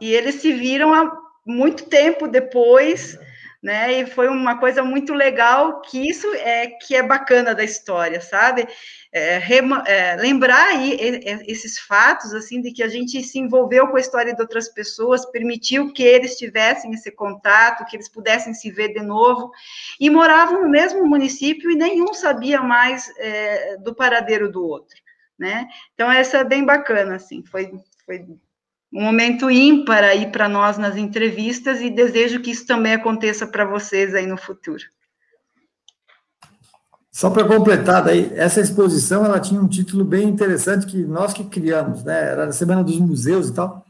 E 0.00 0.12
eles 0.12 0.34
se 0.36 0.52
viram 0.52 0.92
há 0.92 1.08
muito 1.46 1.84
tempo 1.84 2.26
depois, 2.26 3.16
né? 3.62 4.00
E 4.00 4.06
foi 4.06 4.28
uma 4.28 4.58
coisa 4.58 4.82
muito 4.82 5.12
legal 5.14 5.80
que 5.80 6.08
isso 6.08 6.26
é 6.34 6.66
que 6.68 6.94
é 6.94 7.02
bacana 7.02 7.54
da 7.54 7.64
história, 7.64 8.20
sabe? 8.20 8.66
É, 9.12 9.40
é, 9.86 10.16
lembrar 10.16 10.68
aí 10.68 10.96
esses 11.46 11.78
fatos 11.78 12.34
assim 12.34 12.60
de 12.60 12.72
que 12.72 12.82
a 12.82 12.88
gente 12.88 13.22
se 13.22 13.38
envolveu 13.38 13.88
com 13.88 13.96
a 13.96 14.00
história 14.00 14.34
de 14.34 14.40
outras 14.40 14.68
pessoas, 14.68 15.24
permitiu 15.30 15.92
que 15.92 16.02
eles 16.02 16.36
tivessem 16.36 16.92
esse 16.92 17.10
contato, 17.10 17.84
que 17.86 17.96
eles 17.96 18.08
pudessem 18.08 18.52
se 18.52 18.70
ver 18.70 18.92
de 18.92 19.02
novo 19.02 19.50
e 19.98 20.10
moravam 20.10 20.62
no 20.62 20.68
mesmo 20.68 21.06
município 21.06 21.70
e 21.70 21.76
nenhum 21.76 22.12
sabia 22.14 22.60
mais 22.62 23.10
é, 23.18 23.76
do 23.78 23.94
paradeiro 23.94 24.50
do 24.50 24.62
outro, 24.64 24.96
né? 25.38 25.66
Então 25.94 26.10
essa 26.10 26.38
é 26.38 26.44
bem 26.44 26.64
bacana 26.64 27.16
assim, 27.16 27.42
foi 27.44 27.72
foi 28.04 28.24
um 28.96 29.02
momento 29.02 29.50
ímpar 29.50 30.02
aí 30.02 30.26
para 30.32 30.48
nós 30.48 30.78
nas 30.78 30.96
entrevistas 30.96 31.82
e 31.82 31.90
desejo 31.90 32.40
que 32.40 32.50
isso 32.50 32.66
também 32.66 32.94
aconteça 32.94 33.46
para 33.46 33.66
vocês 33.66 34.14
aí 34.14 34.26
no 34.26 34.38
futuro. 34.38 34.82
Só 37.12 37.28
para 37.28 37.46
completar, 37.46 38.02
daí, 38.02 38.32
essa 38.34 38.58
exposição 38.58 39.22
ela 39.22 39.38
tinha 39.38 39.60
um 39.60 39.68
título 39.68 40.02
bem 40.02 40.26
interessante 40.26 40.86
que 40.86 41.04
nós 41.04 41.34
que 41.34 41.44
criamos, 41.44 42.04
né? 42.04 42.30
Era 42.30 42.46
a 42.46 42.52
Semana 42.52 42.82
dos 42.82 42.98
Museus 42.98 43.50
e 43.50 43.52
tal. 43.54 43.84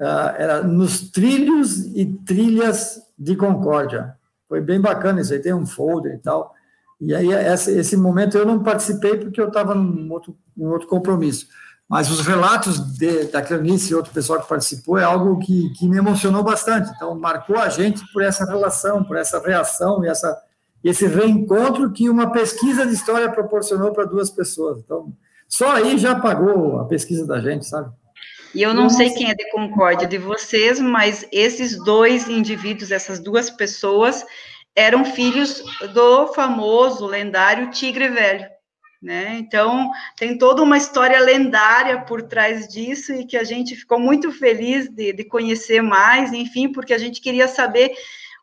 Uh, 0.00 0.34
era 0.36 0.62
Nos 0.62 1.08
Trilhos 1.12 1.86
e 1.94 2.04
Trilhas 2.04 3.00
de 3.16 3.36
Concórdia. 3.36 4.16
Foi 4.48 4.60
bem 4.60 4.80
bacana 4.80 5.20
isso 5.20 5.32
aí, 5.32 5.38
tem 5.38 5.54
um 5.54 5.66
folder 5.66 6.14
e 6.14 6.18
tal. 6.18 6.52
E 7.00 7.14
aí, 7.14 7.28
esse 7.32 7.96
momento 7.96 8.36
eu 8.36 8.44
não 8.44 8.60
participei 8.60 9.18
porque 9.18 9.40
eu 9.40 9.48
estava 9.48 9.72
num 9.72 10.10
outro, 10.10 10.36
num 10.56 10.70
outro 10.70 10.88
compromisso. 10.88 11.46
Mas 11.92 12.10
os 12.10 12.26
relatos 12.26 12.78
de, 12.96 13.24
da 13.24 13.42
Cleonice 13.42 13.92
e 13.92 13.94
outro 13.94 14.14
pessoal 14.14 14.40
que 14.40 14.48
participou 14.48 14.96
é 14.96 15.04
algo 15.04 15.38
que, 15.38 15.68
que 15.74 15.86
me 15.86 15.98
emocionou 15.98 16.42
bastante. 16.42 16.90
Então, 16.96 17.14
marcou 17.14 17.58
a 17.58 17.68
gente 17.68 18.02
por 18.14 18.22
essa 18.22 18.46
relação, 18.46 19.04
por 19.04 19.14
essa 19.18 19.38
reação 19.38 20.02
e 20.02 20.08
essa, 20.08 20.40
esse 20.82 21.06
reencontro 21.06 21.92
que 21.92 22.08
uma 22.08 22.32
pesquisa 22.32 22.86
de 22.86 22.94
história 22.94 23.30
proporcionou 23.30 23.92
para 23.92 24.06
duas 24.06 24.30
pessoas. 24.30 24.78
Então, 24.78 25.12
só 25.46 25.70
aí 25.72 25.98
já 25.98 26.18
pagou 26.18 26.80
a 26.80 26.86
pesquisa 26.86 27.26
da 27.26 27.38
gente, 27.42 27.66
sabe? 27.66 27.92
E 28.54 28.62
eu 28.62 28.72
não 28.72 28.84
Nossa. 28.84 28.96
sei 28.96 29.10
quem 29.10 29.28
é 29.28 29.34
de 29.34 29.50
concórdia 29.50 30.08
de 30.08 30.16
vocês, 30.16 30.80
mas 30.80 31.28
esses 31.30 31.76
dois 31.76 32.26
indivíduos, 32.26 32.90
essas 32.90 33.20
duas 33.20 33.50
pessoas, 33.50 34.24
eram 34.74 35.04
filhos 35.04 35.62
do 35.92 36.28
famoso, 36.28 37.04
lendário 37.04 37.70
Tigre 37.70 38.08
Velho. 38.08 38.46
Né? 39.02 39.36
Então, 39.40 39.90
tem 40.16 40.38
toda 40.38 40.62
uma 40.62 40.76
história 40.76 41.18
lendária 41.18 42.02
por 42.02 42.22
trás 42.22 42.68
disso 42.68 43.12
e 43.12 43.26
que 43.26 43.36
a 43.36 43.42
gente 43.42 43.74
ficou 43.74 43.98
muito 43.98 44.30
feliz 44.30 44.88
de, 44.88 45.12
de 45.12 45.24
conhecer 45.24 45.82
mais, 45.82 46.32
enfim, 46.32 46.70
porque 46.70 46.94
a 46.94 46.98
gente 46.98 47.20
queria 47.20 47.48
saber 47.48 47.92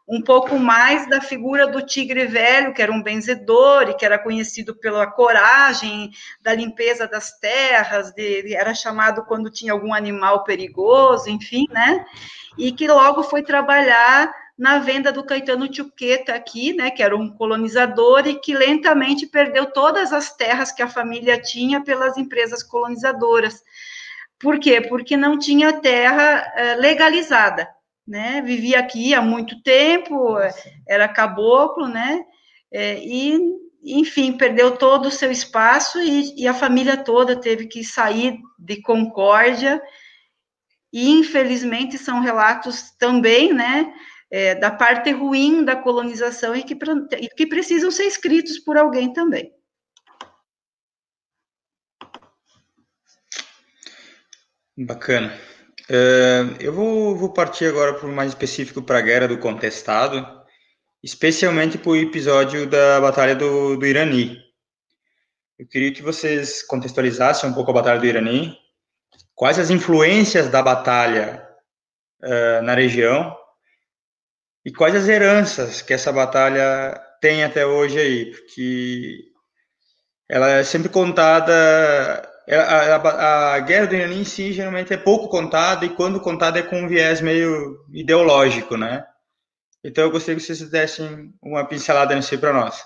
um 0.06 0.22
pouco 0.22 0.58
mais 0.58 1.08
da 1.08 1.22
figura 1.22 1.68
do 1.68 1.86
tigre 1.86 2.26
velho, 2.26 2.74
que 2.74 2.82
era 2.82 2.92
um 2.92 3.02
benzedor 3.02 3.90
e 3.90 3.94
que 3.94 4.04
era 4.04 4.18
conhecido 4.18 4.76
pela 4.76 5.06
coragem, 5.06 6.10
da 6.42 6.52
limpeza 6.52 7.08
das 7.08 7.40
terras, 7.40 8.12
de, 8.14 8.56
era 8.56 8.74
chamado 8.74 9.24
quando 9.26 9.52
tinha 9.52 9.72
algum 9.72 9.94
animal 9.94 10.44
perigoso, 10.44 11.30
enfim, 11.30 11.68
né? 11.70 12.04
E 12.58 12.72
que 12.72 12.88
logo 12.88 13.22
foi 13.22 13.44
trabalhar 13.44 14.34
na 14.60 14.78
venda 14.80 15.10
do 15.10 15.24
Caetano 15.24 15.74
Chuqueta 15.74 16.34
aqui, 16.36 16.74
né, 16.74 16.92
que 16.92 17.02
era 17.02 17.16
um 17.16 17.30
colonizador 17.30 18.28
e 18.28 18.38
que 18.38 18.54
lentamente 18.54 19.26
perdeu 19.26 19.68
todas 19.68 20.12
as 20.12 20.36
terras 20.36 20.70
que 20.70 20.82
a 20.82 20.90
família 20.90 21.42
tinha 21.42 21.82
pelas 21.82 22.18
empresas 22.18 22.62
colonizadoras. 22.62 23.64
Por 24.38 24.60
quê? 24.60 24.82
Porque 24.82 25.16
não 25.16 25.40
tinha 25.40 25.80
terra 25.80 26.54
eh, 26.58 26.76
legalizada, 26.76 27.70
né? 28.06 28.42
Vivia 28.42 28.80
aqui 28.80 29.14
há 29.14 29.22
muito 29.22 29.62
tempo, 29.64 30.36
era 30.86 31.08
caboclo, 31.08 31.88
né? 31.88 32.22
É, 32.72 33.00
e, 33.00 33.40
enfim, 33.84 34.34
perdeu 34.34 34.76
todo 34.76 35.06
o 35.06 35.12
seu 35.12 35.32
espaço 35.32 36.02
e, 36.02 36.42
e 36.42 36.48
a 36.48 36.54
família 36.54 36.98
toda 36.98 37.40
teve 37.40 37.66
que 37.66 37.82
sair 37.84 38.38
de 38.58 38.82
Concórdia. 38.82 39.82
E, 40.92 41.10
infelizmente, 41.12 41.98
são 41.98 42.20
relatos 42.20 42.92
também, 42.98 43.54
né? 43.54 43.94
É, 44.30 44.56
da 44.56 44.70
parte 44.70 45.12
ruim 45.12 45.64
da 45.64 45.76
colonização 45.76 46.56
e 46.56 46.64
que, 46.64 46.78
e 47.20 47.30
que 47.30 47.48
precisam 47.48 47.90
ser 47.90 48.04
escritos 48.04 48.60
por 48.60 48.78
alguém 48.78 49.12
também. 49.12 49.52
Bacana. 54.78 55.38
Uh, 55.90 56.56
eu 56.60 56.72
vou, 56.72 57.16
vou, 57.16 57.34
partir 57.34 57.66
agora 57.66 57.96
para 57.96 58.08
o 58.08 58.12
mais 58.12 58.30
específico 58.30 58.82
para 58.82 59.00
a 59.00 59.02
Guerra 59.02 59.28
do 59.28 59.40
Contestado, 59.40 60.26
especialmente 61.04 61.78
para 61.78 61.90
o 61.90 61.96
episódio 61.96 62.70
da 62.70 63.02
Batalha 63.02 63.36
do, 63.36 63.76
do 63.76 63.86
Irani. 63.86 64.38
Eu 65.58 65.68
queria 65.68 65.92
que 65.92 66.02
vocês 66.02 66.64
contextualizassem 66.64 67.50
um 67.50 67.54
pouco 67.54 67.72
a 67.72 67.74
Batalha 67.74 68.00
do 68.00 68.06
Irani, 68.06 68.56
quais 69.36 69.58
as 69.60 69.70
influências 69.70 70.48
da 70.48 70.62
batalha 70.62 71.46
uh, 72.22 72.62
na 72.62 72.76
região 72.76 73.36
e 74.66 74.72
quais 74.72 74.96
as 74.96 75.08
heranças 75.08 75.82
que 75.82 75.94
essa 75.94 76.12
batalha 76.12 77.00
tem 77.22 77.44
até 77.44 77.66
hoje 77.66 78.00
aí? 78.00 78.26
Porque 78.32 79.18
ela 80.30 80.50
é 80.50 80.64
sempre 80.64 80.90
contada. 80.90 82.28
A, 82.50 82.96
a, 82.96 83.54
a 83.56 83.60
guerra 83.60 83.88
do 83.88 83.96
Irã 83.96 84.12
em 84.12 84.26
si 84.26 84.52
geralmente 84.52 84.94
é 84.94 84.98
pouco 84.98 85.30
contada 85.30 85.86
e 85.86 85.90
quando 85.90 86.20
contada 86.20 86.60
é 86.60 86.64
com 86.64 86.82
um 86.82 86.88
viés 86.88 87.22
meio 87.22 87.86
ideológico, 87.94 88.76
né? 88.76 89.06
Então 89.84 90.04
eu 90.04 90.12
gostaria 90.12 90.36
que 90.36 90.46
vocês 90.46 90.68
dessem 90.70 91.32
uma 91.42 91.66
pincelada 91.66 92.16
nisso 92.16 92.34
aí 92.34 92.40
para 92.40 92.54
nós. 92.54 92.84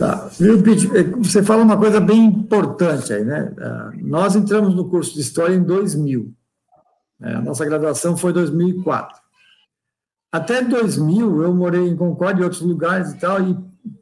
Tá. 0.00 0.30
É, 0.40 1.02
você 1.18 1.42
fala 1.42 1.62
uma 1.62 1.76
coisa 1.76 2.00
bem 2.00 2.24
importante 2.24 3.12
aí, 3.12 3.22
né? 3.22 3.54
Ah, 3.60 3.90
nós 3.96 4.34
entramos 4.34 4.74
no 4.74 4.88
curso 4.88 5.12
de 5.12 5.20
História 5.20 5.54
em 5.54 5.62
2000. 5.62 6.34
Né? 7.18 7.34
A 7.34 7.42
nossa 7.42 7.66
graduação 7.66 8.16
foi 8.16 8.30
em 8.30 8.34
2004. 8.34 9.20
Até 10.32 10.62
2000, 10.62 11.42
eu 11.42 11.54
morei 11.54 11.86
em 11.86 11.94
Concórdia 11.94 12.40
e 12.40 12.44
outros 12.44 12.62
lugares 12.62 13.12
e 13.12 13.18
tal, 13.18 13.42
e 13.42 13.54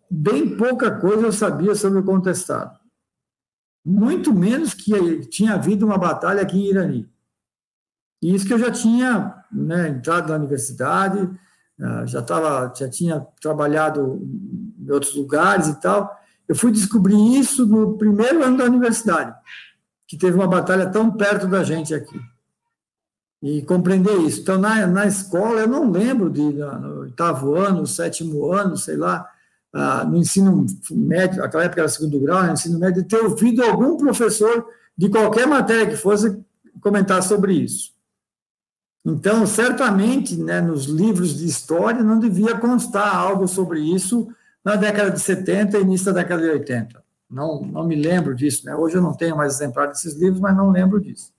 bem 0.08 0.56
pouca 0.56 0.88
coisa 0.88 1.26
eu 1.26 1.32
sabia 1.32 1.74
sobre 1.74 1.98
o 1.98 2.04
contestado. 2.04 2.78
Muito 3.84 4.32
menos 4.32 4.74
que 4.74 5.26
tinha 5.26 5.54
havido 5.54 5.84
uma 5.84 5.98
batalha 5.98 6.42
aqui 6.42 6.58
em 6.58 6.70
Irani. 6.70 7.10
E 8.22 8.32
isso 8.36 8.46
que 8.46 8.54
eu 8.54 8.58
já 8.60 8.70
tinha 8.70 9.34
né, 9.50 9.88
entrado 9.88 10.28
na 10.28 10.36
universidade, 10.36 11.28
ah, 11.80 12.06
já, 12.06 12.22
tava, 12.22 12.72
já 12.72 12.88
tinha 12.88 13.20
trabalhado 13.40 14.20
em 14.88 14.92
outros 14.92 15.14
lugares 15.14 15.68
e 15.68 15.80
tal. 15.80 16.18
Eu 16.48 16.56
fui 16.56 16.72
descobrir 16.72 17.38
isso 17.38 17.66
no 17.66 17.98
primeiro 17.98 18.42
ano 18.42 18.56
da 18.56 18.64
universidade, 18.64 19.34
que 20.06 20.16
teve 20.16 20.36
uma 20.36 20.48
batalha 20.48 20.88
tão 20.88 21.10
perto 21.10 21.46
da 21.46 21.62
gente 21.62 21.94
aqui. 21.94 22.18
E 23.42 23.62
compreender 23.62 24.16
isso. 24.20 24.40
Então, 24.40 24.58
na, 24.58 24.86
na 24.86 25.06
escola, 25.06 25.60
eu 25.60 25.68
não 25.68 25.90
lembro 25.90 26.28
de, 26.30 26.40
no 26.40 27.00
oitavo 27.00 27.54
ano, 27.54 27.86
sétimo 27.86 28.50
ano, 28.50 28.76
sei 28.76 28.96
lá, 28.96 29.28
ah, 29.72 30.04
no 30.04 30.16
ensino 30.16 30.66
médio, 30.90 31.44
aquela 31.44 31.64
época 31.64 31.82
era 31.82 31.88
segundo 31.88 32.18
grau, 32.18 32.42
no 32.44 32.52
ensino 32.52 32.78
médio, 32.78 33.04
ter 33.04 33.18
ouvido 33.18 33.62
algum 33.62 33.96
professor 33.96 34.66
de 34.96 35.08
qualquer 35.08 35.46
matéria 35.46 35.86
que 35.86 35.96
fosse 35.96 36.42
comentar 36.80 37.22
sobre 37.22 37.52
isso. 37.52 37.92
Então, 39.04 39.46
certamente, 39.46 40.36
né, 40.36 40.60
nos 40.60 40.86
livros 40.86 41.38
de 41.38 41.46
história 41.46 42.02
não 42.02 42.18
devia 42.18 42.56
constar 42.58 43.14
algo 43.14 43.46
sobre 43.46 43.80
isso 43.80 44.28
na 44.68 44.76
década 44.76 45.10
de 45.10 45.18
70 45.18 45.78
e 45.78 45.80
início 45.80 46.12
da 46.12 46.20
década 46.20 46.42
de 46.42 46.50
80. 46.50 47.02
Não, 47.30 47.62
não 47.62 47.86
me 47.86 47.96
lembro 47.96 48.34
disso. 48.34 48.66
Né? 48.66 48.76
Hoje 48.76 48.96
eu 48.96 49.02
não 49.02 49.14
tenho 49.14 49.34
mais 49.34 49.54
exemplar 49.54 49.88
desses 49.88 50.14
livros, 50.14 50.40
mas 50.40 50.54
não 50.54 50.70
lembro 50.70 51.00
disso. 51.00 51.32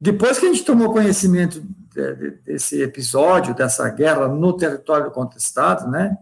Depois 0.00 0.38
que 0.38 0.46
a 0.46 0.48
gente 0.48 0.64
tomou 0.64 0.92
conhecimento 0.92 1.60
desse 2.44 2.80
episódio, 2.80 3.52
dessa 3.52 3.88
guerra 3.90 4.28
no 4.28 4.56
território 4.56 5.10
contestado, 5.10 5.90
né, 5.90 6.16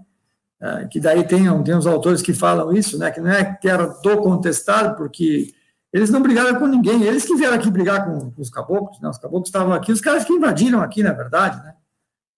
é, 0.61 0.87
que 0.87 0.99
daí 0.99 1.25
tem, 1.25 1.63
tem 1.63 1.77
uns 1.77 1.87
autores 1.87 2.23
que 2.23 2.33
falam 2.33 2.73
isso, 2.73 2.99
né, 2.99 3.11
que 3.11 3.21
não 3.21 3.31
é 3.31 3.59
guerra 3.63 3.87
do 4.03 4.17
contestado, 4.17 4.97
porque 4.97 5.53
eles 5.93 6.11
não 6.11 6.23
brigaram 6.23 6.59
com 6.59 6.67
ninguém, 6.67 7.03
eles 7.03 7.25
que 7.25 7.37
vieram 7.37 7.55
aqui 7.55 7.71
brigar 7.71 8.07
com, 8.07 8.33
os 8.37 8.51
caboclos, 8.51 8.99
né? 9.01 9.09
os 9.11 9.19
caboclos 9.19 9.49
estavam 9.49 9.75
aqui, 9.75 9.93
os 9.93 10.01
caras 10.01 10.25
que 10.25 10.33
invadiram 10.33 10.81
aqui, 10.81 11.03
na 11.03 11.13
verdade, 11.13 11.63
né? 11.63 11.75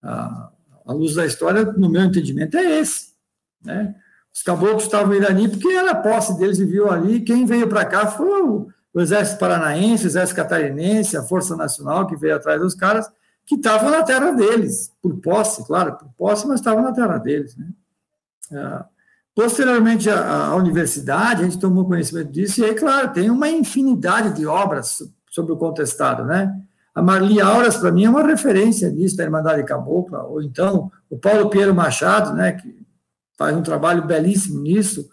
A, 0.02 0.50
a 0.86 0.92
luz 0.92 1.14
da 1.14 1.24
história, 1.24 1.64
no 1.64 1.88
meu 1.88 2.02
entendimento, 2.02 2.56
é 2.56 2.80
esse, 2.80 3.09
né? 3.64 3.94
Os 4.32 4.42
caboclos 4.42 4.84
estavam 4.84 5.12
em 5.12 5.18
Irani 5.18 5.48
porque 5.48 5.68
era 5.68 5.90
a 5.90 5.96
posse 5.96 6.38
deles, 6.38 6.58
viviam 6.58 6.90
ali, 6.90 7.20
quem 7.20 7.44
veio 7.44 7.68
para 7.68 7.84
cá 7.84 8.06
foi 8.06 8.42
o, 8.42 8.68
o 8.94 9.00
Exército 9.00 9.38
Paranaense, 9.38 10.04
o 10.04 10.06
Exército 10.06 10.36
Catarinense, 10.36 11.16
a 11.16 11.22
Força 11.22 11.56
Nacional, 11.56 12.06
que 12.06 12.16
veio 12.16 12.36
atrás 12.36 12.60
dos 12.60 12.74
caras, 12.74 13.10
que 13.44 13.56
estavam 13.56 13.90
na 13.90 14.02
terra 14.02 14.30
deles, 14.30 14.92
por 15.02 15.16
posse, 15.16 15.66
claro, 15.66 15.96
por 15.96 16.08
posse, 16.16 16.46
mas 16.46 16.60
estavam 16.60 16.82
na 16.82 16.92
terra 16.92 17.18
deles, 17.18 17.56
né? 17.56 17.66
Ah, 18.52 18.86
Posteriormente 19.34 20.10
à, 20.10 20.54
universidade, 20.56 21.42
a 21.42 21.44
gente 21.44 21.58
tomou 21.58 21.86
conhecimento 21.86 22.30
disso, 22.30 22.60
e 22.60 22.64
aí, 22.64 22.74
claro, 22.74 23.12
tem 23.12 23.30
uma 23.30 23.48
infinidade 23.48 24.34
de 24.34 24.44
obras 24.44 24.98
sobre 25.30 25.52
o 25.52 25.56
contestado, 25.56 26.24
né? 26.24 26.54
A 26.94 27.00
Marli 27.00 27.40
Auras, 27.40 27.76
para 27.76 27.92
mim, 27.92 28.04
é 28.04 28.10
uma 28.10 28.26
referência 28.26 28.90
nisso, 28.90 29.16
da 29.16 29.24
Irmandade 29.24 29.62
Cabocla, 29.64 30.24
ou 30.24 30.42
então 30.42 30.90
o 31.08 31.16
Paulo 31.16 31.48
Pinheiro 31.48 31.74
Machado, 31.74 32.34
né, 32.34 32.52
que 32.52 32.79
faz 33.40 33.56
um 33.56 33.62
trabalho 33.62 34.06
belíssimo 34.06 34.60
nisso, 34.60 35.08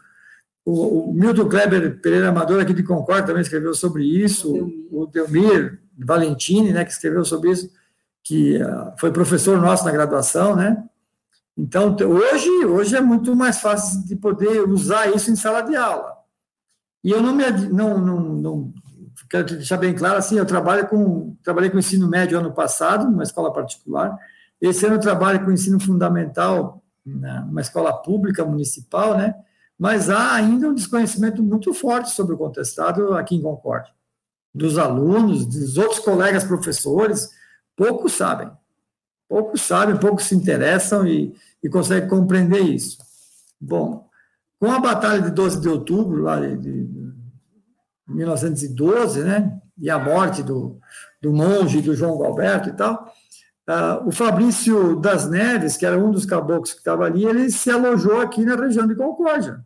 o, 0.65 1.11
o 1.11 1.13
Milton 1.13 1.47
Kleber 1.47 2.01
Pereira 2.01 2.27
Amador, 2.27 2.61
aqui 2.61 2.73
de 2.73 2.83
Concórdia, 2.83 3.27
também 3.27 3.41
escreveu 3.41 3.73
sobre 3.73 4.03
isso, 4.03 4.53
o 4.91 5.05
Delmir 5.05 5.79
Valentini, 5.97 6.73
né, 6.73 6.83
que 6.83 6.91
escreveu 6.91 7.23
sobre 7.23 7.51
isso, 7.51 7.71
que 8.21 8.61
uh, 8.61 8.91
foi 8.97 9.13
professor 9.13 9.61
nosso 9.61 9.85
na 9.85 9.91
graduação, 9.91 10.57
né, 10.57 10.83
Então, 11.57 11.95
hoje, 12.01 12.49
hoje 12.65 12.97
é 12.97 13.01
muito 13.01 13.33
mais 13.33 13.61
fácil 13.61 14.05
de 14.05 14.17
poder 14.17 14.67
usar 14.67 15.07
isso 15.15 15.31
em 15.31 15.35
sala 15.37 15.61
de 15.61 15.77
aula. 15.77 16.17
E 17.01 17.11
eu 17.11 17.23
não 17.23 17.33
me 17.33 17.49
não, 17.49 17.97
não, 17.97 18.19
não 18.19 18.73
quero 19.29 19.45
deixar 19.45 19.77
bem 19.77 19.95
claro 19.95 20.17
assim, 20.17 20.37
eu 20.37 20.45
trabalho 20.45 20.85
com 20.89 21.33
trabalhei 21.41 21.69
com 21.69 21.79
ensino 21.79 22.09
médio 22.09 22.37
ano 22.37 22.51
passado 22.51 23.09
numa 23.09 23.23
escola 23.23 23.53
particular. 23.53 24.17
Esse 24.59 24.85
ano 24.85 24.95
eu 24.95 24.99
trabalho 24.99 25.45
com 25.45 25.51
ensino 25.51 25.79
fundamental 25.79 26.83
numa 27.07 27.61
escola 27.61 27.93
pública 27.93 28.43
municipal, 28.45 29.17
né? 29.17 29.33
Mas 29.77 30.09
há 30.09 30.33
ainda 30.33 30.69
um 30.69 30.73
desconhecimento 30.73 31.41
muito 31.41 31.73
forte 31.73 32.09
sobre 32.11 32.33
o 32.33 32.37
contestado 32.37 33.13
aqui 33.13 33.35
em 33.35 33.41
Concórdia. 33.41 33.93
Dos 34.53 34.77
alunos, 34.77 35.45
dos 35.45 35.77
outros 35.77 35.99
colegas 35.99 36.43
professores, 36.43 37.29
poucos 37.75 38.13
sabem. 38.13 38.49
Poucos 39.29 39.61
sabem, 39.61 39.97
poucos 39.97 40.25
se 40.25 40.35
interessam 40.35 41.05
e, 41.05 41.35
e 41.61 41.69
conseguem 41.69 42.09
compreender 42.09 42.61
isso. 42.61 42.97
Bom, 43.59 44.07
com 44.59 44.71
a 44.71 44.79
batalha 44.79 45.21
de 45.21 45.31
12 45.31 45.61
de 45.61 45.69
outubro, 45.69 46.23
lá 46.23 46.39
de, 46.39 46.57
de 46.57 47.13
1912, 48.07 49.23
né, 49.23 49.59
e 49.77 49.89
a 49.89 49.99
morte 49.99 50.41
do, 50.41 50.79
do 51.21 51.31
monge, 51.31 51.81
do 51.81 51.93
João 51.93 52.17
Galberto 52.17 52.69
e 52.69 52.73
tal, 52.73 53.11
o 54.05 54.11
Fabrício 54.11 54.95
das 54.95 55.29
Neves, 55.29 55.75
que 55.75 55.85
era 55.85 55.97
um 55.97 56.11
dos 56.11 56.25
caboclos 56.25 56.71
que 56.71 56.79
estava 56.79 57.05
ali, 57.05 57.25
ele 57.25 57.51
se 57.51 57.69
alojou 57.69 58.21
aqui 58.21 58.45
na 58.45 58.55
região 58.55 58.87
de 58.87 58.95
Concórdia. 58.95 59.65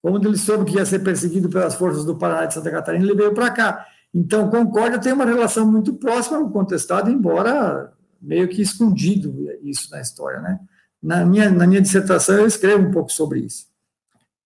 Quando 0.00 0.28
ele 0.28 0.36
soube 0.36 0.70
que 0.70 0.76
ia 0.76 0.84
ser 0.84 1.00
perseguido 1.00 1.48
pelas 1.48 1.74
forças 1.74 2.04
do 2.04 2.16
Paraná 2.16 2.46
de 2.46 2.54
Santa 2.54 2.70
Catarina, 2.70 3.04
ele 3.04 3.14
veio 3.14 3.34
para 3.34 3.50
cá. 3.50 3.86
Então, 4.14 4.50
Concórdia 4.50 5.00
tem 5.00 5.12
uma 5.12 5.24
relação 5.24 5.70
muito 5.70 5.94
próxima 5.94 6.38
com 6.38 6.44
o 6.44 6.50
contestado, 6.50 7.10
embora 7.10 7.92
meio 8.20 8.48
que 8.48 8.62
escondido 8.62 9.34
isso 9.62 9.90
na 9.90 10.00
história, 10.00 10.40
né? 10.40 10.60
Na 11.02 11.24
minha, 11.24 11.50
na 11.50 11.66
minha 11.66 11.82
dissertação 11.82 12.36
eu 12.36 12.46
escrevo 12.46 12.86
um 12.86 12.90
pouco 12.90 13.10
sobre 13.10 13.40
isso. 13.40 13.66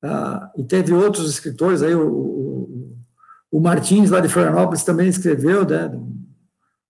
Ah, 0.02 0.50
e 0.56 0.64
teve 0.64 0.92
outros 0.92 1.28
escritores 1.30 1.82
aí, 1.82 1.94
o, 1.94 2.08
o, 2.08 2.96
o, 3.50 3.60
Martins, 3.60 4.10
lá 4.10 4.20
de 4.20 4.28
Florianópolis, 4.28 4.84
também 4.84 5.08
escreveu 5.08 5.66
né, 5.66 5.90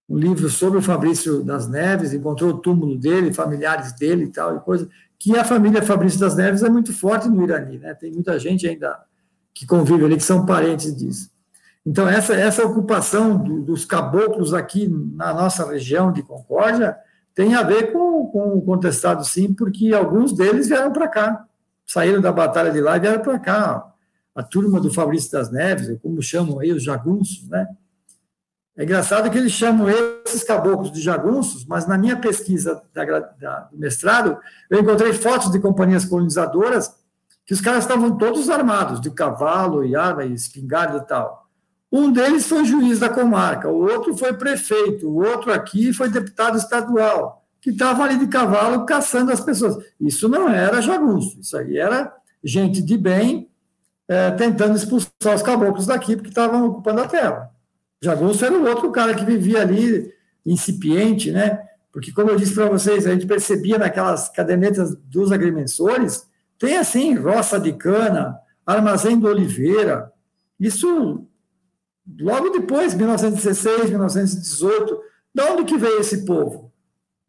um 0.08 0.16
livro 0.16 0.48
sobre 0.48 0.78
o 0.78 0.82
Fabrício 0.82 1.42
das 1.44 1.68
Neves, 1.68 2.14
encontrou 2.14 2.50
o 2.50 2.58
túmulo 2.58 2.96
dele, 2.96 3.32
familiares 3.32 3.92
dele 3.92 4.24
e 4.24 4.28
tal, 4.28 4.56
e 4.56 4.60
coisa, 4.60 4.88
que 5.18 5.36
a 5.36 5.44
família 5.44 5.82
Fabrício 5.82 6.18
das 6.18 6.34
Neves 6.34 6.62
é 6.62 6.68
muito 6.70 6.92
forte 6.92 7.28
no 7.28 7.42
Irani, 7.42 7.78
né? 7.78 7.92
Tem 7.92 8.10
muita 8.10 8.38
gente 8.38 8.66
ainda 8.66 8.98
que 9.52 9.66
convive 9.66 10.04
ali, 10.04 10.16
que 10.16 10.22
são 10.22 10.46
parentes 10.46 10.96
disso. 10.96 11.30
Então, 11.84 12.08
essa, 12.08 12.34
essa 12.34 12.64
ocupação 12.64 13.36
do, 13.36 13.62
dos 13.62 13.84
caboclos 13.84 14.54
aqui 14.54 14.88
na 14.88 15.34
nossa 15.34 15.68
região 15.68 16.12
de 16.12 16.22
Concórdia 16.22 16.96
tem 17.34 17.54
a 17.54 17.62
ver 17.62 17.92
com, 17.92 18.26
com 18.26 18.56
o 18.56 18.62
contestado, 18.62 19.24
sim, 19.24 19.52
porque 19.52 19.92
alguns 19.92 20.32
deles 20.32 20.68
vieram 20.68 20.92
para 20.92 21.08
cá, 21.08 21.44
saíram 21.86 22.20
da 22.20 22.32
batalha 22.32 22.70
de 22.70 22.80
lá 22.80 22.96
e 22.96 23.00
vieram 23.00 23.22
para 23.22 23.38
cá. 23.38 23.92
A 24.34 24.42
turma 24.42 24.80
do 24.80 24.92
Fabrício 24.92 25.32
das 25.32 25.50
Neves, 25.50 25.98
como 26.00 26.22
chamam 26.22 26.60
aí 26.60 26.72
os 26.72 26.82
jagunços, 26.82 27.48
né? 27.48 27.66
É 28.78 28.84
engraçado 28.84 29.28
que 29.28 29.36
eles 29.36 29.50
chamam 29.50 29.88
esses 30.24 30.44
caboclos 30.44 30.92
de 30.92 31.00
jagunços, 31.00 31.66
mas 31.66 31.84
na 31.88 31.98
minha 31.98 32.16
pesquisa 32.16 32.80
da, 32.94 33.04
da, 33.04 33.58
do 33.72 33.76
mestrado, 33.76 34.38
eu 34.70 34.78
encontrei 34.78 35.12
fotos 35.12 35.50
de 35.50 35.58
companhias 35.58 36.04
colonizadoras 36.04 36.94
que 37.44 37.52
os 37.52 37.60
caras 37.60 37.82
estavam 37.82 38.16
todos 38.16 38.48
armados, 38.48 39.00
de 39.00 39.10
cavalo 39.10 39.84
e 39.84 39.96
arma 39.96 40.24
e 40.24 40.32
espingarda 40.32 40.98
e 40.98 41.06
tal. 41.08 41.48
Um 41.90 42.12
deles 42.12 42.46
foi 42.46 42.64
juiz 42.64 43.00
da 43.00 43.08
comarca, 43.08 43.68
o 43.68 43.82
outro 43.82 44.16
foi 44.16 44.32
prefeito, 44.34 45.08
o 45.08 45.26
outro 45.26 45.52
aqui 45.52 45.92
foi 45.92 46.08
deputado 46.08 46.56
estadual, 46.56 47.44
que 47.60 47.70
estava 47.70 48.04
ali 48.04 48.16
de 48.16 48.28
cavalo 48.28 48.86
caçando 48.86 49.32
as 49.32 49.40
pessoas. 49.40 49.76
Isso 50.00 50.28
não 50.28 50.48
era 50.48 50.80
jagunço, 50.80 51.40
isso 51.40 51.56
aí 51.56 51.78
era 51.78 52.14
gente 52.44 52.80
de 52.80 52.96
bem 52.96 53.50
é, 54.06 54.30
tentando 54.30 54.76
expulsar 54.76 55.34
os 55.34 55.42
caboclos 55.42 55.86
daqui 55.86 56.14
porque 56.14 56.28
estavam 56.28 56.64
ocupando 56.68 57.00
a 57.00 57.08
terra. 57.08 57.57
Jagunço 58.02 58.44
era 58.44 58.56
o 58.56 58.66
outro 58.66 58.90
cara 58.92 59.14
que 59.14 59.24
vivia 59.24 59.60
ali 59.60 60.12
incipiente, 60.46 61.30
né? 61.30 61.60
Porque, 61.92 62.12
como 62.12 62.30
eu 62.30 62.36
disse 62.36 62.54
para 62.54 62.68
vocês, 62.68 63.06
a 63.06 63.12
gente 63.12 63.26
percebia 63.26 63.78
naquelas 63.78 64.28
cadernetas 64.28 64.94
dos 64.94 65.32
agrimensores, 65.32 66.26
tem 66.58 66.76
assim, 66.76 67.14
roça 67.14 67.58
de 67.58 67.72
cana, 67.72 68.38
armazém 68.64 69.18
do 69.18 69.26
Oliveira. 69.26 70.12
Isso 70.60 71.26
logo 72.20 72.50
depois, 72.50 72.94
1916, 72.94 73.90
1918, 73.90 75.00
de 75.34 75.42
onde 75.42 75.64
que 75.64 75.76
veio 75.76 76.00
esse 76.00 76.24
povo? 76.24 76.72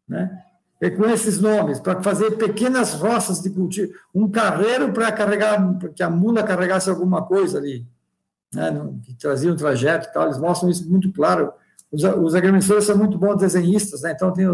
Né? 0.08 0.30
E 0.80 0.90
com 0.90 1.04
esses 1.06 1.40
nomes, 1.40 1.78
para 1.78 2.02
fazer 2.02 2.32
pequenas 2.32 2.94
roças 2.94 3.42
de 3.42 3.50
cultivo, 3.50 3.92
um 4.14 4.30
carreiro 4.30 4.92
para 4.92 5.12
carregar, 5.12 5.78
que 5.94 6.02
a 6.02 6.08
mula 6.08 6.42
carregasse 6.42 6.88
alguma 6.88 7.22
coisa 7.22 7.58
ali, 7.58 7.86
né? 8.54 8.70
que 9.04 9.14
trazia 9.14 9.52
um 9.52 9.56
trajeto 9.56 10.08
e 10.08 10.12
tal, 10.12 10.24
eles 10.24 10.38
mostram 10.38 10.70
isso 10.70 10.88
muito 10.90 11.12
claro. 11.12 11.52
Os, 11.90 12.02
os 12.04 12.34
agrimensores 12.34 12.84
são 12.84 12.96
muito 12.96 13.18
bons 13.18 13.36
desenhistas, 13.36 14.02
né? 14.02 14.12
então 14.12 14.32
tem 14.32 14.46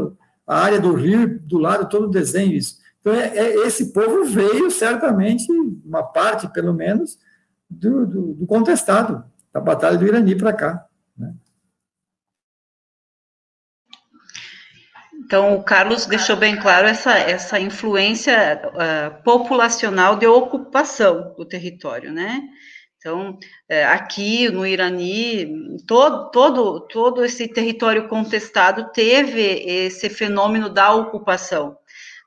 a 0.46 0.58
área 0.58 0.80
do 0.80 0.94
rio 0.94 1.40
do 1.40 1.58
lado, 1.58 1.88
todo 1.88 2.08
desenho 2.08 2.52
isso. 2.52 2.78
Então, 3.00 3.14
é, 3.14 3.36
é, 3.36 3.66
esse 3.66 3.92
povo 3.92 4.24
veio, 4.24 4.70
certamente, 4.70 5.46
uma 5.84 6.02
parte, 6.02 6.48
pelo 6.48 6.74
menos, 6.74 7.18
do, 7.70 8.06
do, 8.06 8.34
do 8.34 8.46
contestado, 8.46 9.24
da 9.52 9.60
Batalha 9.60 9.96
do 9.96 10.06
Irani 10.06 10.36
para 10.36 10.52
cá. 10.52 10.86
Né? 11.16 11.32
Então, 15.14 15.56
o 15.56 15.62
Carlos 15.62 16.06
deixou 16.06 16.36
bem 16.36 16.56
claro 16.56 16.86
essa, 16.86 17.12
essa 17.12 17.60
influência 17.60 18.60
uh, 18.66 19.22
populacional 19.22 20.16
de 20.16 20.26
ocupação 20.26 21.32
do 21.36 21.44
território, 21.44 22.12
né? 22.12 22.42
Então, 23.06 23.38
é, 23.68 23.84
aqui 23.84 24.50
no 24.50 24.66
Irani, 24.66 25.78
todo, 25.86 26.28
todo, 26.32 26.80
todo 26.88 27.24
esse 27.24 27.46
território 27.46 28.08
contestado 28.08 28.90
teve 28.90 29.40
esse 29.40 30.10
fenômeno 30.10 30.68
da 30.68 30.92
ocupação, 30.92 31.78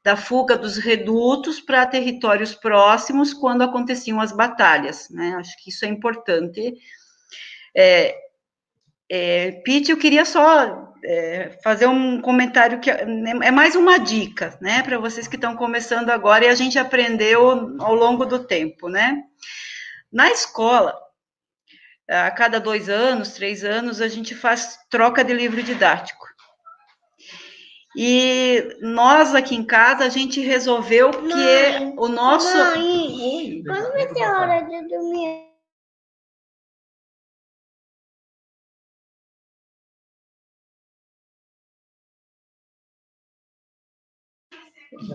da 0.02 0.16
fuga 0.16 0.58
dos 0.58 0.78
redutos 0.78 1.60
para 1.60 1.86
territórios 1.86 2.56
próximos 2.56 3.34
quando 3.34 3.62
aconteciam 3.62 4.22
as 4.22 4.32
batalhas, 4.32 5.10
né? 5.10 5.36
Acho 5.38 5.62
que 5.62 5.70
isso 5.70 5.84
é 5.84 5.90
importante 5.90 6.76
é, 7.76 8.16
é, 9.10 9.52
Pete, 9.66 9.92
eu 9.92 9.98
queria 9.98 10.24
só 10.24 10.94
é, 11.04 11.60
fazer 11.62 11.88
um 11.88 12.22
comentário 12.22 12.80
que 12.80 12.90
é, 12.90 13.02
é 13.02 13.52
mais 13.52 13.76
uma 13.76 13.98
dica, 13.98 14.58
né, 14.62 14.82
para 14.82 14.98
vocês 14.98 15.28
que 15.28 15.36
estão 15.36 15.58
começando 15.58 16.10
agora 16.10 16.46
e 16.46 16.48
a 16.48 16.56
gente 16.56 16.80
aprendeu 16.80 17.76
ao 17.80 17.94
longo 17.94 18.26
do 18.26 18.40
tempo, 18.40 18.88
né? 18.88 19.26
Na 20.12 20.32
escola, 20.32 21.00
a 22.10 22.32
cada 22.32 22.60
dois 22.60 22.90
anos, 22.90 23.34
três 23.34 23.64
anos, 23.64 24.02
a 24.02 24.08
gente 24.08 24.34
faz 24.34 24.80
troca 24.90 25.24
de 25.24 25.34
livro 25.34 25.62
didático. 25.62 26.28
E 27.96 28.78
nós 28.82 29.36
aqui 29.36 29.56
em 29.56 29.64
casa, 29.64 30.06
a 30.06 30.10
gente 30.10 30.42
resolveu 30.42 31.12
que 31.12 31.22
mãe, 31.22 31.94
o 31.98 32.08
nosso. 32.08 32.56
Mãe, 32.56 33.64
quando 33.66 33.92
vai 33.92 34.14
ser 34.14 34.24
a 34.24 34.42
hora 34.42 34.62
de 34.62 34.88
dormir? 34.88 35.50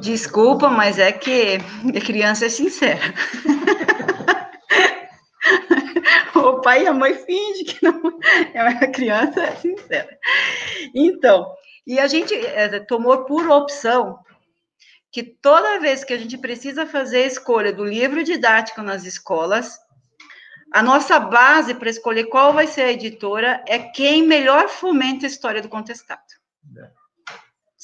Desculpa, 0.00 0.68
mas 0.68 0.98
é 0.98 1.12
que 1.12 1.58
a 1.96 2.00
criança 2.00 2.46
é 2.46 2.48
sincera. 2.48 3.00
o 6.34 6.53
pai 6.64 6.82
e 6.82 6.86
a 6.88 6.92
mãe 6.92 7.14
fingem 7.14 7.64
que 7.64 7.84
não 7.84 8.00
é, 8.52 8.58
a 8.58 8.90
criança 8.90 9.54
sincera. 9.62 10.18
Então, 10.94 11.54
e 11.86 12.00
a 12.00 12.08
gente 12.08 12.34
é, 12.34 12.80
tomou 12.80 13.24
por 13.24 13.48
opção 13.48 14.18
que 15.12 15.22
toda 15.22 15.78
vez 15.78 16.02
que 16.02 16.12
a 16.12 16.18
gente 16.18 16.36
precisa 16.36 16.84
fazer 16.86 17.22
a 17.22 17.26
escolha 17.26 17.72
do 17.72 17.84
livro 17.84 18.24
didático 18.24 18.82
nas 18.82 19.04
escolas, 19.04 19.78
a 20.72 20.82
nossa 20.82 21.20
base 21.20 21.74
para 21.74 21.90
escolher 21.90 22.24
qual 22.24 22.52
vai 22.52 22.66
ser 22.66 22.82
a 22.82 22.92
editora 22.92 23.62
é 23.68 23.78
quem 23.78 24.24
melhor 24.24 24.68
fomenta 24.68 25.24
a 25.26 25.28
história 25.28 25.62
do 25.62 25.68
contestado 25.68 26.24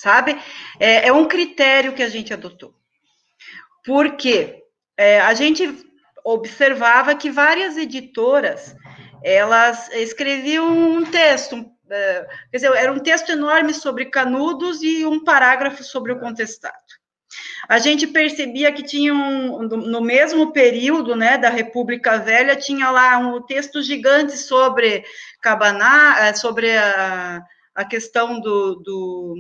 sabe? 0.01 0.41
É, 0.79 1.09
é 1.09 1.13
um 1.13 1.29
critério 1.29 1.93
que 1.93 2.03
a 2.03 2.09
gente 2.09 2.33
adotou. 2.33 2.75
Porque 3.85 4.65
é, 4.97 5.21
a 5.21 5.35
gente 5.35 5.90
observava 6.25 7.15
que 7.15 7.31
várias 7.31 7.77
editoras 7.77 8.75
elas 9.23 9.89
escreviam 9.93 10.69
um 10.69 11.05
texto, 11.05 11.65
é, 11.91 12.27
quer 12.51 12.57
dizer, 12.57 12.73
era 12.73 12.93
um 12.93 12.99
texto 12.99 13.31
enorme 13.31 13.75
sobre 13.75 14.07
Canudos 14.07 14.83
e 14.83 15.05
um 15.05 15.23
parágrafo 15.23 15.85
sobre 15.85 16.13
o 16.13 16.19
contestado. 16.19 16.75
A 17.69 17.79
gente 17.79 18.07
percebia 18.07 18.73
que 18.73 18.83
tinha 18.83 19.15
um, 19.15 19.63
no 19.63 20.01
mesmo 20.01 20.53
período, 20.53 21.15
né, 21.15 21.39
da 21.39 21.51
República 21.51 22.19
Velha, 22.19 22.57
tinha 22.57 22.91
lá 22.91 23.19
um 23.19 23.41
texto 23.43 23.83
gigante 23.83 24.37
sobre 24.37 25.05
Cabaná, 25.41 26.17
é, 26.27 26.35
sobre 26.35 26.77
a, 26.77 27.43
a 27.75 27.85
questão 27.85 28.41
do, 28.41 28.77
do 28.77 29.35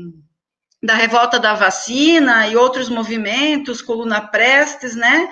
da 0.83 0.95
revolta 0.95 1.39
da 1.39 1.55
vacina 1.55 2.47
e 2.47 2.57
outros 2.57 2.89
movimentos, 2.89 3.83
Coluna 3.83 4.21
Prestes, 4.21 4.95
né? 4.95 5.29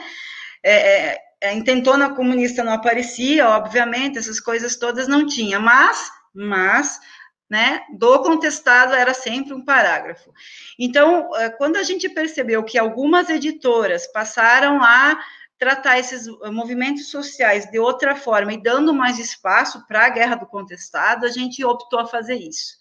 É, 0.62 1.18
é, 1.40 1.48
é, 1.48 1.54
intentona 1.54 2.14
comunista 2.14 2.64
não 2.64 2.72
aparecia, 2.72 3.48
obviamente, 3.48 4.18
essas 4.18 4.40
coisas 4.40 4.76
todas 4.76 5.08
não 5.08 5.26
tinha, 5.26 5.58
mas, 5.58 6.10
mas, 6.34 7.00
né, 7.48 7.82
do 7.96 8.22
contestado 8.22 8.94
era 8.94 9.14
sempre 9.14 9.54
um 9.54 9.64
parágrafo. 9.64 10.32
Então, 10.78 11.34
é, 11.36 11.50
quando 11.50 11.76
a 11.76 11.82
gente 11.82 12.08
percebeu 12.08 12.62
que 12.64 12.78
algumas 12.78 13.30
editoras 13.30 14.06
passaram 14.12 14.82
a 14.82 15.18
tratar 15.58 15.98
esses 15.98 16.26
movimentos 16.52 17.10
sociais 17.10 17.68
de 17.68 17.80
outra 17.80 18.14
forma 18.14 18.52
e 18.52 18.62
dando 18.62 18.94
mais 18.94 19.18
espaço 19.18 19.84
para 19.88 20.06
a 20.06 20.08
guerra 20.08 20.36
do 20.36 20.46
contestado, 20.46 21.26
a 21.26 21.30
gente 21.30 21.64
optou 21.64 21.98
a 21.98 22.06
fazer 22.06 22.36
isso. 22.36 22.78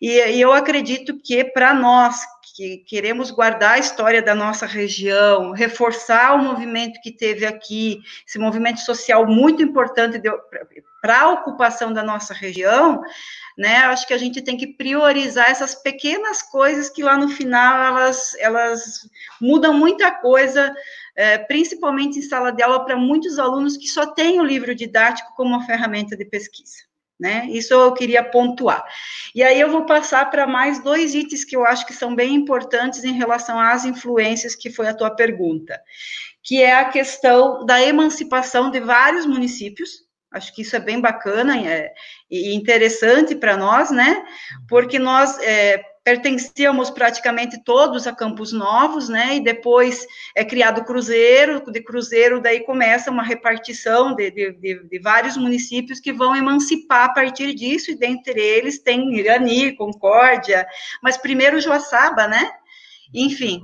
E, 0.00 0.10
e 0.10 0.40
eu 0.40 0.52
acredito 0.52 1.18
que 1.18 1.44
para 1.44 1.74
nós 1.74 2.24
que 2.54 2.78
queremos 2.86 3.32
guardar 3.32 3.72
a 3.72 3.78
história 3.80 4.22
da 4.22 4.32
nossa 4.32 4.64
região, 4.64 5.50
reforçar 5.50 6.36
o 6.36 6.42
movimento 6.42 7.00
que 7.02 7.10
teve 7.10 7.44
aqui, 7.44 8.00
esse 8.26 8.38
movimento 8.38 8.78
social 8.78 9.26
muito 9.26 9.60
importante 9.60 10.22
para 11.02 11.22
a 11.22 11.30
ocupação 11.32 11.92
da 11.92 12.00
nossa 12.00 12.32
região, 12.32 13.02
né? 13.58 13.78
Acho 13.78 14.06
que 14.06 14.14
a 14.14 14.18
gente 14.18 14.40
tem 14.40 14.56
que 14.56 14.68
priorizar 14.68 15.50
essas 15.50 15.74
pequenas 15.74 16.42
coisas 16.42 16.88
que 16.88 17.02
lá 17.02 17.16
no 17.18 17.28
final 17.28 17.98
elas, 17.98 18.34
elas 18.38 19.00
mudam 19.40 19.74
muita 19.74 20.12
coisa, 20.12 20.72
é, 21.16 21.36
principalmente 21.38 22.20
em 22.20 22.22
sala 22.22 22.52
de 22.52 22.62
aula 22.62 22.84
para 22.84 22.96
muitos 22.96 23.36
alunos 23.36 23.76
que 23.76 23.88
só 23.88 24.06
têm 24.06 24.40
o 24.40 24.44
livro 24.44 24.76
didático 24.76 25.34
como 25.34 25.50
uma 25.50 25.66
ferramenta 25.66 26.16
de 26.16 26.24
pesquisa 26.24 26.93
né? 27.18 27.46
Isso 27.48 27.72
eu 27.72 27.92
queria 27.92 28.22
pontuar. 28.22 28.84
E 29.34 29.42
aí 29.42 29.60
eu 29.60 29.70
vou 29.70 29.86
passar 29.86 30.30
para 30.30 30.46
mais 30.46 30.82
dois 30.82 31.14
itens 31.14 31.44
que 31.44 31.56
eu 31.56 31.64
acho 31.64 31.86
que 31.86 31.92
são 31.92 32.14
bem 32.14 32.34
importantes 32.34 33.04
em 33.04 33.12
relação 33.12 33.58
às 33.58 33.84
influências, 33.84 34.54
que 34.54 34.70
foi 34.70 34.88
a 34.88 34.94
tua 34.94 35.10
pergunta, 35.10 35.80
que 36.42 36.62
é 36.62 36.74
a 36.74 36.86
questão 36.86 37.64
da 37.64 37.80
emancipação 37.82 38.70
de 38.70 38.80
vários 38.80 39.26
municípios. 39.26 40.04
Acho 40.32 40.52
que 40.52 40.62
isso 40.62 40.74
é 40.74 40.80
bem 40.80 41.00
bacana 41.00 41.56
é, 41.56 41.92
e 42.28 42.54
interessante 42.54 43.36
para 43.36 43.56
nós, 43.56 43.92
né? 43.92 44.24
Porque 44.68 44.98
nós 44.98 45.38
é, 45.38 45.80
pertencíamos 46.04 46.90
praticamente 46.90 47.64
todos 47.64 48.06
a 48.06 48.14
Campos 48.14 48.52
Novos, 48.52 49.08
né? 49.08 49.36
E 49.36 49.40
depois 49.40 50.06
é 50.36 50.44
criado 50.44 50.84
Cruzeiro, 50.84 51.64
de 51.72 51.80
Cruzeiro 51.80 52.42
daí 52.42 52.60
começa 52.60 53.10
uma 53.10 53.22
repartição 53.22 54.14
de, 54.14 54.30
de, 54.30 54.52
de, 54.52 54.84
de, 54.84 54.98
vários 54.98 55.36
municípios 55.38 55.98
que 55.98 56.12
vão 56.12 56.36
emancipar 56.36 57.06
a 57.06 57.14
partir 57.14 57.54
disso, 57.54 57.90
e 57.90 57.96
dentre 57.96 58.38
eles 58.38 58.78
tem 58.78 59.16
Irani, 59.16 59.74
Concórdia, 59.74 60.66
mas 61.02 61.16
primeiro 61.16 61.58
Joaçaba, 61.58 62.28
né? 62.28 62.52
Enfim, 63.12 63.62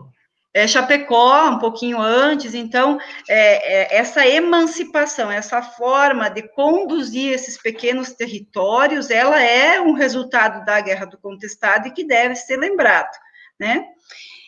é, 0.52 0.66
Chapecó, 0.66 1.48
um 1.48 1.58
pouquinho 1.58 2.00
antes, 2.00 2.54
então, 2.54 2.98
é, 3.28 3.96
é, 3.96 3.96
essa 3.98 4.26
emancipação, 4.26 5.30
essa 5.30 5.62
forma 5.62 6.28
de 6.28 6.42
conduzir 6.42 7.32
esses 7.32 7.56
pequenos 7.56 8.12
territórios, 8.12 9.10
ela 9.10 9.40
é 9.40 9.80
um 9.80 9.92
resultado 9.92 10.64
da 10.64 10.80
Guerra 10.80 11.06
do 11.06 11.18
Contestado 11.18 11.86
e 11.86 11.92
que 11.92 12.04
deve 12.04 12.34
ser 12.34 12.56
lembrado, 12.56 13.10
né? 13.58 13.86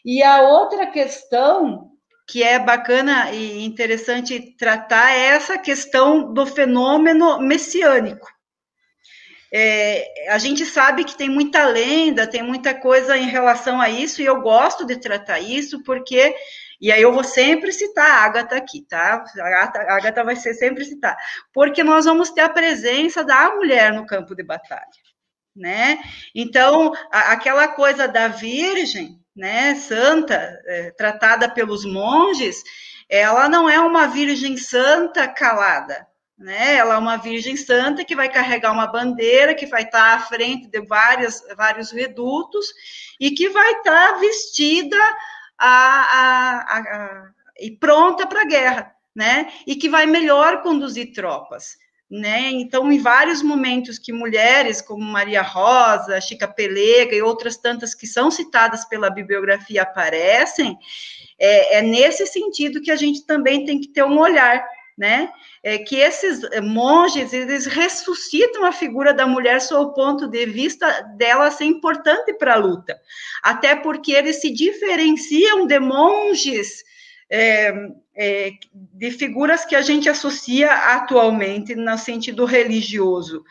E 0.05 0.23
a 0.23 0.43
outra 0.43 0.87
questão 0.87 1.93
que 2.27 2.43
é 2.43 2.59
bacana 2.59 3.31
e 3.31 3.65
interessante 3.65 4.57
tratar 4.57 5.13
é 5.13 5.27
essa 5.27 5.59
questão 5.59 6.33
do 6.33 6.47
fenômeno 6.47 7.39
messiânico, 7.39 8.27
é, 9.55 10.31
a 10.31 10.39
gente 10.39 10.65
sabe 10.65 11.05
que 11.05 11.15
tem 11.15 11.29
muita 11.29 11.67
lenda, 11.67 12.27
tem 12.27 12.43
muita 12.43 12.75
coisa 12.75 13.19
em 13.19 13.29
relação 13.29 13.79
a 13.81 13.91
isso, 13.91 14.23
e 14.23 14.25
eu 14.25 14.41
gosto 14.41 14.87
de 14.87 14.97
tratar 14.97 15.41
isso, 15.41 15.83
porque. 15.83 16.35
E 16.81 16.91
aí 16.91 17.01
eu 17.01 17.13
vou 17.13 17.23
sempre 17.23 17.71
citar 17.71 18.11
a 18.11 18.25
Agatha 18.25 18.57
aqui, 18.57 18.83
tá? 18.83 19.25
A 19.39 19.95
Agatha 19.95 20.25
vai 20.25 20.35
ser 20.35 20.53
sempre 20.55 20.85
citar. 20.85 21.17
Porque 21.53 21.85
nós 21.85 22.07
vamos 22.07 22.31
ter 22.31 22.41
a 22.41 22.49
presença 22.49 23.23
da 23.23 23.55
mulher 23.55 23.93
no 23.93 24.05
campo 24.05 24.35
de 24.35 24.43
batalha, 24.43 24.89
né? 25.55 26.03
Então, 26.35 26.93
a, 27.13 27.33
aquela 27.33 27.69
coisa 27.69 28.09
da 28.09 28.27
virgem, 28.27 29.21
né, 29.37 29.77
santa, 29.77 30.35
é, 30.67 30.91
tratada 30.91 31.49
pelos 31.49 31.85
monges, 31.85 32.65
ela 33.09 33.49
não 33.49 33.69
é 33.69 33.79
uma 33.79 34.09
virgem 34.09 34.57
santa 34.57 35.29
calada, 35.29 36.05
né? 36.43 36.75
Ela 36.75 36.95
é 36.95 36.99
uma 36.99 37.17
virgem 37.17 37.57
santa 37.57 38.05
que 38.05 38.17
vai 38.17 38.29
carregar 38.29 38.73
uma 38.73 38.87
bandeira, 38.87 39.55
que 39.55 39.67
vai 39.67 39.85
estar 39.85 40.15
à 40.15 40.19
frente 40.19 40.67
de 40.67 40.81
várias, 40.81 41.41
vários 41.57 41.93
redutos 41.93 42.67
e 43.19 43.31
que 43.31 43.49
vai 43.49 43.73
estar 43.75 44.19
vestida 44.19 44.99
a, 45.57 45.69
a, 45.69 46.79
a, 46.79 47.31
e 47.61 47.71
pronta 47.71 48.27
para 48.27 48.43
a 48.43 48.47
guerra, 48.47 48.93
né? 49.15 49.53
E 49.67 49.77
que 49.77 49.89
vai 49.89 50.05
melhor 50.05 50.63
conduzir 50.63 51.13
tropas. 51.13 51.81
Né? 52.11 52.51
Então, 52.51 52.93
em 52.93 52.99
vários 52.99 53.43
momentos 53.43 53.99
que 53.99 54.13
mulheres 54.13 54.83
como 54.83 55.03
Maria 55.03 55.41
Rosa, 55.41 56.21
Chica 56.21 56.47
Pelega 56.47 57.15
e 57.15 57.23
outras 57.23 57.57
tantas 57.57 57.95
que 57.95 58.07
são 58.07 58.31
citadas 58.31 58.85
pela 58.85 59.09
bibliografia 59.09 59.83
aparecem, 59.83 60.77
é, 61.39 61.79
é 61.79 61.83
nesse 61.83 62.27
sentido 62.27 62.83
que 62.83 62.91
a 62.91 62.97
gente 62.97 63.25
também 63.25 63.65
tem 63.65 63.81
que 63.81 63.89
ter 63.89 64.05
um 64.05 64.19
olhar 64.19 64.63
né? 64.97 65.31
É 65.63 65.79
que 65.79 65.97
esses 65.97 66.41
monges, 66.63 67.33
eles 67.33 67.67
ressuscitam 67.67 68.65
a 68.65 68.73
figura 68.73 69.15
da 69.15 69.27
mulher 69.27 69.61
sob 69.61 69.87
o 69.87 69.95
ponto 69.95 70.29
de 70.29 70.47
vista 70.47 71.03
dela 71.17 71.51
ser 71.51 71.65
importante 71.65 72.33
para 72.35 72.55
a 72.55 72.59
luta. 72.59 72.99
Até 73.43 73.77
porque 73.77 74.13
eles 74.13 74.41
se 74.41 74.51
diferenciam 74.51 75.67
de 75.67 75.79
monges 75.81 76.83
é, 77.31 77.73
é, 78.15 78.53
de 78.73 79.11
figuras 79.11 79.65
que 79.65 79.75
a 79.75 79.81
gente 79.81 80.09
associa 80.09 80.71
atualmente 80.71 81.75
no 81.75 81.97
sentido 81.97 82.45
religioso, 82.45 83.43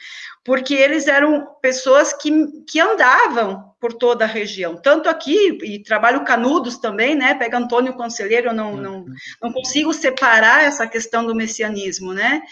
porque 0.44 0.74
eles 0.74 1.08
eram 1.08 1.48
pessoas 1.62 2.14
que, 2.14 2.32
que 2.68 2.80
andavam 2.80 3.72
por 3.80 3.94
toda 3.94 4.26
a 4.26 4.28
região, 4.28 4.76
tanto 4.76 5.10
aqui, 5.10 5.58
e 5.64 5.82
trabalho 5.82 6.24
Canudos 6.24 6.78
também, 6.78 7.16
né, 7.16 7.34
pega 7.34 7.58
Antônio 7.58 7.94
Conselheiro, 7.94 8.50
eu 8.50 8.54
não, 8.54 8.78
não, 8.78 9.06
não 9.42 9.52
consigo 9.52 9.92
separar 9.92 10.64
essa 10.64 10.86
questão 10.86 11.26
do 11.26 11.34
messianismo, 11.34 12.14
né, 12.14 12.44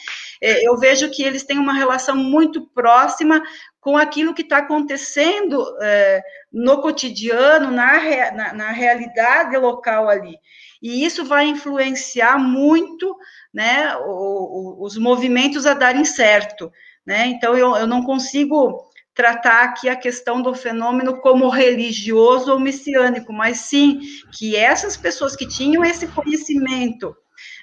é, 0.41 0.67
eu 0.67 0.75
vejo 0.77 1.11
que 1.11 1.21
eles 1.21 1.43
têm 1.43 1.59
uma 1.59 1.73
relação 1.73 2.15
muito 2.15 2.65
próxima 2.73 3.43
com 3.79 3.95
aquilo 3.95 4.33
que 4.33 4.41
está 4.41 4.57
acontecendo 4.57 5.63
é, 5.81 6.21
no 6.51 6.81
cotidiano, 6.81 7.69
na, 7.69 8.31
na, 8.31 8.53
na 8.53 8.71
realidade 8.71 9.55
local 9.55 10.09
ali, 10.09 10.35
e 10.81 11.05
isso 11.05 11.25
vai 11.25 11.45
influenciar 11.45 11.98
muito 12.37 13.15
né, 13.53 13.95
o, 13.97 14.81
o, 14.81 14.85
os 14.85 14.97
movimentos 14.97 15.65
a 15.65 15.73
darem 15.73 16.05
certo. 16.05 16.71
Né? 17.05 17.27
Então, 17.27 17.57
eu, 17.57 17.75
eu 17.75 17.87
não 17.87 18.03
consigo 18.03 18.89
tratar 19.13 19.63
aqui 19.63 19.89
a 19.89 19.95
questão 19.95 20.41
do 20.41 20.55
fenômeno 20.55 21.19
como 21.19 21.49
religioso 21.49 22.53
ou 22.53 22.59
messiânico, 22.59 23.33
mas 23.33 23.59
sim 23.59 23.99
que 24.31 24.55
essas 24.55 24.95
pessoas 24.95 25.35
que 25.35 25.47
tinham 25.47 25.83
esse 25.83 26.07
conhecimento 26.07 27.13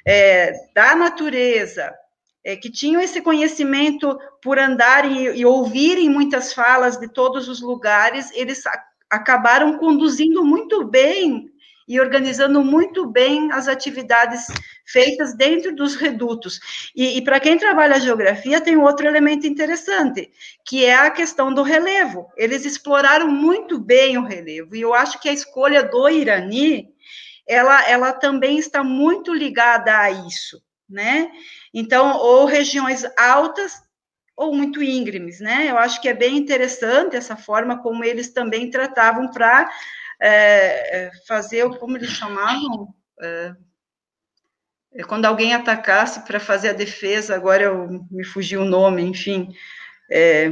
é, 0.07 0.53
da 0.75 0.95
natureza, 0.95 1.95
é, 2.45 2.57
que 2.57 2.71
tinham 2.71 3.01
esse 3.01 3.23
conhecimento 3.23 4.19
por 4.43 4.59
andarem 4.59 5.29
e, 5.29 5.41
e 5.41 5.47
ouvirem 5.47 6.11
muitas 6.11 6.53
falas 6.53 6.99
de 6.99 7.09
todos 7.09 7.49
os 7.49 7.61
lugares, 7.61 8.31
eles 8.35 8.63
acabaram 9.11 9.79
conduzindo 9.79 10.45
muito 10.45 10.85
bem 10.85 11.51
e 11.87 12.01
organizando 12.01 12.63
muito 12.65 13.07
bem 13.07 13.53
as 13.53 13.69
atividades 13.69 14.47
feitas 14.85 15.35
dentro 15.37 15.75
dos 15.75 15.95
redutos. 15.95 16.91
E, 16.95 17.19
e 17.19 17.23
para 17.23 17.41
quem 17.41 17.59
trabalha 17.59 17.97
a 17.97 18.01
geografia, 18.01 18.61
tem 18.61 18.77
outro 18.77 19.07
elemento 19.07 19.47
interessante, 19.47 20.31
que 20.65 20.85
é 20.85 20.95
a 20.95 21.11
questão 21.11 21.53
do 21.53 21.63
relevo. 21.63 22.27
Eles 22.37 22.65
exploraram 22.65 23.29
muito 23.29 23.79
bem 23.79 24.19
o 24.19 24.25
relevo, 24.25 24.75
e 24.75 24.81
eu 24.81 24.95
acho 24.95 25.21
que 25.21 25.29
a 25.29 25.33
escolha 25.33 25.83
do 25.83 26.09
Irani, 26.09 26.89
ela, 27.47 27.89
ela 27.89 28.13
também 28.13 28.59
está 28.59 28.83
muito 28.83 29.33
ligada 29.33 29.97
a 29.97 30.11
isso, 30.11 30.61
né? 30.89 31.31
Então, 31.73 32.17
ou 32.17 32.45
regiões 32.47 33.05
altas 33.17 33.87
ou 34.37 34.55
muito 34.55 34.83
íngremes, 34.83 35.41
né? 35.41 35.71
Eu 35.71 35.79
acho 35.79 36.01
que 36.01 36.09
é 36.09 36.15
bem 36.15 36.37
interessante 36.37 37.17
essa 37.17 37.37
forma 37.37 37.81
como 37.83 38.05
eles 38.05 38.33
também 38.33 38.69
tratavam 38.69 39.31
para 39.31 39.71
é, 40.21 41.07
é, 41.07 41.11
fazer, 41.27 41.69
como 41.79 41.97
eles 41.97 42.11
chamavam, 42.11 42.95
é, 43.21 43.53
é 44.95 45.03
quando 45.05 45.27
alguém 45.27 45.55
atacasse 45.55 46.25
para 46.27 46.41
fazer 46.41 46.71
a 46.71 46.75
defesa, 46.75 47.35
agora 47.35 47.65
eu 47.65 48.07
me 48.11 48.25
fugiu 48.25 48.63
o 48.63 48.67
nome, 48.67 49.03
enfim, 49.03 49.55
é, 50.11 50.51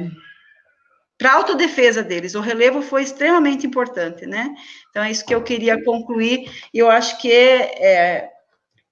para 1.16 1.32
a 1.32 1.34
autodefesa 1.36 2.02
deles, 2.02 2.34
o 2.34 2.40
relevo 2.40 2.82
foi 2.82 3.02
extremamente 3.02 3.66
importante, 3.66 4.26
né? 4.26 4.54
Então, 4.90 5.02
é 5.02 5.10
isso 5.10 5.24
que 5.24 5.34
eu 5.34 5.42
queria 5.42 5.82
concluir, 5.82 6.50
e 6.72 6.78
eu 6.78 6.90
acho 6.90 7.18
que 7.20 7.32
é, 7.32 8.30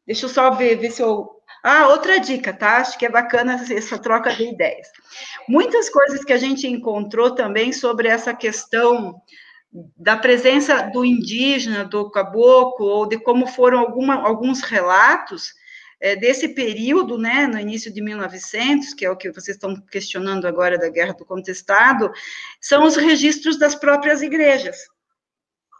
deixa 0.06 0.26
eu 0.26 0.30
só 0.30 0.50
ver, 0.52 0.76
ver 0.76 0.90
se 0.92 1.02
eu 1.02 1.42
ah, 1.62 1.88
outra 1.88 2.18
dica, 2.18 2.52
tá? 2.52 2.78
Acho 2.78 2.98
que 2.98 3.06
é 3.06 3.08
bacana 3.08 3.54
essa 3.70 3.96
troca 3.96 4.34
de 4.34 4.44
ideias. 4.44 4.88
Muitas 5.48 5.88
coisas 5.88 6.24
que 6.24 6.32
a 6.32 6.38
gente 6.38 6.66
encontrou 6.66 7.34
também 7.34 7.72
sobre 7.72 8.08
essa 8.08 8.34
questão 8.34 9.14
da 9.96 10.16
presença 10.16 10.90
do 10.92 11.04
indígena, 11.04 11.84
do 11.84 12.10
caboclo, 12.10 12.86
ou 12.86 13.08
de 13.08 13.18
como 13.18 13.46
foram 13.46 13.78
alguma, 13.78 14.16
alguns 14.16 14.60
relatos 14.60 15.54
é, 15.98 16.14
desse 16.16 16.48
período, 16.48 17.16
né, 17.16 17.46
no 17.46 17.58
início 17.58 17.92
de 17.92 18.02
1900, 18.02 18.92
que 18.92 19.06
é 19.06 19.10
o 19.10 19.16
que 19.16 19.30
vocês 19.30 19.56
estão 19.56 19.74
questionando 19.90 20.46
agora 20.46 20.76
da 20.76 20.90
Guerra 20.90 21.14
do 21.14 21.24
Contestado, 21.24 22.10
são 22.60 22.84
os 22.84 22.96
registros 22.96 23.58
das 23.58 23.74
próprias 23.74 24.20
igrejas. 24.20 24.76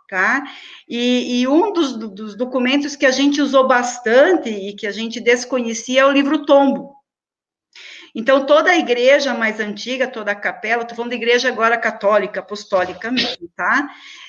Tá? 0.08 0.44
E, 0.88 1.40
e 1.40 1.48
um 1.48 1.72
dos, 1.72 1.96
dos 1.96 2.36
documentos 2.36 2.94
que 2.94 3.06
a 3.06 3.10
gente 3.10 3.40
usou 3.40 3.66
bastante 3.66 4.50
e 4.50 4.74
que 4.74 4.86
a 4.86 4.92
gente 4.92 5.18
desconhecia 5.20 6.02
é 6.02 6.04
o 6.04 6.12
livro 6.12 6.44
Tombo, 6.44 6.94
então, 8.14 8.44
toda 8.44 8.70
a 8.70 8.76
igreja 8.76 9.32
mais 9.32 9.58
antiga, 9.58 10.06
toda 10.06 10.32
a 10.32 10.34
capela, 10.34 10.82
estou 10.82 10.94
falando 10.94 11.12
de 11.12 11.16
igreja 11.16 11.48
agora 11.48 11.78
católica, 11.78 12.40
apostólica 12.40 13.10
mesmo, 13.10 13.48
tá? 13.56 13.88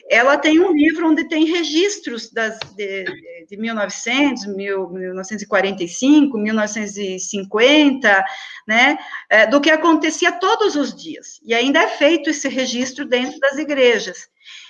Ela 0.09 0.38
tem 0.38 0.57
um 0.59 0.71
livro 0.71 1.09
onde 1.09 1.27
tem 1.27 1.43
registros 1.45 2.31
das, 2.31 2.57
de, 2.77 3.03
de 3.49 3.57
1900, 3.57 4.45
1945, 4.47 6.38
1950, 6.38 8.25
né? 8.65 8.97
É, 9.29 9.47
do 9.47 9.59
que 9.59 9.69
acontecia 9.69 10.31
todos 10.31 10.77
os 10.77 10.95
dias. 10.95 11.41
E 11.43 11.53
ainda 11.53 11.79
é 11.79 11.88
feito 11.88 12.29
esse 12.29 12.47
registro 12.47 13.05
dentro 13.05 13.38
das 13.39 13.57
igrejas. 13.57 14.29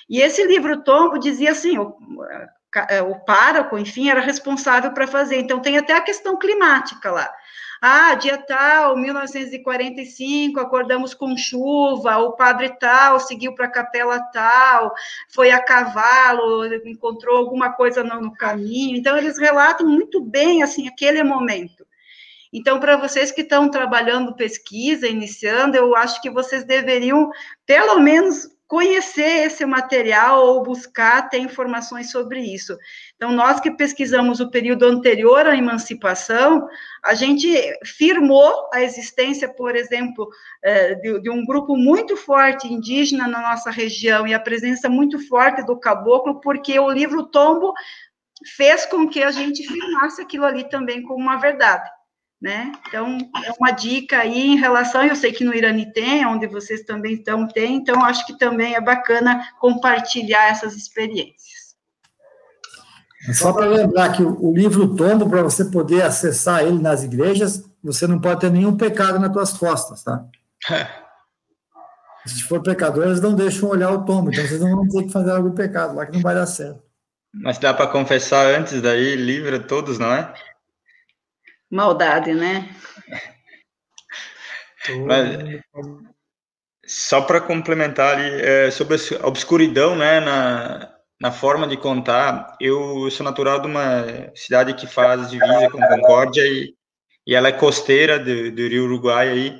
E 0.09 0.21
esse 0.21 0.43
livro 0.43 0.83
tombo 0.83 1.19
dizia 1.19 1.51
assim, 1.51 1.77
o, 1.77 1.95
o 3.09 3.25
pároco, 3.25 3.77
enfim, 3.77 4.09
era 4.09 4.21
responsável 4.21 4.91
para 4.91 5.05
fazer. 5.05 5.37
Então, 5.37 5.59
tem 5.59 5.77
até 5.77 5.93
a 5.93 6.01
questão 6.01 6.37
climática 6.37 7.11
lá. 7.11 7.31
Ah, 7.85 8.15
dia 8.15 8.37
tal, 8.37 8.95
1945, 8.95 10.57
acordamos 10.57 11.13
com 11.13 11.35
chuva, 11.35 12.17
o 12.17 12.31
padre 12.31 12.69
tal 12.79 13.19
seguiu 13.19 13.53
para 13.53 13.65
a 13.65 13.69
capela 13.69 14.21
tal, 14.31 14.93
foi 15.27 15.51
a 15.51 15.61
cavalo, 15.61 16.63
encontrou 16.87 17.35
alguma 17.35 17.73
coisa 17.73 18.01
no, 18.01 18.21
no 18.21 18.33
caminho. 18.33 18.95
Então, 18.95 19.17
eles 19.17 19.37
relatam 19.37 19.85
muito 19.85 20.21
bem, 20.21 20.63
assim, 20.63 20.87
aquele 20.87 21.23
momento. 21.23 21.85
Então, 22.53 22.79
para 22.79 22.95
vocês 22.95 23.33
que 23.33 23.41
estão 23.41 23.69
trabalhando 23.69 24.33
pesquisa, 24.33 25.05
iniciando, 25.05 25.75
eu 25.75 25.93
acho 25.93 26.21
que 26.21 26.29
vocês 26.29 26.63
deveriam, 26.63 27.31
pelo 27.65 27.99
menos, 27.99 28.47
conhecer 28.67 29.45
esse 29.45 29.65
material 29.65 30.45
ou 30.45 30.63
buscar 30.63 31.29
ter 31.29 31.39
informações 31.39 32.11
sobre 32.11 32.39
isso. 32.39 32.77
Então, 33.15 33.31
nós 33.31 33.59
que 33.59 33.69
pesquisamos 33.71 34.39
o 34.39 34.49
período 34.49 34.85
anterior 34.85 35.45
à 35.45 35.55
emancipação, 35.55 36.67
a 37.03 37.13
gente 37.13 37.47
firmou 37.85 38.69
a 38.73 38.81
existência, 38.81 39.47
por 39.47 39.75
exemplo, 39.75 40.27
é, 40.63 40.95
de, 40.95 41.29
um 41.29 41.45
grupo 41.45 41.75
muito 41.75 42.17
forte 42.17 42.67
indígena 42.67 43.27
na 43.27 43.41
nossa 43.41 43.69
região 43.69 44.25
e 44.25 44.33
a 44.33 44.39
presença 44.39 44.89
muito 44.89 45.19
forte 45.27 45.63
do 45.65 45.79
caboclo, 45.79 46.39
porque 46.41 46.79
o 46.79 46.89
livro 46.89 47.25
Tombo 47.27 47.73
fez 48.55 48.85
com 48.85 49.07
que 49.07 49.21
a 49.21 49.31
gente 49.31 49.65
firmasse 49.67 50.21
aquilo 50.21 50.45
ali 50.45 50.67
também 50.67 51.03
como 51.03 51.21
uma 51.21 51.37
verdade 51.37 51.89
né? 52.43 52.73
Então, 52.85 53.17
é 53.45 53.53
uma 53.57 53.71
dica 53.71 54.17
aí 54.17 54.47
em 54.47 54.57
relação, 54.57 55.01
eu 55.01 55.15
sei 55.15 55.31
que 55.31 55.45
no 55.45 55.55
Irani 55.55 55.93
tem, 55.93 56.25
onde 56.25 56.45
vocês 56.45 56.83
também 56.83 57.13
estão, 57.13 57.47
tem, 57.47 57.75
então 57.77 58.03
acho 58.03 58.27
que 58.27 58.37
também 58.37 58.75
é 58.75 58.81
bacana 58.81 59.47
compartilhar 59.61 60.49
essas 60.49 60.75
experiências. 60.75 61.77
Só 63.31 63.53
para 63.53 63.67
lembrar 63.67 64.11
que 64.11 64.21
o 64.21 64.53
livro 64.53 64.93
tombo, 64.93 65.29
para 65.29 65.41
você 65.41 65.63
poder 65.63 66.01
acessar 66.01 66.63
ele 66.63 66.81
nas 66.81 67.01
igrejas, 67.01 67.63
você 67.81 68.05
não 68.05 68.19
pode 68.19 68.41
ter 68.41 68.51
nenhum 68.51 68.75
pecado 68.75 69.17
nas 69.17 69.31
tuas 69.31 69.53
costas, 69.53 70.03
tá? 70.03 70.25
Se 72.25 72.43
for 72.43 72.61
pecador, 72.61 73.05
eles 73.05 73.21
não 73.21 73.33
deixam 73.33 73.69
olhar 73.69 73.89
o 73.91 74.03
tombo, 74.03 74.29
então 74.29 74.45
vocês 74.45 74.59
não 74.59 74.75
vão 74.75 74.87
ter 74.89 75.03
que 75.03 75.11
fazer 75.13 75.31
algum 75.31 75.51
pecado 75.51 75.95
lá, 75.95 76.05
que 76.05 76.11
não 76.11 76.21
vai 76.21 76.35
dar 76.35 76.45
certo. 76.45 76.83
Mas 77.33 77.57
dá 77.57 77.73
para 77.73 77.87
confessar 77.87 78.47
antes 78.47 78.81
daí, 78.81 79.15
livra 79.15 79.61
todos, 79.61 79.97
não 79.97 80.11
é? 80.11 80.33
Maldade, 81.73 82.35
né? 82.35 82.69
Mas, 85.07 85.61
só 86.85 87.21
para 87.21 87.41
complementar 87.41 88.15
ali, 88.15 88.41
é, 88.41 88.69
sobre 88.69 88.95
a 89.19 89.27
obscuridão, 89.27 89.95
né, 89.95 90.19
na, 90.19 90.93
na 91.19 91.31
forma 91.31 91.67
de 91.67 91.75
contar, 91.75 92.55
eu 92.59 93.09
sou 93.09 93.23
natural 93.23 93.59
de 93.59 93.67
uma 93.67 94.05
cidade 94.35 94.75
que 94.75 94.85
faz 94.85 95.31
divisa 95.31 95.69
com 95.71 95.79
Concórdia 95.79 96.43
e, 96.45 96.75
e 97.25 97.33
ela 97.33 97.47
é 97.47 97.53
costeira 97.53 98.19
do, 98.19 98.51
do 98.51 98.67
Rio 98.67 98.83
Uruguai 98.83 99.29
aí, 99.29 99.59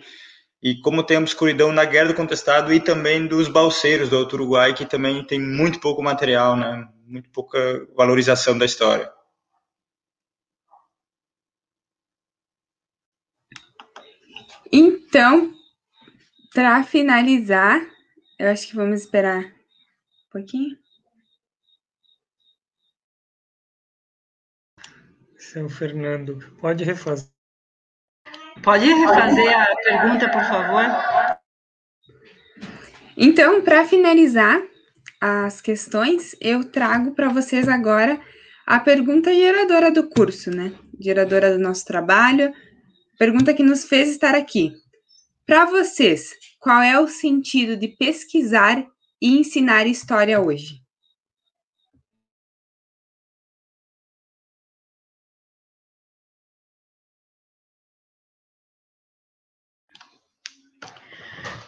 e 0.62 0.80
como 0.82 1.04
tem 1.04 1.18
obscuridão 1.18 1.72
na 1.72 1.84
Guerra 1.84 2.10
do 2.10 2.14
Contestado 2.14 2.72
e 2.72 2.80
também 2.80 3.26
dos 3.26 3.48
balseiros 3.48 4.10
do 4.10 4.18
Alto 4.18 4.36
Uruguai, 4.36 4.74
que 4.74 4.86
também 4.86 5.26
tem 5.26 5.40
muito 5.40 5.80
pouco 5.80 6.04
material, 6.04 6.56
né, 6.56 6.88
muito 7.08 7.30
pouca 7.32 7.88
valorização 7.96 8.56
da 8.58 8.66
história. 8.66 9.12
Então, 14.76 15.54
para 16.52 16.84
finalizar, 16.84 17.80
eu 18.40 18.50
acho 18.50 18.68
que 18.68 18.76
vamos 18.76 19.02
esperar 19.02 19.44
um 19.44 20.32
pouquinho. 20.32 20.76
Seu 25.38 25.70
Fernando, 25.70 26.40
pode 26.60 26.84
refazer. 26.84 27.30
Pode 28.64 28.86
refazer 28.86 29.56
a 29.56 29.76
pergunta, 29.76 30.32
por 30.32 30.44
favor? 30.44 31.40
Então, 33.16 33.62
para 33.62 33.86
finalizar 33.86 34.60
as 35.22 35.62
questões, 35.62 36.36
eu 36.42 36.64
trago 36.72 37.14
para 37.14 37.30
vocês 37.30 37.70
agora 37.70 38.20
a 38.66 38.80
pergunta 38.80 39.32
geradora 39.32 39.92
do 39.92 40.10
curso, 40.10 40.50
né? 40.50 40.74
Geradora 41.00 41.56
do 41.56 41.60
nosso 41.60 41.86
trabalho, 41.86 42.52
Pergunta 43.24 43.54
que 43.54 43.64
nos 43.64 43.86
fez 43.86 44.10
estar 44.10 44.36
aqui. 44.36 44.74
Para 45.46 45.64
vocês, 45.64 46.34
qual 46.60 46.82
é 46.82 47.00
o 47.00 47.08
sentido 47.08 47.78
de 47.78 47.88
pesquisar 47.88 48.86
e 49.22 49.40
ensinar 49.40 49.88
história 49.88 50.42
hoje? 50.42 50.82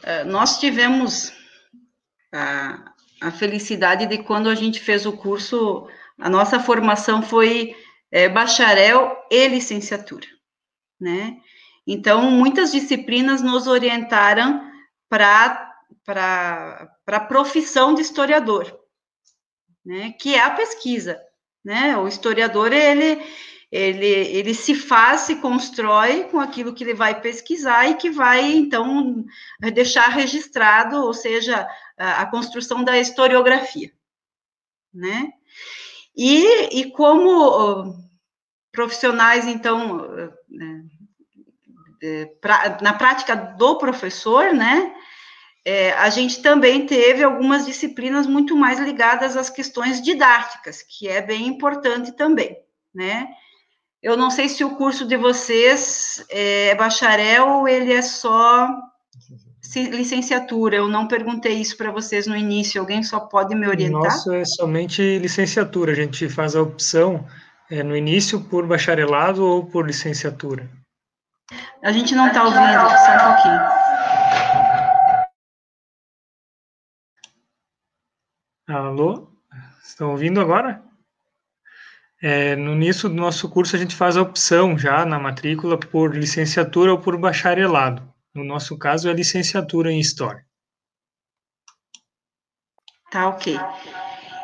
É, 0.04 0.26
nós 0.26 0.60
tivemos 0.60 1.32
a, 2.34 2.94
a, 3.22 3.32
felicidade 3.32 4.08
de 4.08 4.18
quando 4.24 4.50
a 4.50 4.56
gente 4.56 4.82
fez 4.82 5.06
o 5.06 5.14
curso, 5.16 5.88
a 6.20 6.30
nossa 6.30 6.60
formação 6.60 7.22
foi 7.22 7.74
é, 8.12 8.28
bacharel 8.28 9.16
e 9.32 9.48
licenciatura 9.48 10.36
né? 11.00 11.38
Então, 11.88 12.32
muitas 12.32 12.72
disciplinas 12.72 13.42
nos 13.42 13.68
orientaram 13.68 14.72
para 15.10 15.80
a 17.08 17.20
profissão 17.20 17.94
de 17.94 18.02
historiador, 18.02 18.80
né? 19.86 20.14
Que 20.14 20.36
é 20.36 20.42
a 20.42 20.52
pesquisa, 20.52 21.22
né? 21.64 21.96
O 21.98 22.08
historiador, 22.08 22.74
ele, 22.74 23.22
ele, 23.72 24.06
ele 24.06 24.54
se 24.54 24.74
faz, 24.74 25.22
se 25.22 25.36
constrói 25.36 26.24
com 26.26 26.40
aquilo 26.40 26.74
que 26.74 26.84
ele 26.84 26.94
vai 26.94 27.22
pesquisar 27.22 27.88
e 27.88 27.96
que 27.96 28.10
vai, 28.10 28.52
então, 28.54 29.24
deixar 29.74 30.08
registrado, 30.08 30.98
ou 30.98 31.14
seja, 31.14 31.68
a, 31.98 32.22
a 32.22 32.26
construção 32.26 32.84
da 32.84 32.98
historiografia, 32.98 33.92
né? 34.94 35.32
E, 36.18 36.80
e 36.80 36.92
como 36.92 37.94
profissionais, 38.76 39.48
então, 39.48 40.08
né, 40.50 40.84
pra, 42.42 42.78
na 42.82 42.94
prática 42.94 43.36
do 43.36 43.78
professor, 43.78 44.54
né, 44.54 44.94
é, 45.64 45.94
a 45.94 46.10
gente 46.10 46.42
também 46.42 46.86
teve 46.86 47.24
algumas 47.24 47.66
disciplinas 47.66 48.28
muito 48.28 48.56
mais 48.56 48.80
ligadas 48.80 49.36
às 49.36 49.50
questões 49.50 50.02
didáticas, 50.02 50.84
que 50.84 51.08
é 51.08 51.22
bem 51.22 51.48
importante 51.48 52.12
também, 52.12 52.56
né. 52.94 53.28
Eu 54.04 54.16
não 54.16 54.30
sei 54.30 54.48
se 54.48 54.64
o 54.64 54.76
curso 54.76 55.08
de 55.08 55.18
vocês 55.18 56.24
é 56.30 56.76
bacharel 56.76 57.48
ou 57.48 57.68
ele 57.68 57.92
é 57.92 58.04
só 58.04 58.70
licenciatura. 59.76 60.76
Eu 60.78 60.88
não 60.88 61.08
perguntei 61.08 61.54
isso 61.54 61.76
para 61.76 61.92
vocês 61.92 62.28
no 62.28 62.36
início. 62.36 62.80
Alguém 62.80 63.02
só 63.02 63.20
pode 63.20 63.56
me 63.56 63.68
orientar? 63.68 64.04
Nosso 64.04 64.32
é 64.32 64.46
somente 64.46 65.18
licenciatura. 65.18 65.92
A 65.92 65.96
gente 65.96 66.30
faz 66.30 66.56
a 66.56 66.62
opção 66.62 67.26
é, 67.70 67.84
no 67.84 67.96
início 67.96 68.42
por 68.42 68.66
bacharelado 68.68 69.46
ou 69.46 69.66
por 69.66 69.86
licenciatura. 69.86 70.70
A 71.84 71.92
gente 71.92 72.16
não 72.16 72.28
está 72.28 72.44
ouvindo, 72.44 72.62
só 72.62 73.16
um 73.16 73.34
pouquinho. 73.34 73.86
Alô? 78.68 79.28
Estão 79.84 80.12
ouvindo 80.12 80.42
agora? 80.42 80.84
É, 82.22 82.56
no 82.56 82.74
início 82.74 83.08
do 83.08 83.16
nosso 83.16 83.48
curso, 83.50 83.76
a 83.76 83.80
gente 83.80 83.96
faz 83.96 84.18
a 84.18 84.22
opção 84.22 84.78
já 84.78 85.06
na 85.06 85.20
matrícula 85.20 85.78
por 85.78 86.16
licenciatura 86.16 86.92
ou 86.92 87.00
por 87.00 87.18
bacharelado. 87.18 88.02
No 88.34 88.44
nosso 88.44 88.78
caso, 88.78 89.10
é 89.10 89.14
licenciatura 89.14 89.92
em 89.92 90.00
História. 90.00 90.44
Tá 93.12 93.30
ok. 93.30 93.56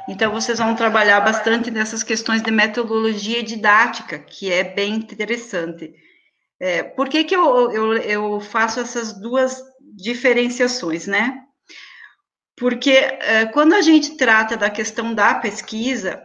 Então, 0.08 0.32
vocês 0.32 0.60
vão 0.60 0.76
trabalhar 0.76 1.22
bastante 1.22 1.70
nessas 1.70 2.04
questões 2.04 2.42
de 2.42 2.52
metodologia 2.52 3.44
didática, 3.44 4.20
que 4.20 4.52
é 4.52 4.64
bem 4.64 4.96
interessante. 4.96 5.94
É, 6.60 6.84
por 6.84 7.10
que, 7.10 7.24
que 7.24 7.36
eu, 7.36 7.72
eu, 7.72 7.98
eu 7.98 8.40
faço 8.40 8.80
essas 8.80 9.14
duas 9.14 9.64
diferenciações, 9.96 11.08
né? 11.08 11.44
Porque 12.56 12.92
é, 12.92 13.46
quando 13.48 13.74
a 13.74 13.82
gente 13.82 14.16
trata 14.18 14.56
da 14.56 14.70
questão 14.70 15.14
da 15.14 15.34
pesquisa, 15.36 16.22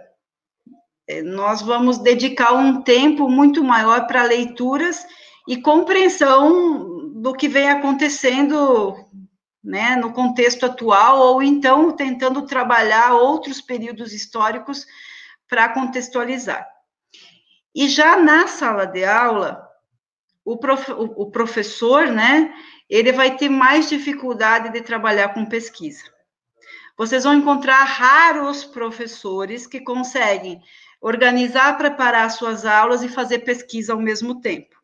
é, 1.09 1.23
nós 1.23 1.63
vamos 1.63 1.99
dedicar 1.99 2.53
um 2.53 2.83
tempo 2.83 3.29
muito 3.29 3.65
maior 3.65 4.07
para 4.07 4.25
leituras 4.25 5.07
e 5.49 5.57
compreensão 5.57 7.13
do 7.15 7.33
que 7.33 7.49
vem 7.49 7.71
acontecendo 7.71 8.95
né, 9.67 9.97
no 9.97 10.13
contexto 10.13 10.65
atual, 10.65 11.19
ou 11.19 11.43
então 11.43 11.91
tentando 11.91 12.43
trabalhar 12.43 13.15
outros 13.15 13.61
períodos 13.61 14.13
históricos 14.13 14.87
para 15.49 15.69
contextualizar. 15.69 16.65
E 17.75 17.89
já 17.89 18.17
na 18.17 18.47
sala 18.47 18.87
de 18.87 19.05
aula, 19.05 19.69
o, 20.45 20.57
prof, 20.57 20.93
o, 20.93 21.23
o 21.23 21.31
professor, 21.33 22.07
né, 22.07 22.55
ele 22.89 23.11
vai 23.11 23.37
ter 23.37 23.49
mais 23.49 23.89
dificuldade 23.89 24.73
de 24.73 24.81
trabalhar 24.83 25.35
com 25.35 25.45
pesquisa. 25.45 26.05
Vocês 26.97 27.25
vão 27.25 27.35
encontrar 27.35 27.83
raros 27.83 28.65
professores 28.65 29.67
que 29.67 29.81
conseguem 29.81 30.63
organizar, 31.01 31.77
preparar 31.77 32.31
suas 32.31 32.65
aulas 32.65 33.03
e 33.03 33.09
fazer 33.09 33.41
pesquisa 33.41 33.93
ao 33.93 33.99
mesmo 33.99 34.41
tempo, 34.41 34.77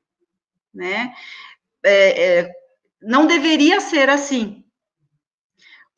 né? 0.75 1.15
É, 1.85 2.41
é, 2.41 2.53
não 3.01 3.27
deveria 3.27 3.81
ser 3.81 4.11
assim, 4.11 4.62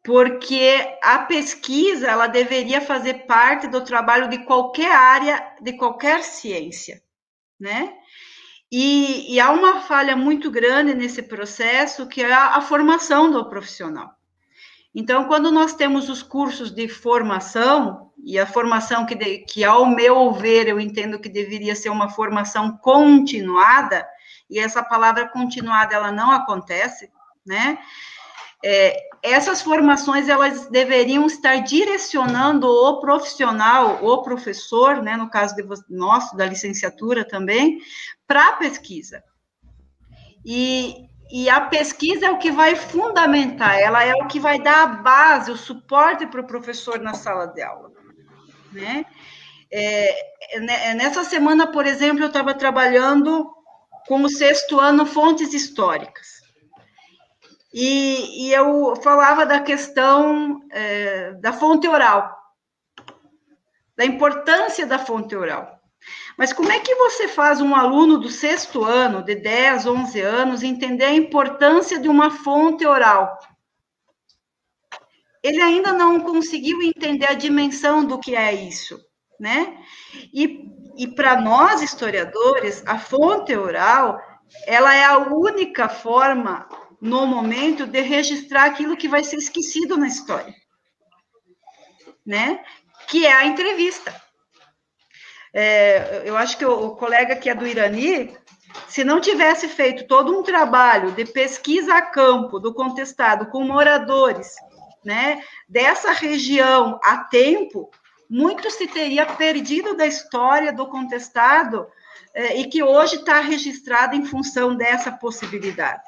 porque 0.05 0.99
a 1.03 1.21
pesquisa 1.21 2.09
ela 2.09 2.27
deveria 2.27 2.83
fazer 2.83 3.25
parte 3.27 3.67
do 3.67 3.81
trabalho 3.81 4.29
de 4.29 4.45
qualquer 4.45 4.93
área, 4.93 5.55
de 5.63 5.73
qualquer 5.73 6.23
ciência, 6.23 7.03
né? 7.59 7.95
E, 8.71 9.35
e 9.35 9.41
há 9.41 9.51
uma 9.51 9.81
falha 9.81 10.15
muito 10.15 10.51
grande 10.51 10.95
nesse 10.95 11.23
processo, 11.23 12.07
que 12.07 12.23
é 12.23 12.31
a, 12.31 12.57
a 12.57 12.61
formação 12.61 13.31
do 13.31 13.49
profissional. 13.49 14.11
Então, 14.95 15.25
quando 15.25 15.51
nós 15.51 15.75
temos 15.75 16.11
os 16.11 16.23
cursos 16.23 16.71
de 16.71 16.87
formação, 16.87 18.13
e 18.23 18.39
a 18.39 18.47
formação 18.47 19.07
que, 19.07 19.15
de, 19.15 19.39
que, 19.39 19.65
ao 19.65 19.87
meu 19.87 20.33
ver, 20.33 20.69
eu 20.69 20.79
entendo 20.79 21.19
que 21.19 21.29
deveria 21.29 21.75
ser 21.75 21.89
uma 21.89 22.11
formação 22.11 22.77
continuada, 22.77 24.07
e 24.51 24.59
essa 24.59 24.83
palavra 24.83 25.29
continuada, 25.29 25.95
ela 25.95 26.13
não 26.13 26.31
acontece, 26.31 27.11
né? 27.47 27.79
É, 28.67 28.97
essas 29.23 29.61
formações 29.61 30.27
elas 30.27 30.71
deveriam 30.71 31.27
estar 31.27 31.57
direcionando 31.62 32.67
o 32.67 32.99
profissional, 32.99 34.03
o 34.03 34.23
professor, 34.23 35.03
né, 35.03 35.19
no 35.19 35.29
caso 35.29 35.55
de 35.55 35.62
nosso 35.91 36.35
da 36.35 36.47
licenciatura 36.47 37.27
também, 37.27 37.79
para 38.27 38.49
a 38.49 38.53
pesquisa. 38.53 39.23
E, 40.45 40.95
e 41.31 41.49
a 41.51 41.61
pesquisa 41.61 42.27
é 42.27 42.31
o 42.31 42.39
que 42.39 42.51
vai 42.51 42.75
fundamentar, 42.75 43.79
ela 43.79 44.03
é 44.03 44.15
o 44.15 44.27
que 44.27 44.41
vai 44.41 44.59
dar 44.59 44.83
a 44.83 44.87
base, 44.87 45.51
o 45.51 45.57
suporte 45.57 46.27
para 46.27 46.41
o 46.41 46.47
professor 46.47 46.99
na 46.99 47.12
sala 47.12 47.47
de 47.47 47.62
aula, 47.62 47.91
né? 48.73 49.05
É, 49.71 50.61
né, 50.61 50.91
é 50.91 50.95
nessa 50.95 51.23
semana, 51.25 51.67
por 51.67 51.87
exemplo, 51.87 52.23
eu 52.23 52.29
estava 52.29 52.55
trabalhando 52.55 53.51
com 54.07 54.23
o 54.23 54.29
sexto 54.29 54.79
ano 54.79 55.05
fontes 55.05 55.53
históricas. 55.53 56.44
E, 57.77 58.47
e 58.47 58.53
eu 58.53 58.95
falava 59.03 59.45
da 59.45 59.59
questão 59.59 60.61
é, 60.70 61.33
da 61.33 61.53
fonte 61.53 61.89
oral, 61.89 62.33
da 63.97 64.05
importância 64.05 64.87
da 64.87 64.97
fonte 64.97 65.35
oral. 65.35 65.81
Mas 66.39 66.53
como 66.53 66.70
é 66.70 66.79
que 66.79 66.95
você 66.95 67.27
faz 67.27 67.61
um 67.61 67.75
aluno 67.75 68.16
do 68.16 68.31
sexto 68.31 68.85
ano, 68.85 69.25
de 69.25 69.35
10, 69.35 69.87
11 69.87 70.20
anos, 70.20 70.62
entender 70.62 71.07
a 71.07 71.14
importância 71.14 71.99
de 71.99 72.09
uma 72.09 72.31
fonte 72.31 72.87
oral? 72.87 73.37
Ele 75.43 75.61
ainda 75.61 75.93
não 75.93 76.20
conseguiu 76.20 76.81
entender 76.81 77.27
a 77.27 77.35
dimensão 77.35 78.05
do 78.05 78.20
que 78.20 78.37
é 78.37 78.55
isso, 78.55 79.01
né? 79.41 79.79
E, 80.33 80.70
e 80.97 81.09
para 81.09 81.41
nós, 81.41 81.83
historiadores, 81.83 82.87
a 82.87 83.01
fonte 83.01 83.53
oral, 83.57 84.20
ela 84.64 84.95
é 84.95 85.05
a 85.05 85.18
única 85.18 85.89
forma 85.89 86.68
no 87.01 87.27
momento 87.27 87.87
de 87.87 88.01
registrar 88.01 88.65
aquilo 88.65 88.97
que 88.97 89.09
vai 89.09 89.23
ser 89.25 89.37
esquecido 89.37 89.97
na 89.97 90.07
história, 90.07 90.55
né? 92.25 92.65
Que 93.09 93.27
é 93.27 93.33
a 93.33 93.47
entrevista. 93.47 94.15
É, 95.53 96.23
eu 96.25 96.37
acho 96.37 96.59
que 96.59 96.65
o, 96.65 96.87
o 96.87 96.97
colega 96.97 97.37
que 97.37 97.49
é 97.49 97.55
do 97.55 97.67
Irani, 97.67 98.37
se 98.89 99.05
não 99.05 99.21
tivesse 99.21 99.69
feito 99.69 100.07
todo 100.07 100.37
um 100.37 100.43
trabalho 100.43 101.13
de 101.13 101.25
pesquisa 101.25 101.95
a 101.95 102.03
campo 102.03 102.59
do 102.59 102.75
contestado 102.75 103.47
com 103.47 103.63
moradores, 103.63 104.55
né, 105.05 105.43
dessa 105.69 106.13
região 106.13 106.99
a 107.05 107.19
tempo, 107.19 107.91
muito 108.29 108.71
se 108.71 108.87
teria 108.87 109.27
perdido 109.27 109.95
da 109.95 110.07
história 110.07 110.73
do 110.73 110.89
contestado 110.89 111.87
é, 112.33 112.57
e 112.57 112.69
que 112.69 112.83
hoje 112.83 113.17
está 113.17 113.41
registrado 113.41 114.17
em 114.17 114.25
função 114.25 114.75
dessa 114.75 115.13
possibilidade. 115.13 116.03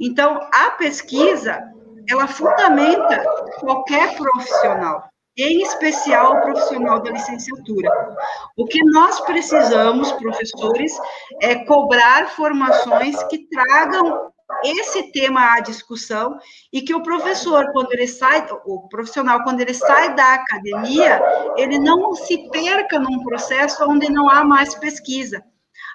Então, 0.00 0.40
a 0.52 0.70
pesquisa, 0.72 1.60
ela 2.08 2.26
fundamenta 2.26 3.24
qualquer 3.60 4.16
profissional, 4.16 5.04
em 5.36 5.62
especial 5.62 6.36
o 6.36 6.40
profissional 6.42 7.02
da 7.02 7.10
licenciatura. 7.10 7.90
O 8.56 8.66
que 8.66 8.84
nós 8.84 9.20
precisamos, 9.20 10.12
professores, 10.12 10.92
é 11.40 11.56
cobrar 11.64 12.28
formações 12.28 13.20
que 13.24 13.46
tragam 13.48 14.30
esse 14.62 15.10
tema 15.10 15.54
à 15.54 15.60
discussão 15.60 16.38
e 16.72 16.82
que 16.82 16.94
o 16.94 17.02
professor, 17.02 17.72
quando 17.72 17.92
ele 17.92 18.06
sai, 18.06 18.46
o 18.66 18.88
profissional, 18.88 19.42
quando 19.42 19.60
ele 19.60 19.74
sai 19.74 20.14
da 20.14 20.34
academia, 20.34 21.20
ele 21.56 21.78
não 21.78 22.14
se 22.14 22.48
perca 22.50 22.98
num 22.98 23.22
processo 23.24 23.84
onde 23.88 24.10
não 24.10 24.28
há 24.28 24.44
mais 24.44 24.74
pesquisa 24.74 25.42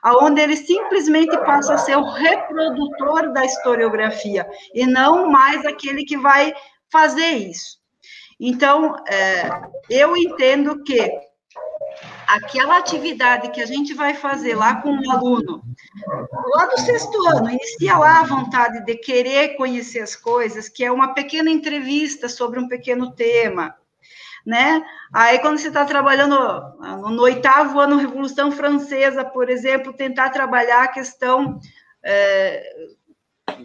aonde 0.02 0.42
ele 0.42 0.56
simplesmente 0.56 1.38
passa 1.40 1.74
a 1.74 1.78
ser 1.78 1.98
o 1.98 2.10
reprodutor 2.10 3.34
da 3.34 3.46
historiografia 3.46 4.48
e 4.74 4.86
não 4.86 5.30
mais 5.30 5.66
aquele 5.66 6.04
que 6.04 6.18
vai 6.18 6.54
fazer 6.90 7.30
isso. 7.30 7.80
Então, 8.40 8.96
é, 9.08 9.50
eu 9.90 10.16
entendo 10.16 10.82
que 10.84 11.12
aquela 12.28 12.78
atividade 12.78 13.50
que 13.50 13.62
a 13.62 13.66
gente 13.66 13.94
vai 13.94 14.14
fazer 14.14 14.56
lá 14.56 14.82
com 14.82 14.92
o 14.92 15.12
aluno, 15.12 15.62
lá 16.56 16.66
do 16.68 16.80
sexto 16.80 17.28
ano, 17.28 17.50
inicia 17.50 17.98
lá 17.98 18.20
a 18.20 18.26
vontade 18.26 18.86
de 18.86 18.96
querer 18.96 19.58
conhecer 19.58 20.00
as 20.00 20.16
coisas, 20.16 20.70
que 20.70 20.86
é 20.86 20.92
uma 20.92 21.14
pequena 21.14 21.50
entrevista 21.50 22.30
sobre 22.30 22.60
um 22.60 22.68
pequeno 22.68 23.12
tema, 23.12 23.76
né? 24.46 24.84
Aí, 25.14 25.40
quando 25.40 25.58
você 25.58 25.68
está 25.68 25.86
trabalhando 25.86 26.38
no, 26.80 27.10
no, 27.10 27.22
oitavo 27.24 27.80
ano 27.80 27.98
Revolução 27.98 28.52
Francesa, 28.52 29.24
por 29.24 29.50
exemplo, 29.50 29.94
tentar 29.94 30.30
trabalhar 30.30 30.84
a 30.84 30.88
questão. 30.88 31.60
É, 32.04 32.64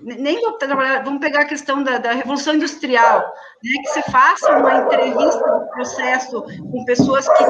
nem 0.03 0.41
vou 0.41 0.53
trabalhar, 0.53 1.03
vamos 1.05 1.21
pegar 1.21 1.43
a 1.43 1.47
questão 1.47 1.83
da, 1.83 1.99
da 1.99 2.13
Revolução 2.13 2.55
Industrial, 2.55 3.21
né, 3.21 3.83
que 3.83 3.89
você 3.89 4.03
faça 4.11 4.57
uma 4.57 4.79
entrevista 4.79 5.39
do 5.39 5.69
processo 5.71 6.43
com 6.43 6.85
pessoas 6.85 7.29
que 7.29 7.45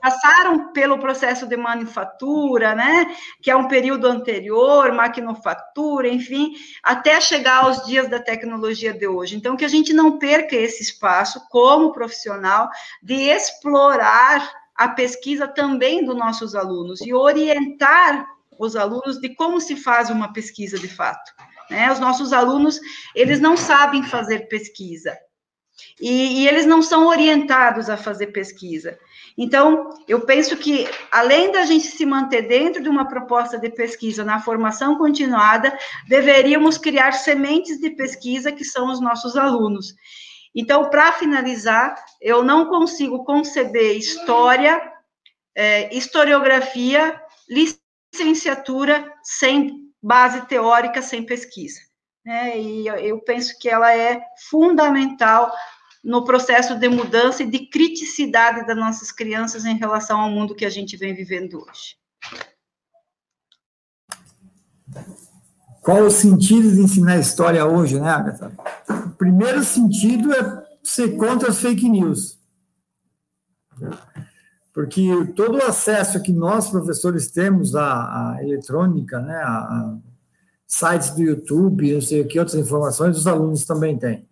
passaram 0.00 0.72
pelo 0.72 0.98
processo 0.98 1.46
de 1.46 1.56
manufatura, 1.56 2.74
né, 2.74 3.14
que 3.42 3.50
é 3.50 3.56
um 3.56 3.68
período 3.68 4.06
anterior, 4.06 4.92
maquinofatura, 4.92 6.08
enfim, 6.08 6.54
até 6.82 7.20
chegar 7.20 7.64
aos 7.64 7.84
dias 7.84 8.08
da 8.08 8.20
tecnologia 8.20 8.92
de 8.92 9.06
hoje. 9.06 9.36
Então, 9.36 9.56
que 9.56 9.64
a 9.64 9.68
gente 9.68 9.92
não 9.92 10.18
perca 10.18 10.56
esse 10.56 10.82
espaço 10.82 11.40
como 11.50 11.92
profissional 11.92 12.68
de 13.02 13.14
explorar 13.14 14.50
a 14.74 14.88
pesquisa 14.88 15.48
também 15.48 16.04
dos 16.04 16.16
nossos 16.16 16.54
alunos 16.54 17.00
e 17.00 17.12
orientar 17.12 18.26
os 18.58 18.76
alunos 18.76 19.20
de 19.20 19.34
como 19.34 19.60
se 19.60 19.76
faz 19.76 20.10
uma 20.10 20.32
pesquisa 20.32 20.78
de 20.78 20.88
fato. 20.88 21.32
Né? 21.70 21.90
Os 21.92 21.98
nossos 21.98 22.32
alunos, 22.32 22.80
eles 23.14 23.40
não 23.40 23.56
sabem 23.56 24.02
fazer 24.02 24.48
pesquisa. 24.48 25.16
E, 26.00 26.42
e, 26.42 26.48
eles 26.48 26.66
não 26.66 26.82
são 26.82 27.06
orientados 27.06 27.88
a 27.88 27.96
fazer 27.96 28.28
pesquisa. 28.28 28.98
Então, 29.36 29.90
eu 30.08 30.20
penso 30.22 30.56
que, 30.56 30.88
além 31.10 31.52
da 31.52 31.64
gente 31.64 31.86
se 31.86 32.04
manter 32.04 32.42
dentro 32.42 32.82
de 32.82 32.88
uma 32.88 33.06
proposta 33.06 33.58
de 33.58 33.70
pesquisa 33.70 34.24
na 34.24 34.40
formação 34.40 34.96
continuada, 34.96 35.76
deveríamos 36.08 36.78
criar 36.78 37.12
sementes 37.12 37.78
de 37.78 37.90
pesquisa 37.90 38.50
que 38.50 38.64
são 38.64 38.90
os 38.90 39.00
nossos 39.00 39.36
alunos. 39.36 39.94
Então, 40.54 40.90
para 40.90 41.12
finalizar, 41.12 41.94
eu 42.20 42.42
não 42.42 42.66
consigo 42.66 43.24
conceber 43.24 43.96
história, 43.96 44.80
é, 45.56 45.94
historiografia, 45.94 47.20
licenciatura 47.48 49.12
sem 49.22 49.87
base 50.02 50.46
teórica, 50.46 51.02
sem 51.02 51.24
pesquisa. 51.24 51.80
Né? 52.24 52.58
E 52.60 52.86
eu 52.86 53.20
penso 53.20 53.58
que 53.58 53.68
ela 53.68 53.94
é 53.94 54.20
fundamental 54.50 55.52
no 56.04 56.24
processo 56.24 56.78
de 56.78 56.88
mudança 56.88 57.42
e 57.42 57.50
de 57.50 57.66
criticidade 57.66 58.66
das 58.66 58.76
nossas 58.76 59.10
crianças 59.10 59.64
em 59.64 59.76
relação 59.76 60.20
ao 60.20 60.30
mundo 60.30 60.54
que 60.54 60.64
a 60.64 60.70
gente 60.70 60.96
vem 60.96 61.14
vivendo 61.14 61.62
hoje. 61.62 61.96
Qual 65.82 66.02
o 66.02 66.10
sentido 66.10 66.70
de 66.70 66.82
ensinar 66.82 67.18
história 67.18 67.64
hoje, 67.64 67.98
né, 67.98 68.10
Agatha? 68.10 68.52
O 69.06 69.10
primeiro 69.10 69.64
sentido 69.64 70.32
é 70.32 70.66
ser 70.82 71.16
contra 71.16 71.50
as 71.50 71.60
fake 71.60 71.88
news. 71.88 72.38
Porque 74.78 75.10
todo 75.34 75.58
o 75.58 75.62
acesso 75.64 76.22
que 76.22 76.32
nós, 76.32 76.70
professores, 76.70 77.32
temos 77.32 77.74
à, 77.74 78.36
à 78.36 78.44
eletrônica, 78.44 79.18
né, 79.18 79.34
a, 79.34 79.58
a, 79.58 79.96
sites 80.68 81.10
do 81.10 81.20
YouTube, 81.20 81.94
não 81.94 82.00
sei 82.00 82.20
o 82.20 82.28
que, 82.28 82.38
outras 82.38 82.56
informações, 82.56 83.16
os 83.16 83.26
alunos 83.26 83.64
também 83.64 83.98
têm. 83.98 84.28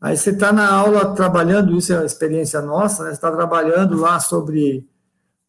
Aí 0.00 0.16
você 0.16 0.30
está 0.30 0.52
na 0.52 0.68
aula 0.68 1.14
trabalhando, 1.14 1.78
isso 1.78 1.92
é 1.92 1.98
a 1.98 2.04
experiência 2.04 2.60
nossa, 2.60 3.04
né? 3.04 3.10
Você 3.10 3.14
está 3.14 3.30
trabalhando 3.30 3.94
lá 3.96 4.18
sobre 4.18 4.84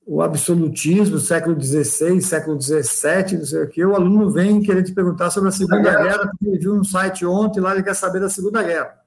o 0.06 0.22
absolutismo, 0.22 1.18
século 1.18 1.60
XVI, 1.60 2.22
século 2.22 2.62
XVII, 2.62 3.40
não 3.40 3.46
sei 3.46 3.64
o 3.64 3.68
quê, 3.68 3.84
o 3.84 3.96
aluno 3.96 4.30
vem 4.30 4.62
querer 4.62 4.84
te 4.84 4.94
perguntar 4.94 5.32
sobre 5.32 5.50
a 5.50 5.52
Segunda 5.52 5.80
Guerra, 5.80 6.28
porque 6.28 6.48
ele 6.48 6.60
viu 6.60 6.76
um 6.76 6.84
site 6.84 7.26
ontem 7.26 7.60
lá, 7.60 7.74
ele 7.74 7.82
quer 7.82 7.96
saber 7.96 8.20
da 8.20 8.30
Segunda 8.30 8.62
Guerra. 8.62 9.01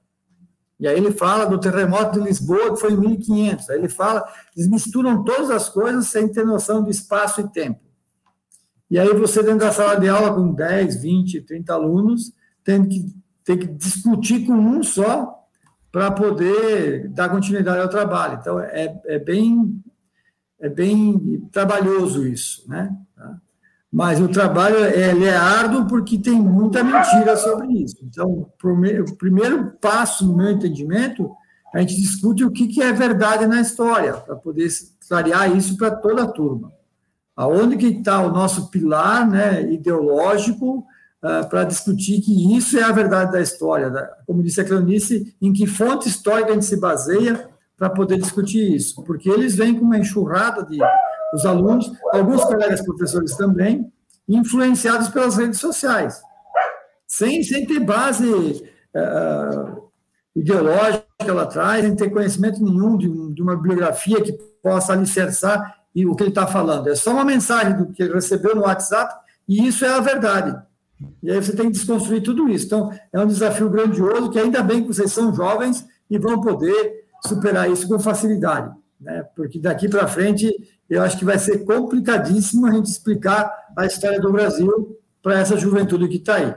E 0.79 0.87
aí 0.87 0.97
ele 0.97 1.11
fala 1.11 1.45
do 1.45 1.59
terremoto 1.59 2.19
de 2.19 2.25
Lisboa, 2.25 2.73
que 2.73 2.81
foi 2.81 2.93
em 2.93 2.97
1500. 2.97 3.69
Aí 3.69 3.77
ele 3.77 3.89
fala, 3.89 4.25
eles 4.55 4.67
misturam 4.67 5.23
todas 5.23 5.49
as 5.49 5.69
coisas 5.69 6.07
sem 6.07 6.27
ter 6.27 6.45
noção 6.45 6.83
de 6.83 6.91
espaço 6.91 7.41
e 7.41 7.49
tempo. 7.49 7.79
E 8.89 8.99
aí 8.99 9.13
você 9.13 9.41
dentro 9.41 9.59
da 9.59 9.71
sala 9.71 9.99
de 9.99 10.07
aula 10.07 10.33
com 10.33 10.53
10, 10.53 11.01
20, 11.01 11.41
30 11.41 11.73
alunos, 11.73 12.33
tem 12.63 12.85
que, 12.87 13.15
tem 13.43 13.57
que 13.57 13.67
discutir 13.67 14.45
com 14.45 14.53
um 14.53 14.83
só 14.83 15.33
para 15.91 16.11
poder 16.11 17.07
dar 17.09 17.29
continuidade 17.29 17.81
ao 17.81 17.89
trabalho. 17.89 18.37
Então, 18.39 18.59
é, 18.59 19.01
é 19.05 19.17
bem 19.17 19.81
é 20.59 20.69
bem 20.69 21.47
trabalhoso 21.51 22.25
isso, 22.25 22.67
né? 22.67 22.95
Tá? 23.15 23.41
Mas 23.95 24.19
o 24.19 24.27
trabalho 24.27 24.75
é 24.75 25.37
árduo 25.37 25.85
porque 25.87 26.17
tem 26.17 26.33
muita 26.33 26.83
mentira 26.83 27.37
sobre 27.37 27.67
isso. 27.81 27.95
Então, 28.03 28.29
o 28.29 29.15
primeiro 29.15 29.71
passo, 29.79 30.27
no 30.27 30.35
meu 30.35 30.51
entendimento, 30.51 31.31
a 31.73 31.79
gente 31.79 31.95
discute 31.95 32.43
o 32.43 32.51
que 32.51 32.81
é 32.81 32.91
verdade 32.91 33.47
na 33.47 33.61
história, 33.61 34.11
para 34.11 34.35
poder 34.35 34.67
clarear 35.07 35.55
isso 35.55 35.77
para 35.77 35.91
toda 35.91 36.23
a 36.23 36.27
turma. 36.27 36.73
Aonde 37.37 37.77
que 37.77 37.87
está 37.87 38.19
o 38.19 38.33
nosso 38.33 38.69
pilar 38.69 39.25
né, 39.25 39.61
ideológico 39.71 40.79
uh, 41.23 41.49
para 41.49 41.63
discutir 41.63 42.19
que 42.19 42.53
isso 42.53 42.77
é 42.77 42.83
a 42.83 42.91
verdade 42.91 43.31
da 43.31 43.39
história. 43.39 43.89
Como 44.27 44.43
disse 44.43 44.59
a 44.59 44.65
Cleonice, 44.65 45.33
em 45.41 45.53
que 45.53 45.65
fonte 45.65 46.09
histórica 46.09 46.49
a 46.49 46.53
gente 46.53 46.65
se 46.65 46.75
baseia 46.81 47.47
para 47.77 47.89
poder 47.89 48.17
discutir 48.17 48.75
isso, 48.75 49.01
porque 49.05 49.29
eles 49.29 49.55
vêm 49.55 49.73
com 49.73 49.85
uma 49.85 49.97
enxurrada 49.97 50.65
de 50.65 50.79
os 51.35 51.45
alunos, 51.45 51.91
alguns 52.11 52.43
colegas 52.43 52.81
professores 52.81 53.35
também, 53.35 53.91
influenciados 54.27 55.09
pelas 55.09 55.37
redes 55.37 55.59
sociais, 55.59 56.21
sem, 57.07 57.43
sem 57.43 57.65
ter 57.65 57.79
base 57.79 58.27
uh, 58.27 59.83
ideológica 60.35 61.33
lá 61.33 61.43
atrás, 61.43 61.85
sem 61.85 61.95
ter 61.95 62.09
conhecimento 62.09 62.63
nenhum 62.63 62.97
de, 62.97 63.33
de 63.33 63.41
uma 63.41 63.55
bibliografia 63.55 64.21
que 64.21 64.33
possa 64.63 64.93
alicerçar 64.93 65.75
e 65.93 66.05
o 66.05 66.15
que 66.15 66.23
ele 66.23 66.29
está 66.29 66.45
falando. 66.47 66.89
É 66.89 66.95
só 66.95 67.11
uma 67.11 67.23
mensagem 67.23 67.77
do 67.77 67.87
que 67.91 68.03
ele 68.03 68.13
recebeu 68.13 68.55
no 68.55 68.63
WhatsApp 68.63 69.13
e 69.47 69.67
isso 69.67 69.85
é 69.85 69.89
a 69.89 69.99
verdade. 69.99 70.59
E 71.21 71.31
aí 71.31 71.37
você 71.37 71.55
tem 71.55 71.67
que 71.67 71.73
desconstruir 71.73 72.21
tudo 72.21 72.49
isso. 72.49 72.65
Então, 72.65 72.91
é 73.13 73.19
um 73.19 73.27
desafio 73.27 73.69
grandioso 73.69 74.29
que 74.29 74.39
ainda 74.39 74.61
bem 74.63 74.81
que 74.81 74.87
vocês 74.87 75.11
são 75.11 75.33
jovens 75.33 75.85
e 76.09 76.17
vão 76.17 76.41
poder 76.41 77.05
superar 77.25 77.69
isso 77.69 77.87
com 77.87 77.99
facilidade, 77.99 78.71
né? 78.99 79.25
porque 79.35 79.59
daqui 79.59 79.89
para 79.89 80.07
frente 80.07 80.51
eu 80.89 81.01
acho 81.01 81.17
que 81.17 81.25
vai 81.25 81.39
ser 81.39 81.65
complicadíssimo 81.65 82.67
a 82.67 82.71
gente 82.71 82.89
explicar 82.89 83.51
a 83.75 83.85
história 83.85 84.19
do 84.19 84.31
Brasil 84.31 84.97
para 85.21 85.39
essa 85.39 85.57
juventude 85.57 86.07
que 86.07 86.17
está 86.17 86.35
aí, 86.35 86.55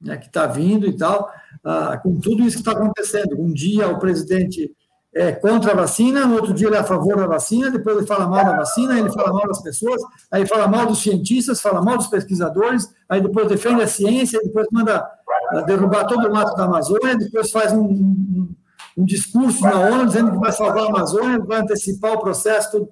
né? 0.00 0.16
que 0.16 0.26
está 0.26 0.46
vindo 0.46 0.86
e 0.86 0.96
tal, 0.96 1.30
ah, 1.64 1.98
com 2.02 2.20
tudo 2.20 2.42
isso 2.42 2.56
que 2.56 2.68
está 2.68 2.72
acontecendo. 2.72 3.40
Um 3.40 3.52
dia 3.52 3.88
o 3.88 3.98
presidente 3.98 4.70
é 5.12 5.32
contra 5.32 5.72
a 5.72 5.76
vacina, 5.76 6.26
no 6.26 6.36
outro 6.36 6.52
dia 6.52 6.68
ele 6.68 6.76
é 6.76 6.80
a 6.80 6.84
favor 6.84 7.16
da 7.16 7.26
vacina, 7.26 7.70
depois 7.70 7.96
ele 7.96 8.06
fala 8.06 8.26
mal 8.26 8.44
da 8.44 8.56
vacina, 8.56 8.98
ele 8.98 9.12
fala 9.12 9.32
mal 9.32 9.46
das 9.46 9.62
pessoas, 9.62 10.00
aí 10.30 10.46
fala 10.46 10.66
mal 10.66 10.86
dos 10.86 11.02
cientistas, 11.02 11.60
fala 11.60 11.82
mal 11.82 11.96
dos 11.96 12.08
pesquisadores, 12.08 12.92
aí 13.08 13.20
depois 13.20 13.48
defende 13.48 13.82
a 13.82 13.86
ciência, 13.86 14.40
depois 14.42 14.66
manda 14.72 15.04
ah, 15.50 15.60
derrubar 15.62 16.06
todo 16.06 16.28
o 16.28 16.32
mato 16.32 16.56
da 16.56 16.64
Amazônia, 16.64 17.16
depois 17.16 17.50
faz 17.50 17.72
um, 17.72 17.84
um 17.84 18.54
um 18.96 19.04
discurso 19.04 19.60
na 19.62 19.78
ONU 19.80 20.06
dizendo 20.06 20.30
que 20.30 20.38
vai 20.38 20.52
salvar 20.52 20.84
a 20.84 20.88
Amazônia, 20.88 21.40
vai 21.40 21.60
antecipar 21.60 22.12
o 22.12 22.20
processo, 22.20 22.70
tudo. 22.70 22.88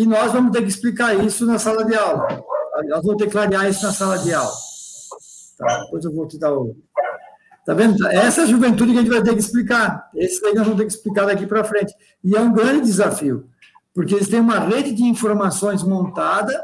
E 0.00 0.06
nós 0.06 0.32
vamos 0.32 0.52
ter 0.52 0.62
que 0.62 0.68
explicar 0.68 1.14
isso 1.22 1.44
na 1.44 1.58
sala 1.58 1.84
de 1.84 1.94
aula. 1.94 2.26
Nós 2.88 3.02
vamos 3.02 3.18
ter 3.18 3.26
que 3.26 3.32
clarear 3.32 3.68
isso 3.68 3.84
na 3.84 3.92
sala 3.92 4.18
de 4.18 4.32
aula. 4.32 4.50
Tá, 5.58 5.82
depois 5.82 6.02
eu 6.06 6.14
vou 6.14 6.26
te 6.26 6.38
dar 6.38 6.54
o. 6.54 6.74
Tá 7.66 7.74
vendo? 7.74 8.06
Essa 8.06 8.40
é 8.40 8.44
a 8.44 8.46
juventude 8.46 8.92
que 8.92 8.98
a 8.98 9.02
gente 9.02 9.10
vai 9.10 9.22
ter 9.22 9.34
que 9.34 9.40
explicar. 9.40 10.08
Esse 10.14 10.40
daí 10.40 10.54
nós 10.54 10.64
vamos 10.64 10.78
ter 10.78 10.86
que 10.86 10.92
explicar 10.94 11.26
daqui 11.26 11.46
para 11.46 11.64
frente. 11.64 11.94
E 12.24 12.34
é 12.34 12.40
um 12.40 12.50
grande 12.50 12.80
desafio, 12.80 13.46
porque 13.94 14.14
eles 14.14 14.26
têm 14.26 14.40
uma 14.40 14.58
rede 14.58 14.94
de 14.94 15.02
informações 15.02 15.82
montada 15.82 16.58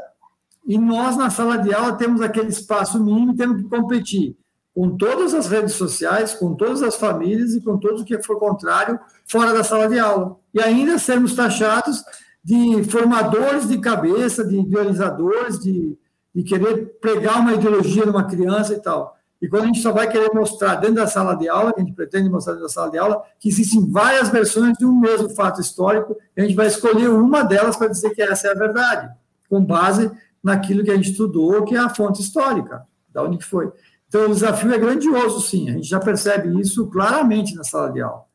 e 0.65 0.75
nós, 0.75 1.15
na 1.15 1.29
sala 1.29 1.57
de 1.57 1.71
aula, 1.71 1.93
temos 1.93 2.21
aquele 2.21 2.49
espaço 2.49 2.99
mínimo 2.99 3.33
e 3.33 3.37
temos 3.37 3.61
que 3.61 3.69
competir 3.69 4.35
com 4.73 4.97
todas 4.97 5.35
as 5.35 5.47
redes 5.47 5.73
sociais, 5.75 6.33
com 6.33 6.55
todas 6.55 6.81
as 6.81 6.95
famílias 6.95 7.53
e 7.53 7.61
com 7.61 7.77
tudo 7.77 8.03
que 8.03 8.19
for 8.23 8.39
contrário 8.39 8.99
fora 9.27 9.53
da 9.53 9.63
sala 9.63 9.87
de 9.87 9.99
aula. 9.99 10.37
E 10.51 10.59
ainda 10.59 10.97
sermos 10.97 11.35
taxados 11.35 12.03
de 12.43 12.83
formadores 12.85 13.67
de 13.67 13.77
cabeça, 13.79 14.43
de 14.45 14.59
idealizadores, 14.59 15.59
de, 15.59 15.97
de 16.33 16.43
querer 16.43 16.97
pregar 17.01 17.39
uma 17.39 17.53
ideologia 17.53 18.05
numa 18.05 18.23
criança 18.23 18.73
e 18.73 18.81
tal. 18.81 19.17
E 19.41 19.47
quando 19.47 19.63
a 19.63 19.65
gente 19.67 19.81
só 19.81 19.91
vai 19.91 20.09
querer 20.09 20.33
mostrar 20.33 20.75
dentro 20.75 20.95
da 20.95 21.07
sala 21.07 21.35
de 21.35 21.47
aula, 21.47 21.73
a 21.75 21.79
gente 21.79 21.93
pretende 21.93 22.29
mostrar 22.29 22.53
dentro 22.53 22.67
da 22.67 22.73
sala 22.73 22.89
de 22.89 22.97
aula, 22.97 23.21
que 23.39 23.49
existem 23.49 23.87
várias 23.91 24.29
versões 24.29 24.75
de 24.77 24.85
um 24.85 24.99
mesmo 24.99 25.29
fato 25.29 25.61
histórico, 25.61 26.17
e 26.35 26.41
a 26.41 26.43
gente 26.43 26.55
vai 26.55 26.67
escolher 26.67 27.09
uma 27.09 27.43
delas 27.43 27.75
para 27.75 27.87
dizer 27.87 28.11
que 28.15 28.21
essa 28.21 28.47
é 28.47 28.51
a 28.51 28.55
verdade, 28.55 29.13
com 29.47 29.63
base 29.63 30.11
naquilo 30.43 30.83
que 30.83 30.89
a 30.89 30.95
gente 30.95 31.11
estudou, 31.11 31.63
que 31.65 31.75
é 31.75 31.79
a 31.79 31.89
fonte 31.89 32.21
histórica, 32.21 32.83
da 33.13 33.23
onde 33.23 33.37
que 33.37 33.45
foi. 33.45 33.71
Então, 34.07 34.25
o 34.25 34.29
desafio 34.29 34.73
é 34.73 34.77
grandioso, 34.77 35.41
sim. 35.41 35.69
A 35.69 35.73
gente 35.73 35.87
já 35.87 35.99
percebe 35.99 36.59
isso 36.59 36.87
claramente 36.87 37.53
na 37.55 37.63
sala 37.63 37.91
de 37.91 38.01
aula. 38.01 38.26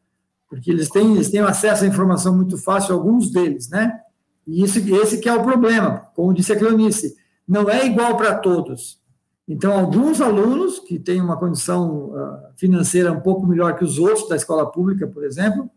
Porque 0.53 0.71
eles 0.71 0.91
têm, 0.91 1.15
eles 1.15 1.31
têm 1.31 1.41
acesso 1.41 1.85
à 1.85 1.87
informação 1.87 2.37
muito 2.37 2.59
fácil, 2.59 2.95
alguns 2.95 3.31
deles, 3.31 3.71
né? 3.71 4.01
E 4.47 4.63
isso, 4.63 4.79
esse 4.79 5.19
que 5.19 5.29
é 5.29 5.35
o 5.35 5.43
problema. 5.43 6.09
Como 6.15 6.35
disse 6.35 6.53
a 6.53 6.59
Cleonice, 6.59 7.17
não 7.49 7.71
é 7.71 7.87
igual 7.87 8.17
para 8.17 8.35
todos. 8.35 9.01
Então, 9.49 9.73
alguns 9.73 10.21
alunos 10.21 10.79
que 10.79 10.99
têm 10.99 11.21
uma 11.21 11.39
condição 11.39 12.11
uh, 12.11 12.39
financeira 12.57 13.13
um 13.13 13.21
pouco 13.21 13.47
melhor 13.47 13.77
que 13.77 13.85
os 13.85 13.99
outros, 13.99 14.29
da 14.29 14.37
escola 14.37 14.71
pública, 14.71 15.07
por 15.07 15.25
exemplo, 15.25 15.71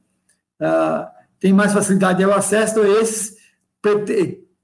uh, 0.61 1.07
têm 1.39 1.53
mais 1.53 1.71
facilidade 1.71 2.21
ao 2.23 2.31
acesso, 2.31 2.79
então 2.79 2.99
esses 2.99 3.35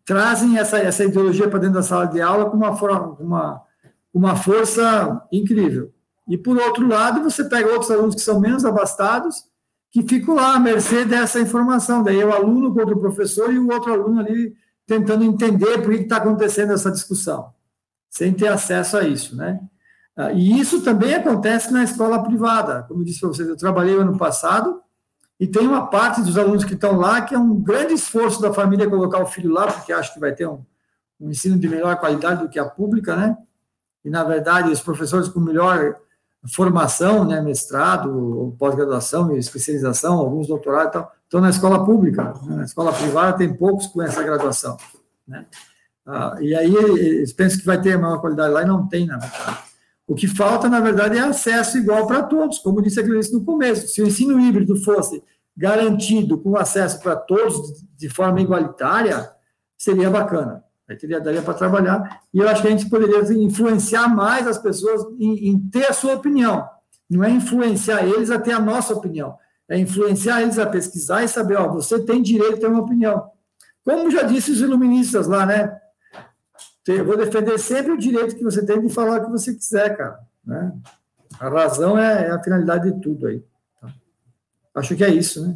trazem 0.03 0.57
essa, 0.57 0.79
essa 0.79 1.05
ideologia 1.05 1.47
para 1.47 1.59
dentro 1.59 1.75
da 1.75 1.83
sala 1.83 2.05
de 2.05 2.19
aula 2.19 2.49
com 2.49 2.57
uma, 2.57 2.75
forma, 2.75 3.15
uma 3.19 3.61
uma 4.13 4.35
força 4.35 5.25
incrível. 5.31 5.93
E, 6.27 6.37
por 6.37 6.57
outro 6.57 6.87
lado, 6.87 7.23
você 7.23 7.43
pega 7.43 7.71
outros 7.71 7.91
alunos 7.91 8.15
que 8.15 8.21
são 8.21 8.39
menos 8.39 8.65
abastados, 8.65 9.45
que 9.91 10.01
ficam 10.03 10.35
lá 10.35 10.55
à 10.55 10.59
mercê 10.59 11.05
dessa 11.05 11.39
informação. 11.39 12.01
Daí 12.01 12.19
é 12.19 12.25
o 12.25 12.33
aluno 12.33 12.73
contra 12.73 12.95
o 12.95 12.99
professor 12.99 13.53
e 13.53 13.59
o 13.59 13.69
outro 13.69 13.93
aluno 13.93 14.21
ali 14.21 14.55
tentando 14.87 15.23
entender 15.23 15.81
por 15.81 15.93
que 15.93 16.01
está 16.01 16.17
acontecendo 16.17 16.73
essa 16.73 16.91
discussão, 16.91 17.53
sem 18.09 18.33
ter 18.33 18.47
acesso 18.47 18.97
a 18.97 19.03
isso, 19.03 19.35
né? 19.35 19.59
Ah, 20.15 20.31
e 20.31 20.59
isso 20.59 20.81
também 20.81 21.13
acontece 21.13 21.71
na 21.71 21.83
escola 21.83 22.23
privada. 22.23 22.83
Como 22.87 23.01
eu 23.01 23.05
disse 23.05 23.19
para 23.19 23.29
vocês, 23.29 23.47
eu 23.47 23.55
trabalhei 23.55 23.95
ano 23.95 24.17
passado 24.17 24.81
e 25.39 25.47
tem 25.47 25.65
uma 25.65 25.87
parte 25.87 26.21
dos 26.21 26.37
alunos 26.37 26.65
que 26.65 26.73
estão 26.73 26.97
lá 26.97 27.21
que 27.21 27.33
é 27.33 27.39
um 27.39 27.55
grande 27.61 27.93
esforço 27.93 28.41
da 28.41 28.53
família 28.53 28.89
colocar 28.89 29.21
o 29.21 29.25
filho 29.25 29.51
lá, 29.51 29.67
porque 29.67 29.93
acho 29.93 30.13
que 30.13 30.19
vai 30.19 30.33
ter 30.33 30.47
um, 30.47 30.63
um 31.19 31.29
ensino 31.29 31.57
de 31.57 31.69
melhor 31.69 31.97
qualidade 31.97 32.43
do 32.43 32.49
que 32.49 32.59
a 32.59 32.65
pública, 32.65 33.15
né? 33.15 33.37
e, 34.03 34.09
na 34.09 34.23
verdade, 34.23 34.71
os 34.71 34.81
professores 34.81 35.27
com 35.27 35.39
melhor 35.39 35.95
formação, 36.47 37.23
né, 37.23 37.39
mestrado, 37.41 38.55
pós-graduação 38.57 39.35
especialização, 39.37 40.17
alguns 40.17 40.47
doutorados 40.47 40.89
e 40.89 40.91
tal, 40.93 41.11
estão 41.23 41.41
na 41.41 41.49
escola 41.49 41.85
pública. 41.85 42.33
Né? 42.43 42.57
Na 42.57 42.63
escola 42.63 42.91
privada 42.91 43.37
tem 43.37 43.53
poucos 43.53 43.87
com 43.87 44.01
essa 44.01 44.23
graduação. 44.23 44.77
Né? 45.27 45.45
Ah, 46.05 46.37
e 46.41 46.55
aí 46.55 46.73
eles 46.73 47.31
pensam 47.31 47.59
que 47.59 47.65
vai 47.65 47.79
ter 47.79 47.97
maior 47.97 48.19
qualidade 48.19 48.53
lá 48.53 48.63
e 48.63 48.65
não 48.65 48.87
tem, 48.87 49.05
na 49.05 49.17
verdade. 49.17 49.59
O 50.07 50.15
que 50.15 50.27
falta, 50.27 50.67
na 50.67 50.79
verdade, 50.79 51.17
é 51.17 51.21
acesso 51.21 51.77
igual 51.77 52.07
para 52.07 52.23
todos, 52.23 52.57
como 52.59 52.81
disse 52.81 52.99
a 52.99 53.03
Cleonice 53.03 53.33
no 53.33 53.45
começo. 53.45 53.87
Se 53.87 54.01
o 54.01 54.07
ensino 54.07 54.39
híbrido 54.39 54.75
fosse 54.75 55.23
garantido 55.55 56.37
com 56.39 56.57
acesso 56.57 56.99
para 57.01 57.15
todos 57.15 57.85
de 57.95 58.09
forma 58.09 58.41
igualitária, 58.41 59.31
seria 59.77 60.09
bacana. 60.09 60.63
Aí 60.89 60.97
teria, 60.97 61.19
daria 61.19 61.41
para 61.41 61.53
trabalhar. 61.53 62.21
E 62.33 62.39
eu 62.39 62.49
acho 62.49 62.61
que 62.61 62.67
a 62.67 62.71
gente 62.71 62.89
poderia 62.89 63.21
influenciar 63.33 64.07
mais 64.07 64.47
as 64.47 64.57
pessoas 64.57 65.01
em, 65.19 65.49
em, 65.49 65.59
ter 65.69 65.89
a 65.89 65.93
sua 65.93 66.15
opinião. 66.15 66.67
Não 67.09 67.23
é 67.23 67.29
influenciar 67.29 68.05
eles 68.05 68.29
a 68.29 68.39
ter 68.39 68.53
a 68.53 68.59
nossa 68.59 68.93
opinião. 68.93 69.37
é 69.69 69.77
influenciar 69.77 70.41
eles 70.41 70.59
a 70.59 70.65
pesquisar 70.65 71.23
e 71.23 71.27
saber, 71.27 71.55
ó, 71.55 71.67
você 71.69 71.99
tem 71.99 72.21
direito 72.21 72.55
a 72.55 72.59
ter 72.59 72.67
uma 72.67 72.81
opinião. 72.81 73.29
Como 73.85 74.11
já 74.11 74.23
disse 74.23 74.51
os 74.51 74.59
iluministas 74.59 75.27
lá, 75.27 75.45
né? 75.45 75.77
Eu 76.87 77.05
vou 77.05 77.17
defender 77.17 77.57
sempre 77.59 77.91
o 77.91 77.97
direito 77.97 78.35
que 78.35 78.43
você 78.43 78.65
tem 78.65 78.81
de 78.81 78.89
falar 78.89 79.21
o 79.21 79.25
que 79.25 79.31
você 79.31 79.53
quiser, 79.53 79.95
cara. 79.95 80.19
Né? 80.43 80.73
A 81.39 81.47
razão 81.47 81.97
é, 81.97 82.27
é 82.27 82.31
a 82.31 82.43
finalidade 82.43 82.91
de 82.91 82.99
tudo 82.99 83.27
aí. 83.27 83.43
Tá? 83.79 83.89
Acho 84.75 84.95
que 84.95 85.03
é 85.03 85.09
isso, 85.09 85.47
né? 85.47 85.55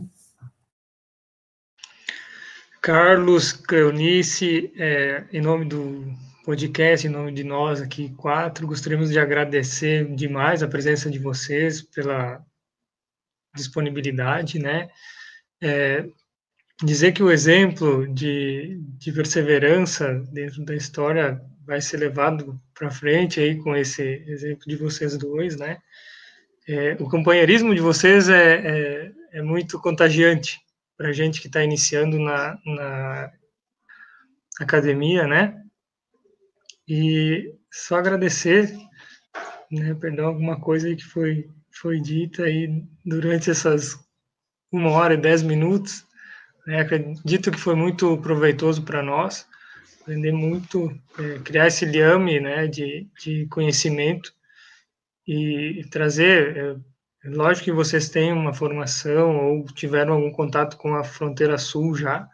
Carlos, 2.85 3.51
Cleonice, 3.51 4.71
é, 4.77 5.23
em 5.33 5.41
nome 5.41 5.65
do 5.65 6.05
podcast, 6.43 7.07
em 7.07 7.09
nome 7.09 7.31
de 7.31 7.43
nós 7.43 7.81
aqui 7.81 8.13
quatro, 8.13 8.67
gostaríamos 8.67 9.09
de 9.09 9.17
agradecer 9.17 10.05
demais 10.13 10.61
a 10.61 10.67
presença 10.67 11.09
de 11.09 11.17
vocês 11.17 11.81
pela 11.81 12.45
disponibilidade, 13.55 14.59
né? 14.59 14.87
É, 15.59 16.05
dizer 16.83 17.11
que 17.13 17.23
o 17.23 17.31
exemplo 17.31 18.05
de, 18.13 18.79
de 18.99 19.11
perseverança 19.11 20.23
dentro 20.31 20.63
da 20.63 20.75
história 20.75 21.41
vai 21.65 21.81
ser 21.81 21.97
levado 21.97 22.61
para 22.71 22.91
frente 22.91 23.39
aí 23.39 23.57
com 23.57 23.75
esse 23.75 24.03
exemplo 24.27 24.61
de 24.67 24.75
vocês 24.75 25.17
dois, 25.17 25.57
né? 25.57 25.79
É, 26.67 26.95
o 26.99 27.09
companheirismo 27.09 27.73
de 27.73 27.81
vocês 27.81 28.29
é, 28.29 28.53
é, 28.53 29.11
é 29.39 29.41
muito 29.41 29.81
contagiante 29.81 30.63
para 30.97 31.13
gente 31.13 31.41
que 31.41 31.47
está 31.47 31.63
iniciando 31.63 32.19
na, 32.19 32.57
na 32.65 33.31
academia, 34.59 35.27
né? 35.27 35.61
E 36.87 37.53
só 37.71 37.97
agradecer, 37.97 38.75
né? 39.71 39.93
Perdão 39.95 40.27
alguma 40.27 40.59
coisa 40.59 40.87
aí 40.87 40.95
que 40.95 41.05
foi 41.05 41.49
foi 41.71 41.99
dita 41.99 42.43
aí 42.43 42.83
durante 43.05 43.51
essas 43.51 43.99
uma 44.71 44.91
hora 44.91 45.13
e 45.13 45.17
dez 45.17 45.41
minutos. 45.43 46.05
Né? 46.65 46.79
Acredito 46.79 47.51
que 47.51 47.59
foi 47.59 47.75
muito 47.75 48.17
proveitoso 48.19 48.83
para 48.83 49.03
nós, 49.03 49.47
aprender 50.01 50.31
muito, 50.31 50.91
é, 51.19 51.39
criar 51.39 51.67
esse 51.67 51.85
liame 51.85 52.39
né, 52.39 52.67
de, 52.67 53.07
de 53.19 53.45
conhecimento 53.47 54.33
e 55.27 55.85
trazer. 55.91 56.57
É, 56.57 56.94
lógico 57.25 57.65
que 57.65 57.71
vocês 57.71 58.09
têm 58.09 58.31
uma 58.31 58.53
formação 58.53 59.37
ou 59.37 59.65
tiveram 59.65 60.13
algum 60.13 60.31
contato 60.31 60.77
com 60.77 60.95
a 60.95 61.03
fronteira 61.03 61.57
sul 61.57 61.95
já, 61.95 62.27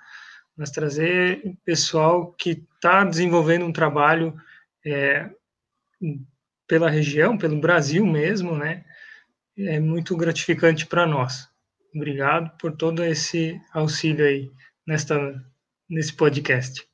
mas 0.55 0.71
trazer 0.71 1.55
pessoal 1.63 2.31
que 2.33 2.65
está 2.75 3.03
desenvolvendo 3.03 3.65
um 3.65 3.73
trabalho 3.73 4.35
é, 4.85 5.29
pela 6.67 6.89
região, 6.89 7.37
pelo 7.37 7.59
Brasil 7.59 8.05
mesmo, 8.05 8.55
né? 8.55 8.85
É 9.57 9.79
muito 9.79 10.15
gratificante 10.15 10.85
para 10.85 11.05
nós. 11.05 11.49
Obrigado 11.93 12.55
por 12.57 12.71
todo 12.71 13.03
esse 13.03 13.59
auxílio 13.73 14.25
aí 14.25 14.51
nesta, 14.87 15.43
nesse 15.89 16.13
podcast. 16.13 16.87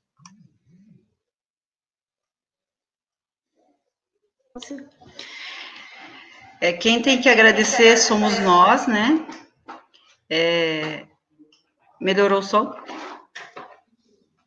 É, 6.59 6.73
quem 6.73 7.01
tem 7.01 7.21
que 7.21 7.29
agradecer 7.29 7.97
somos 7.97 8.39
nós, 8.39 8.87
né? 8.87 9.25
É, 10.29 11.05
melhorou 12.01 12.39
o 12.39 12.43
som? 12.43 12.73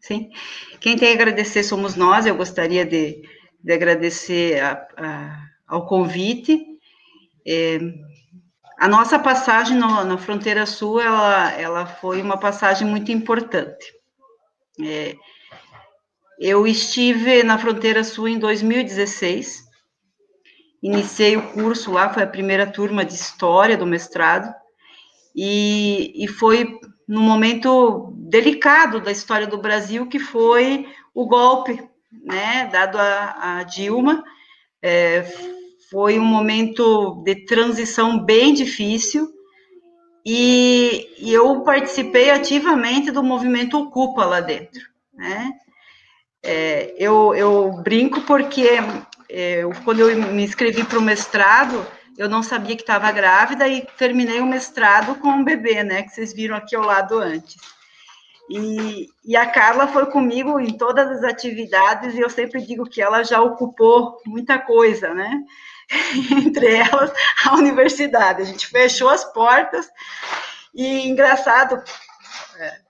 Sim. 0.00 0.30
Quem 0.80 0.96
tem 0.96 1.16
que 1.16 1.22
agradecer 1.22 1.62
somos 1.62 1.94
nós. 1.94 2.26
Eu 2.26 2.34
gostaria 2.34 2.84
de, 2.84 3.22
de 3.62 3.72
agradecer 3.72 4.60
a, 4.60 4.72
a, 4.96 5.46
ao 5.68 5.86
convite. 5.86 6.60
É, 7.46 7.78
a 8.76 8.88
nossa 8.88 9.18
passagem 9.18 9.76
no, 9.76 10.02
na 10.04 10.18
fronteira 10.18 10.66
sul, 10.66 11.00
ela, 11.00 11.52
ela 11.52 11.86
foi 11.86 12.20
uma 12.20 12.38
passagem 12.38 12.88
muito 12.88 13.12
importante. 13.12 13.94
É, 14.82 15.14
eu 16.40 16.66
estive 16.66 17.42
na 17.42 17.58
fronteira 17.58 18.02
sul 18.02 18.26
em 18.26 18.38
2016, 18.38 19.69
iniciei 20.82 21.36
o 21.36 21.52
curso 21.52 21.92
lá, 21.92 22.12
foi 22.12 22.22
a 22.22 22.28
primeira 22.28 22.66
turma 22.66 23.04
de 23.04 23.14
história 23.14 23.76
do 23.76 23.86
mestrado, 23.86 24.54
e, 25.34 26.12
e 26.24 26.26
foi 26.26 26.78
num 27.06 27.22
momento 27.22 28.12
delicado 28.16 29.00
da 29.00 29.10
história 29.10 29.46
do 29.46 29.58
Brasil, 29.58 30.06
que 30.06 30.18
foi 30.18 30.88
o 31.14 31.26
golpe, 31.26 31.82
né, 32.24 32.68
dado 32.72 32.98
a, 32.98 33.58
a 33.58 33.62
Dilma, 33.64 34.24
é, 34.82 35.24
foi 35.90 36.18
um 36.18 36.24
momento 36.24 37.22
de 37.24 37.44
transição 37.44 38.24
bem 38.24 38.54
difícil. 38.54 39.28
E, 40.24 41.08
e 41.18 41.32
eu 41.32 41.62
participei 41.62 42.30
ativamente 42.30 43.10
do 43.10 43.22
movimento 43.22 43.78
Ocupa 43.78 44.24
lá 44.24 44.40
dentro, 44.40 44.80
né? 45.14 45.50
É, 46.42 46.94
eu, 46.98 47.34
eu 47.34 47.82
brinco 47.82 48.20
porque 48.22 48.68
eu, 49.30 49.72
quando 49.84 50.00
eu 50.00 50.16
me 50.32 50.42
inscrevi 50.42 50.84
para 50.84 50.98
o 50.98 51.02
mestrado, 51.02 51.86
eu 52.18 52.28
não 52.28 52.42
sabia 52.42 52.76
que 52.76 52.82
estava 52.82 53.10
grávida 53.12 53.66
e 53.68 53.86
terminei 53.96 54.40
o 54.40 54.46
mestrado 54.46 55.14
com 55.16 55.28
um 55.28 55.44
bebê, 55.44 55.82
né? 55.82 56.02
Que 56.02 56.10
vocês 56.10 56.32
viram 56.32 56.56
aqui 56.56 56.74
ao 56.74 56.84
lado 56.84 57.18
antes. 57.18 57.56
E, 58.50 59.08
e, 59.24 59.36
a 59.36 59.46
Carla 59.46 59.86
foi 59.86 60.06
comigo 60.06 60.58
em 60.58 60.76
todas 60.76 61.08
as 61.08 61.22
atividades 61.22 62.14
e 62.14 62.20
eu 62.20 62.28
sempre 62.28 62.60
digo 62.60 62.84
que 62.84 63.00
ela 63.00 63.22
já 63.22 63.40
ocupou 63.40 64.20
muita 64.26 64.58
coisa, 64.58 65.14
né? 65.14 65.44
entre 66.44 66.74
elas 66.74 67.12
a 67.46 67.54
universidade. 67.54 68.42
A 68.42 68.44
gente 68.44 68.66
fechou 68.66 69.08
as 69.08 69.24
portas 69.32 69.88
e 70.74 71.08
engraçado 71.08 71.80
é, 72.58 72.80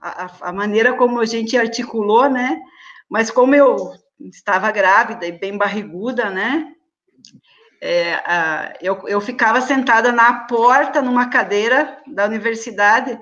a, 0.00 0.30
a, 0.40 0.52
maneira 0.52 0.94
como 0.94 1.20
a 1.20 1.26
gente 1.26 1.56
articulou, 1.56 2.28
né? 2.28 2.60
Mas 3.08 3.30
como 3.30 3.54
eu 3.54 3.92
estava 4.20 4.70
grávida 4.70 5.26
e 5.26 5.32
bem 5.32 5.56
barriguda, 5.56 6.30
né? 6.30 6.72
É, 7.80 8.14
a, 8.14 8.72
eu, 8.80 9.06
eu 9.06 9.20
ficava 9.20 9.60
sentada 9.60 10.10
na 10.10 10.44
porta, 10.44 11.02
numa 11.02 11.28
cadeira 11.28 12.02
da 12.06 12.24
universidade, 12.24 13.18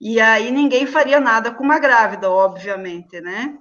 e 0.00 0.20
aí 0.20 0.50
ninguém 0.50 0.86
faria 0.86 1.18
nada 1.18 1.50
com 1.50 1.64
uma 1.64 1.78
grávida, 1.78 2.30
obviamente, 2.30 3.20
né? 3.20 3.58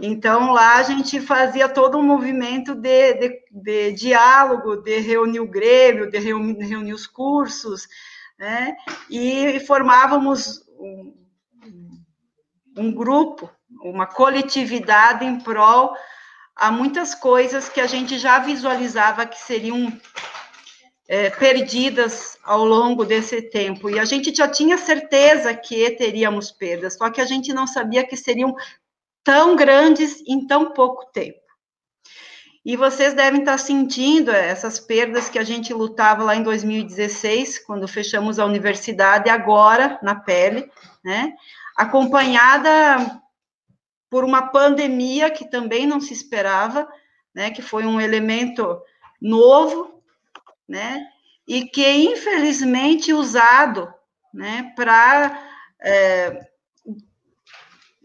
Então, 0.00 0.52
lá 0.52 0.76
a 0.76 0.82
gente 0.82 1.20
fazia 1.20 1.68
todo 1.68 1.98
um 1.98 2.02
movimento 2.02 2.74
de, 2.74 3.14
de, 3.14 3.40
de 3.50 3.92
diálogo, 3.92 4.76
de 4.76 4.98
reunir 4.98 5.40
o 5.40 5.46
Grêmio, 5.46 6.10
de 6.10 6.18
reunir, 6.18 6.64
reunir 6.64 6.92
os 6.92 7.06
cursos, 7.06 7.86
né? 8.38 8.74
e 9.08 9.60
formávamos 9.60 10.64
um, 10.78 11.14
um 12.76 12.92
grupo, 12.92 13.50
uma 13.90 14.06
coletividade 14.06 15.24
em 15.24 15.38
prol 15.40 15.94
a 16.54 16.70
muitas 16.70 17.14
coisas 17.14 17.68
que 17.68 17.80
a 17.80 17.86
gente 17.86 18.18
já 18.18 18.38
visualizava 18.38 19.26
que 19.26 19.38
seriam 19.38 19.92
é, 21.08 21.30
perdidas 21.30 22.38
ao 22.44 22.64
longo 22.64 23.04
desse 23.04 23.42
tempo. 23.42 23.90
E 23.90 23.98
a 23.98 24.04
gente 24.04 24.34
já 24.34 24.48
tinha 24.48 24.78
certeza 24.78 25.54
que 25.54 25.90
teríamos 25.90 26.50
perdas, 26.50 26.96
só 26.96 27.10
que 27.10 27.20
a 27.20 27.26
gente 27.26 27.52
não 27.52 27.66
sabia 27.66 28.06
que 28.06 28.16
seriam 28.16 28.54
tão 29.24 29.56
grandes 29.56 30.22
em 30.26 30.46
tão 30.46 30.72
pouco 30.72 31.06
tempo. 31.12 31.40
E 32.64 32.76
vocês 32.76 33.12
devem 33.12 33.40
estar 33.40 33.58
sentindo 33.58 34.30
essas 34.30 34.78
perdas 34.78 35.28
que 35.28 35.38
a 35.38 35.42
gente 35.42 35.74
lutava 35.74 36.22
lá 36.22 36.36
em 36.36 36.44
2016, 36.44 37.58
quando 37.58 37.88
fechamos 37.88 38.38
a 38.38 38.46
universidade, 38.46 39.28
agora 39.28 39.98
na 40.00 40.14
pele, 40.14 40.70
né? 41.04 41.34
Acompanhada 41.76 43.20
por 44.12 44.24
uma 44.24 44.48
pandemia 44.48 45.30
que 45.30 45.48
também 45.48 45.86
não 45.86 45.98
se 45.98 46.12
esperava, 46.12 46.86
né? 47.34 47.50
Que 47.50 47.62
foi 47.62 47.86
um 47.86 47.98
elemento 47.98 48.78
novo, 49.18 50.02
né? 50.68 51.02
E 51.48 51.64
que 51.64 51.90
infelizmente 51.90 53.14
usado, 53.14 53.90
né? 54.34 54.70
Para 54.76 55.42
é, 55.80 56.46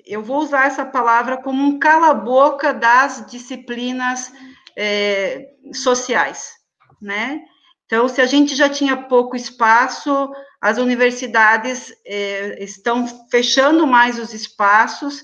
eu 0.06 0.24
vou 0.24 0.38
usar 0.38 0.68
essa 0.68 0.86
palavra 0.86 1.36
como 1.36 1.62
um 1.62 1.78
cala-boca 1.78 2.74
das 2.74 3.30
disciplinas 3.30 4.32
é, 4.78 5.56
sociais, 5.74 6.54
né? 7.02 7.42
Então, 7.86 8.08
se 8.08 8.22
a 8.22 8.26
gente 8.26 8.56
já 8.56 8.70
tinha 8.70 8.96
pouco 8.96 9.36
espaço, 9.36 10.32
as 10.62 10.78
universidades 10.78 11.94
é, 12.06 12.64
estão 12.64 13.06
fechando 13.30 13.86
mais 13.86 14.18
os 14.18 14.34
espaços 14.34 15.22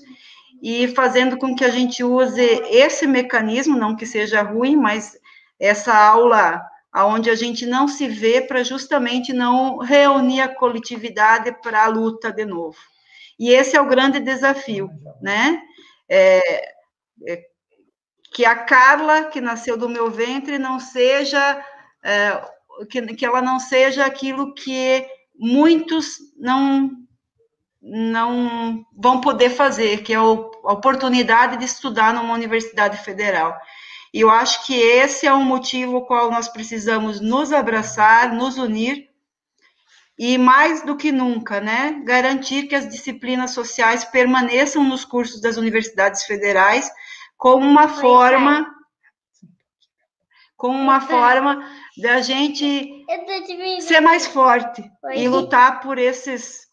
e 0.64 0.88
fazendo 0.88 1.36
com 1.36 1.54
que 1.54 1.62
a 1.62 1.68
gente 1.68 2.02
use 2.02 2.40
esse 2.70 3.06
mecanismo, 3.06 3.76
não 3.76 3.94
que 3.94 4.06
seja 4.06 4.40
ruim, 4.40 4.76
mas 4.76 5.14
essa 5.60 5.94
aula 5.94 6.58
onde 6.96 7.28
a 7.28 7.34
gente 7.34 7.66
não 7.66 7.86
se 7.86 8.08
vê 8.08 8.40
para 8.40 8.62
justamente 8.62 9.30
não 9.30 9.76
reunir 9.76 10.40
a 10.40 10.48
coletividade 10.48 11.52
para 11.60 11.84
a 11.84 11.88
luta 11.88 12.32
de 12.32 12.46
novo. 12.46 12.78
E 13.38 13.50
esse 13.50 13.76
é 13.76 13.80
o 13.80 13.88
grande 13.88 14.18
desafio, 14.20 14.88
né? 15.20 15.60
É, 16.08 16.72
é, 17.28 17.42
que 18.32 18.46
a 18.46 18.56
Carla, 18.56 19.24
que 19.24 19.42
nasceu 19.42 19.76
do 19.76 19.88
meu 19.88 20.10
ventre, 20.10 20.56
não 20.56 20.80
seja 20.80 21.62
é, 22.02 22.42
que, 22.88 23.02
que 23.14 23.26
ela 23.26 23.42
não 23.42 23.60
seja 23.60 24.06
aquilo 24.06 24.54
que 24.54 25.06
muitos 25.38 26.16
não 26.38 26.90
não 27.84 28.82
vão 28.96 29.20
poder 29.20 29.50
fazer, 29.50 30.02
que 30.02 30.14
é 30.14 30.18
a 30.66 30.72
oportunidade 30.72 31.56
de 31.56 31.64
estudar 31.64 32.14
numa 32.14 32.34
universidade 32.34 32.98
federal. 32.98 33.56
E 34.12 34.20
eu 34.20 34.30
acho 34.30 34.64
que 34.64 34.74
esse 34.74 35.26
é 35.26 35.34
um 35.34 35.44
motivo 35.44 36.06
qual 36.06 36.30
nós 36.30 36.48
precisamos 36.48 37.20
nos 37.20 37.52
abraçar, 37.52 38.32
nos 38.32 38.56
unir 38.56 39.08
e 40.16 40.38
mais 40.38 40.82
do 40.82 40.96
que 40.96 41.10
nunca, 41.10 41.60
né, 41.60 42.00
garantir 42.04 42.68
que 42.68 42.74
as 42.76 42.88
disciplinas 42.88 43.50
sociais 43.50 44.04
permaneçam 44.04 44.84
nos 44.84 45.04
cursos 45.04 45.40
das 45.40 45.56
universidades 45.56 46.24
federais 46.24 46.90
como 47.36 47.66
uma 47.66 47.88
forma 47.88 48.72
como 50.56 50.78
uma 50.78 51.00
forma 51.00 51.68
da 52.00 52.20
gente 52.22 53.04
ser 53.80 54.00
mais 54.00 54.26
forte 54.26 54.82
e 55.14 55.28
lutar 55.28 55.80
por 55.80 55.98
esses 55.98 56.63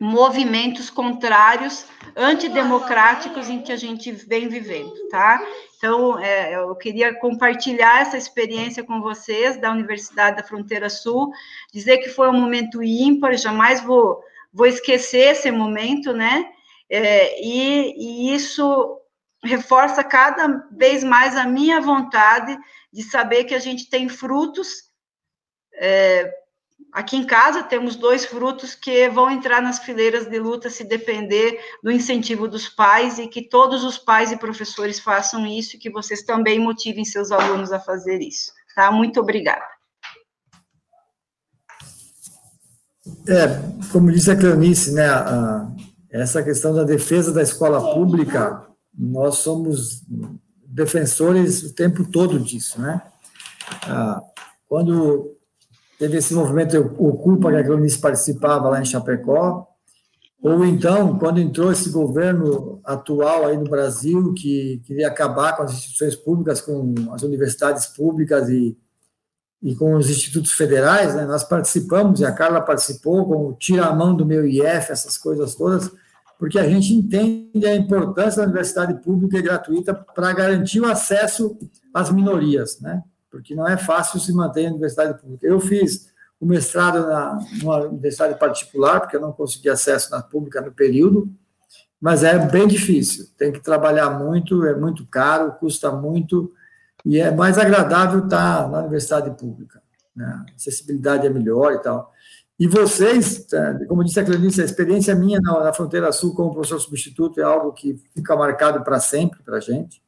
movimentos 0.00 0.90
contrários, 0.90 1.86
antidemocráticos 2.16 3.48
em 3.48 3.62
que 3.62 3.72
a 3.72 3.76
gente 3.76 4.10
vem 4.12 4.48
vivendo, 4.48 5.08
tá? 5.08 5.40
Então, 5.76 6.18
é, 6.18 6.54
eu 6.56 6.74
queria 6.76 7.14
compartilhar 7.14 8.00
essa 8.00 8.16
experiência 8.16 8.82
com 8.82 9.00
vocês 9.00 9.60
da 9.60 9.70
Universidade 9.70 10.36
da 10.36 10.42
Fronteira 10.42 10.88
Sul, 10.88 11.32
dizer 11.72 11.98
que 11.98 12.08
foi 12.08 12.28
um 12.28 12.40
momento 12.40 12.82
ímpar, 12.82 13.36
jamais 13.36 13.80
vou, 13.80 14.20
vou 14.52 14.66
esquecer 14.66 15.32
esse 15.32 15.50
momento, 15.50 16.12
né? 16.12 16.50
É, 16.88 17.40
e, 17.42 17.94
e 18.30 18.34
isso 18.34 19.00
reforça 19.42 20.02
cada 20.02 20.66
vez 20.72 21.04
mais 21.04 21.36
a 21.36 21.44
minha 21.44 21.80
vontade 21.80 22.56
de 22.92 23.02
saber 23.02 23.44
que 23.44 23.54
a 23.54 23.58
gente 23.58 23.88
tem 23.88 24.08
frutos. 24.08 24.68
É, 25.74 26.43
aqui 26.92 27.16
em 27.16 27.26
casa 27.26 27.62
temos 27.62 27.96
dois 27.96 28.24
frutos 28.24 28.74
que 28.74 29.08
vão 29.08 29.30
entrar 29.30 29.60
nas 29.60 29.78
fileiras 29.78 30.26
de 30.26 30.38
luta 30.38 30.70
se 30.70 30.84
depender 30.84 31.58
do 31.82 31.90
incentivo 31.90 32.48
dos 32.48 32.68
pais 32.68 33.18
e 33.18 33.26
que 33.26 33.42
todos 33.42 33.84
os 33.84 33.98
pais 33.98 34.30
e 34.30 34.36
professores 34.36 35.00
façam 35.00 35.46
isso 35.46 35.76
e 35.76 35.78
que 35.78 35.90
vocês 35.90 36.22
também 36.22 36.58
motivem 36.58 37.04
seus 37.04 37.30
alunos 37.30 37.72
a 37.72 37.80
fazer 37.80 38.20
isso. 38.20 38.52
Tá? 38.74 38.90
Muito 38.90 39.20
obrigada. 39.20 39.64
É, 43.28 43.90
como 43.92 44.10
disse 44.10 44.30
a 44.30 44.36
Cleonice, 44.36 44.92
né, 44.92 45.06
a, 45.06 45.68
essa 46.10 46.42
questão 46.42 46.74
da 46.74 46.84
defesa 46.84 47.32
da 47.32 47.42
escola 47.42 47.94
pública 47.94 48.66
nós 48.96 49.38
somos 49.38 50.02
defensores 50.66 51.62
o 51.64 51.74
tempo 51.74 52.04
todo 52.04 52.38
disso, 52.38 52.80
né? 52.80 53.02
Ah, 53.82 54.20
quando 54.66 55.36
teve 55.98 56.18
esse 56.18 56.34
movimento 56.34 56.76
Ocupa, 56.98 57.50
que 57.50 57.56
a 57.56 57.64
Cleonice 57.64 57.98
participava 57.98 58.68
lá 58.68 58.80
em 58.80 58.84
Chapecó, 58.84 59.68
ou 60.44 60.62
então, 60.62 61.18
quando 61.18 61.40
entrou 61.40 61.72
esse 61.72 61.88
governo 61.88 62.78
atual 62.84 63.46
aí 63.46 63.56
no 63.56 63.64
Brasil, 63.64 64.34
que 64.34 64.82
queria 64.84 65.08
acabar 65.08 65.56
com 65.56 65.62
as 65.62 65.72
instituições 65.72 66.14
públicas, 66.14 66.60
com 66.60 66.92
as 67.12 67.22
universidades 67.22 67.86
públicas 67.86 68.50
e, 68.50 68.76
e 69.62 69.74
com 69.74 69.94
os 69.94 70.10
institutos 70.10 70.52
federais, 70.52 71.14
né, 71.14 71.24
nós 71.24 71.44
participamos, 71.44 72.20
e 72.20 72.26
a 72.26 72.32
Carla 72.32 72.60
participou, 72.60 73.26
com 73.26 73.48
o 73.48 73.54
Tira 73.54 73.86
a 73.86 73.94
Mão 73.94 74.14
do 74.14 74.26
Meu 74.26 74.46
IF, 74.46 74.92
essas 74.92 75.16
coisas 75.16 75.54
todas, 75.54 75.90
porque 76.38 76.58
a 76.58 76.68
gente 76.68 76.92
entende 76.92 77.66
a 77.66 77.74
importância 77.74 78.42
da 78.42 78.48
universidade 78.48 79.02
pública 79.02 79.38
e 79.38 79.42
gratuita 79.42 79.94
para 79.94 80.30
garantir 80.34 80.80
o 80.80 80.86
acesso 80.86 81.56
às 81.94 82.10
minorias, 82.10 82.78
né? 82.80 83.02
Porque 83.34 83.52
não 83.52 83.66
é 83.66 83.76
fácil 83.76 84.20
se 84.20 84.32
manter 84.32 84.66
a 84.66 84.70
universidade 84.70 85.20
pública. 85.20 85.44
Eu 85.44 85.58
fiz 85.58 86.08
o 86.40 86.46
mestrado 86.46 87.00
na 87.04 87.36
numa 87.58 87.78
universidade 87.78 88.38
particular, 88.38 89.00
porque 89.00 89.16
eu 89.16 89.20
não 89.20 89.32
consegui 89.32 89.68
acesso 89.68 90.08
na 90.12 90.22
pública 90.22 90.60
no 90.60 90.70
período, 90.70 91.28
mas 92.00 92.22
é 92.22 92.38
bem 92.38 92.68
difícil. 92.68 93.26
Tem 93.36 93.50
que 93.50 93.58
trabalhar 93.58 94.08
muito, 94.10 94.64
é 94.64 94.76
muito 94.76 95.04
caro, 95.04 95.50
custa 95.58 95.90
muito, 95.90 96.52
e 97.04 97.18
é 97.18 97.32
mais 97.32 97.58
agradável 97.58 98.20
estar 98.20 98.70
na 98.70 98.78
universidade 98.78 99.36
pública. 99.36 99.82
Né? 100.14 100.24
A 100.26 100.54
acessibilidade 100.54 101.26
é 101.26 101.30
melhor 101.30 101.72
e 101.72 101.82
tal. 101.82 102.12
E 102.56 102.68
vocês, 102.68 103.46
tá, 103.46 103.80
como 103.88 104.04
disse 104.04 104.20
a 104.20 104.24
Cleonice, 104.24 104.62
a 104.62 104.64
experiência 104.64 105.12
minha 105.16 105.40
na, 105.40 105.64
na 105.64 105.72
Fronteira 105.72 106.12
Sul 106.12 106.36
como 106.36 106.52
professor 106.54 106.78
substituto 106.78 107.40
é 107.40 107.42
algo 107.42 107.72
que 107.72 108.00
fica 108.14 108.36
marcado 108.36 108.84
para 108.84 109.00
sempre 109.00 109.42
para 109.42 109.56
a 109.56 109.60
gente. 109.60 110.03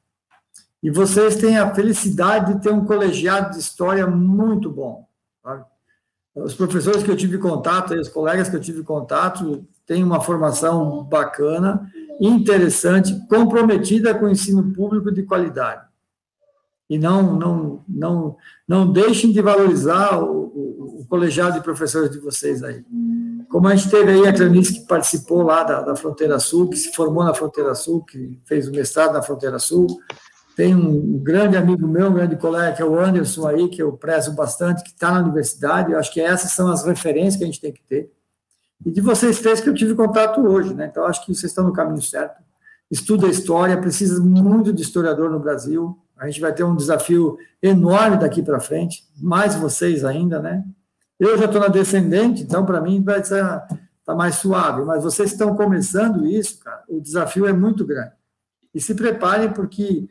E 0.86 0.90
vocês 0.90 1.34
têm 1.34 1.58
a 1.58 1.74
felicidade 1.74 2.54
de 2.54 2.60
ter 2.60 2.70
um 2.70 2.84
colegiado 2.84 3.50
de 3.50 3.58
história 3.58 4.06
muito 4.06 4.70
bom. 4.70 5.04
Sabe? 5.42 5.64
Os 6.36 6.54
professores 6.54 7.02
que 7.02 7.10
eu 7.10 7.16
tive 7.16 7.38
contato, 7.38 7.92
os 7.94 8.08
colegas 8.08 8.48
que 8.48 8.54
eu 8.54 8.60
tive 8.60 8.84
contato, 8.84 9.66
têm 9.84 10.04
uma 10.04 10.20
formação 10.20 11.02
bacana, 11.02 11.90
interessante, 12.20 13.18
comprometida 13.28 14.14
com 14.14 14.26
o 14.26 14.30
ensino 14.30 14.72
público 14.74 15.10
de 15.10 15.24
qualidade. 15.24 15.82
E 16.88 17.00
não, 17.00 17.34
não, 17.34 17.84
não, 17.88 18.36
não 18.68 18.92
deixem 18.92 19.32
de 19.32 19.42
valorizar 19.42 20.22
o, 20.22 21.04
colegiado 21.08 21.54
de 21.54 21.64
professores 21.64 22.10
de 22.10 22.20
vocês 22.20 22.62
aí. 22.62 22.84
Como 23.48 23.66
a 23.66 23.74
gente 23.74 23.90
teve 23.90 24.12
aí 24.12 24.26
a 24.26 24.32
Clanice 24.32 24.74
que 24.74 24.86
participou 24.86 25.42
lá 25.42 25.64
da, 25.64 25.82
da 25.82 25.96
Fronteira 25.96 26.38
Sul, 26.38 26.68
que 26.68 26.76
se 26.76 26.92
formou 26.92 27.24
na 27.24 27.34
Fronteira 27.34 27.74
Sul, 27.74 28.04
que 28.04 28.40
fez 28.44 28.68
o 28.68 28.72
mestrado 28.72 29.12
na 29.12 29.22
Fronteira 29.22 29.58
Sul, 29.58 29.86
tem 30.56 30.74
um 30.74 31.18
grande 31.18 31.54
amigo 31.54 31.86
meu, 31.86 32.08
um 32.08 32.14
grande 32.14 32.34
colega, 32.34 32.74
que 32.74 32.80
é 32.80 32.84
o 32.84 32.98
Anderson 32.98 33.46
aí, 33.46 33.68
que 33.68 33.82
eu 33.82 33.92
prezo 33.92 34.32
bastante, 34.32 34.82
que 34.82 34.88
está 34.88 35.12
na 35.12 35.20
universidade, 35.20 35.92
eu 35.92 35.98
acho 35.98 36.10
que 36.10 36.18
essas 36.18 36.52
são 36.52 36.72
as 36.72 36.82
referências 36.82 37.36
que 37.36 37.44
a 37.44 37.46
gente 37.46 37.60
tem 37.60 37.70
que 37.70 37.82
ter. 37.82 38.10
E 38.84 38.90
de 38.90 39.02
vocês 39.02 39.38
três 39.38 39.60
que 39.60 39.68
eu 39.68 39.74
tive 39.74 39.94
contato 39.94 40.40
hoje, 40.40 40.72
né? 40.72 40.86
Então, 40.90 41.04
acho 41.04 41.24
que 41.26 41.34
vocês 41.34 41.52
estão 41.52 41.62
no 41.62 41.74
caminho 41.74 42.00
certo. 42.00 42.42
Estuda 42.90 43.26
história, 43.26 43.78
precisa 43.78 44.18
muito 44.18 44.72
de 44.72 44.80
historiador 44.80 45.28
no 45.30 45.38
Brasil. 45.38 45.98
A 46.16 46.26
gente 46.26 46.40
vai 46.40 46.54
ter 46.54 46.64
um 46.64 46.74
desafio 46.74 47.36
enorme 47.62 48.16
daqui 48.16 48.42
para 48.42 48.58
frente, 48.58 49.04
mais 49.20 49.54
vocês 49.56 50.06
ainda, 50.06 50.40
né? 50.40 50.64
Eu 51.20 51.36
já 51.36 51.44
estou 51.44 51.60
na 51.60 51.68
descendente, 51.68 52.42
então 52.42 52.64
para 52.64 52.80
mim 52.80 53.02
vai 53.02 53.22
ser 53.22 53.44
tá 54.06 54.14
mais 54.14 54.36
suave. 54.36 54.84
Mas 54.84 55.02
vocês 55.02 55.32
estão 55.32 55.54
começando 55.54 56.26
isso, 56.26 56.60
cara. 56.60 56.82
O 56.88 56.98
desafio 56.98 57.46
é 57.46 57.52
muito 57.52 57.84
grande. 57.84 58.12
E 58.74 58.80
se 58.80 58.94
preparem 58.94 59.52
porque 59.52 60.08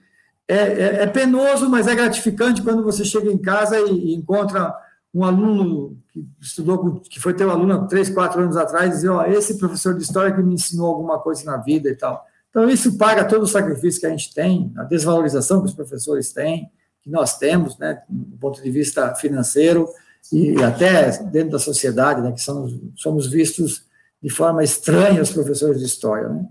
é, 0.48 0.56
é, 0.56 1.04
é 1.04 1.08
penoso, 1.08 1.70
mas 1.70 1.88
é 1.88 1.96
gratificante 1.96 2.62
quando 2.62 2.84
você 2.84 3.04
chega 3.04 3.32
em 3.32 3.38
casa 3.38 3.80
e, 3.80 4.12
e 4.12 4.16
encontra 4.16 4.76
um 5.14 5.24
aluno 5.24 5.98
que 6.12 6.28
estudou, 6.42 7.00
que 7.00 7.20
foi 7.20 7.34
teu 7.34 7.50
aluno 7.50 7.74
há 7.74 7.88
três, 7.88 8.10
quatro 8.10 8.42
anos 8.42 8.58
atrás, 8.58 8.88
e 8.88 8.96
dizer, 8.96 9.10
ó, 9.10 9.26
esse 9.26 9.58
professor 9.58 9.96
de 9.96 10.04
história 10.04 10.34
que 10.34 10.44
me 10.44 10.54
ensinou 10.54 10.88
alguma 10.88 11.20
coisa 11.20 11.46
na 11.46 11.58
vida 11.58 11.90
e 11.90 11.96
tal. 11.96 12.26
Então, 12.50 12.70
isso 12.70 12.98
paga 12.98 13.26
todo 13.26 13.44
o 13.44 13.48
sacrifício 13.48 14.00
que 14.00 14.08
a 14.08 14.10
gente 14.10 14.34
tem, 14.34 14.74
a 14.78 14.84
desvalorização 14.84 15.62
que 15.62 15.68
os 15.68 15.74
professores 15.74 16.32
têm, 16.32 16.70
que 17.02 17.10
nós 17.10 17.38
temos, 17.38 17.78
né, 17.78 18.02
do 18.10 18.38
ponto 18.38 18.62
de 18.62 18.70
vista 18.70 19.14
financeiro, 19.16 19.88
e 20.32 20.62
até 20.62 21.12
dentro 21.24 21.52
da 21.52 21.60
sociedade, 21.60 22.22
né, 22.22 22.32
que 22.32 22.42
somos, 22.42 22.74
somos 22.96 23.28
vistos 23.28 23.86
de 24.22 24.30
forma 24.30 24.64
estranha 24.64 25.22
os 25.22 25.32
professores 25.32 25.80
de 25.80 25.86
história. 25.86 26.30
Né? 26.30 26.46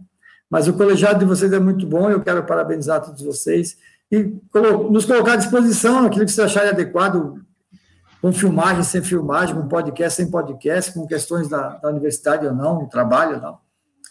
Mas 0.55 0.69
o 0.69 0.73
colegiado 0.73 1.19
de 1.19 1.25
vocês 1.25 1.53
é 1.53 1.59
muito 1.59 1.85
bom, 1.85 2.09
eu 2.09 2.21
quero 2.21 2.45
parabenizar 2.45 3.05
todos 3.05 3.21
vocês 3.23 3.77
e 4.09 4.33
nos 4.89 5.05
colocar 5.05 5.33
à 5.33 5.37
disposição 5.37 6.07
aquilo 6.07 6.25
que 6.25 6.31
vocês 6.31 6.47
acharem 6.47 6.71
adequado, 6.71 7.45
com 8.23 8.33
filmagem, 8.33 8.85
sem 8.85 9.03
filmagem, 9.03 9.57
com 9.57 9.67
podcast, 9.67 10.23
sem 10.23 10.31
podcast, 10.31 10.93
com 10.93 11.09
questões 11.09 11.49
da, 11.49 11.71
da 11.71 11.89
universidade 11.89 12.47
ou 12.47 12.55
não, 12.55 12.87
trabalho 12.87 13.35
ou 13.35 13.43
não. 13.43 13.59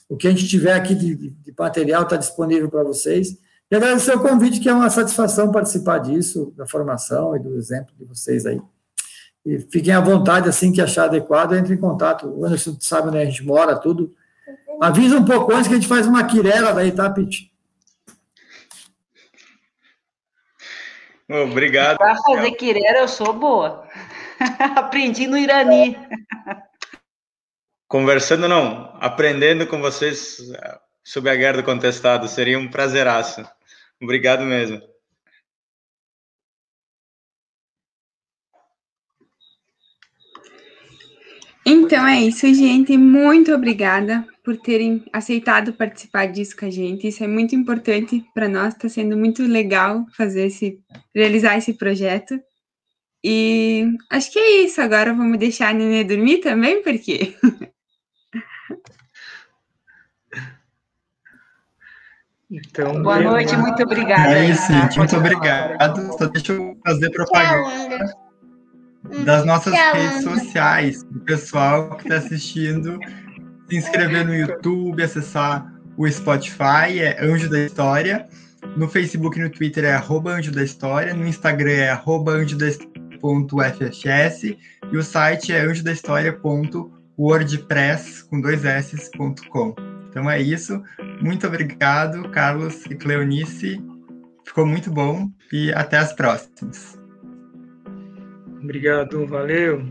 O 0.10 0.18
que 0.18 0.28
a 0.28 0.32
gente 0.32 0.46
tiver 0.46 0.74
aqui 0.74 0.94
de, 0.94 1.16
de 1.30 1.54
material 1.58 2.04
está 2.04 2.18
disponível 2.18 2.70
para 2.70 2.84
vocês. 2.84 3.38
E 3.72 3.76
agradecer 3.78 4.14
o 4.14 4.20
convite, 4.20 4.60
que 4.60 4.68
é 4.68 4.74
uma 4.74 4.90
satisfação 4.90 5.50
participar 5.50 6.00
disso, 6.00 6.54
da 6.58 6.68
formação 6.68 7.38
e 7.38 7.40
do 7.40 7.56
exemplo 7.56 7.96
de 7.98 8.04
vocês 8.04 8.46
aí. 8.46 8.62
E 9.46 9.60
fiquem 9.60 9.94
à 9.94 10.02
vontade, 10.02 10.50
assim 10.50 10.74
que 10.74 10.82
achar 10.82 11.06
adequado, 11.06 11.54
entre 11.54 11.74
em 11.74 11.78
contato. 11.78 12.28
O 12.28 12.46
Anderson 12.46 12.76
sabe 12.82 13.08
onde 13.08 13.20
a 13.20 13.24
gente 13.24 13.46
mora, 13.46 13.78
tudo. 13.78 14.14
Avisa 14.82 15.18
um 15.18 15.26
pouco 15.26 15.54
antes 15.54 15.68
que 15.68 15.74
a 15.74 15.78
gente 15.78 15.88
faz 15.88 16.08
uma 16.08 16.26
quirela 16.26 16.74
daí, 16.74 16.92
tá, 16.92 17.10
Pete? 17.10 17.52
Obrigado. 21.30 21.98
Para 21.98 22.16
fazer 22.16 22.52
quirela, 22.52 23.00
eu 23.00 23.08
sou 23.08 23.34
boa. 23.34 23.88
Aprendi 24.76 25.26
no 25.26 25.38
Irani. 25.38 25.98
Conversando, 27.88 28.48
não, 28.48 28.96
aprendendo 29.00 29.68
com 29.68 29.80
vocês 29.80 30.38
sobre 31.04 31.30
a 31.30 31.36
guerra 31.36 31.58
do 31.58 31.64
contestado, 31.64 32.28
seria 32.28 32.60
um 32.60 32.70
prazeraço. 32.70 33.44
Obrigado 34.02 34.44
mesmo. 34.44 34.82
Então 41.66 42.06
é 42.06 42.22
isso, 42.22 42.52
gente. 42.54 42.98
Muito 42.98 43.54
obrigada 43.54 44.26
por 44.44 44.58
terem 44.58 45.06
aceitado 45.14 45.74
participar 45.74 46.26
disso 46.28 46.58
com 46.58 46.66
a 46.66 46.70
gente. 46.70 47.08
Isso 47.08 47.24
é 47.24 47.28
muito 47.28 47.56
importante 47.56 48.26
para 48.34 48.50
nós. 48.50 48.74
Está 48.74 48.90
sendo 48.90 49.18
muito 49.18 49.44
legal 49.44 50.06
fazer 50.16 50.48
esse, 50.48 50.80
realizar 51.16 51.58
esse 51.58 51.74
projeto. 51.74 52.38
E 53.24 53.96
acho 54.12 54.32
que 54.32 54.40
é 54.40 54.64
isso. 54.66 54.82
Agora 54.82 55.14
vamos 55.14 55.40
deixar 55.40 55.70
a 55.70 55.74
Nenê 55.74 56.04
dormir 56.04 56.40
também, 56.40 56.84
porque. 56.84 57.36
Então, 62.56 63.02
Boa 63.02 63.20
noite, 63.20 63.58
muito 63.58 63.82
obrigada. 63.82 64.38
É 64.38 64.48
isso, 64.48 64.72
gente. 64.72 65.00
Muito 65.00 65.16
obrigado. 65.18 66.16
Só 66.20 66.28
deixa 66.28 66.54
eu 66.54 66.78
fazer 66.86 67.10
propaganda 67.10 67.98
Tchau, 67.98 68.23
das 69.26 69.46
nossas 69.46 69.74
Tchau, 69.74 69.94
redes 69.94 70.26
Ana. 70.26 70.38
sociais, 70.38 71.06
o 71.16 71.20
pessoal 71.20 71.96
que 71.98 72.04
está 72.04 72.18
assistindo, 72.18 72.98
se 73.70 73.78
inscrever 73.78 74.26
no 74.26 74.34
YouTube, 74.34 75.04
acessar 75.04 75.72
o 75.98 76.10
Spotify, 76.10 77.00
é 77.00 77.24
Anjo 77.24 77.50
da 77.50 77.60
História. 77.60 78.28
No 78.78 78.88
Facebook 78.88 79.38
e 79.38 79.44
no 79.44 79.50
Twitter 79.50 79.84
é 79.84 79.94
arroba 79.94 80.32
Anjo 80.32 80.52
da 80.52 80.64
História. 80.64 81.14
No 81.14 81.28
Instagram 81.28 81.72
é 81.72 81.90
arroba 81.90 82.32
anjo 82.32 82.58
da 82.58 82.66
.fhs 83.24 84.44
e 84.44 84.60
o 84.98 85.02
site 85.02 85.54
é 85.54 85.62
anjodahistoria.wordpress 85.62 88.24
com 88.24 88.42
dois 88.42 88.66
s.com. 88.66 89.74
Então 90.10 90.30
é 90.30 90.42
isso. 90.42 90.84
Muito 91.22 91.48
obrigado, 91.48 92.28
Carlos 92.30 92.86
e 92.88 92.96
Cleonice. 92.96 93.82
Ficou 94.46 94.66
muito 94.66 94.92
bom 94.92 95.30
e 95.52 95.72
até 95.74 95.98
as 95.98 96.14
próximas. 96.14 97.03
Obrigado, 98.64 99.28
valeu. 99.28 99.84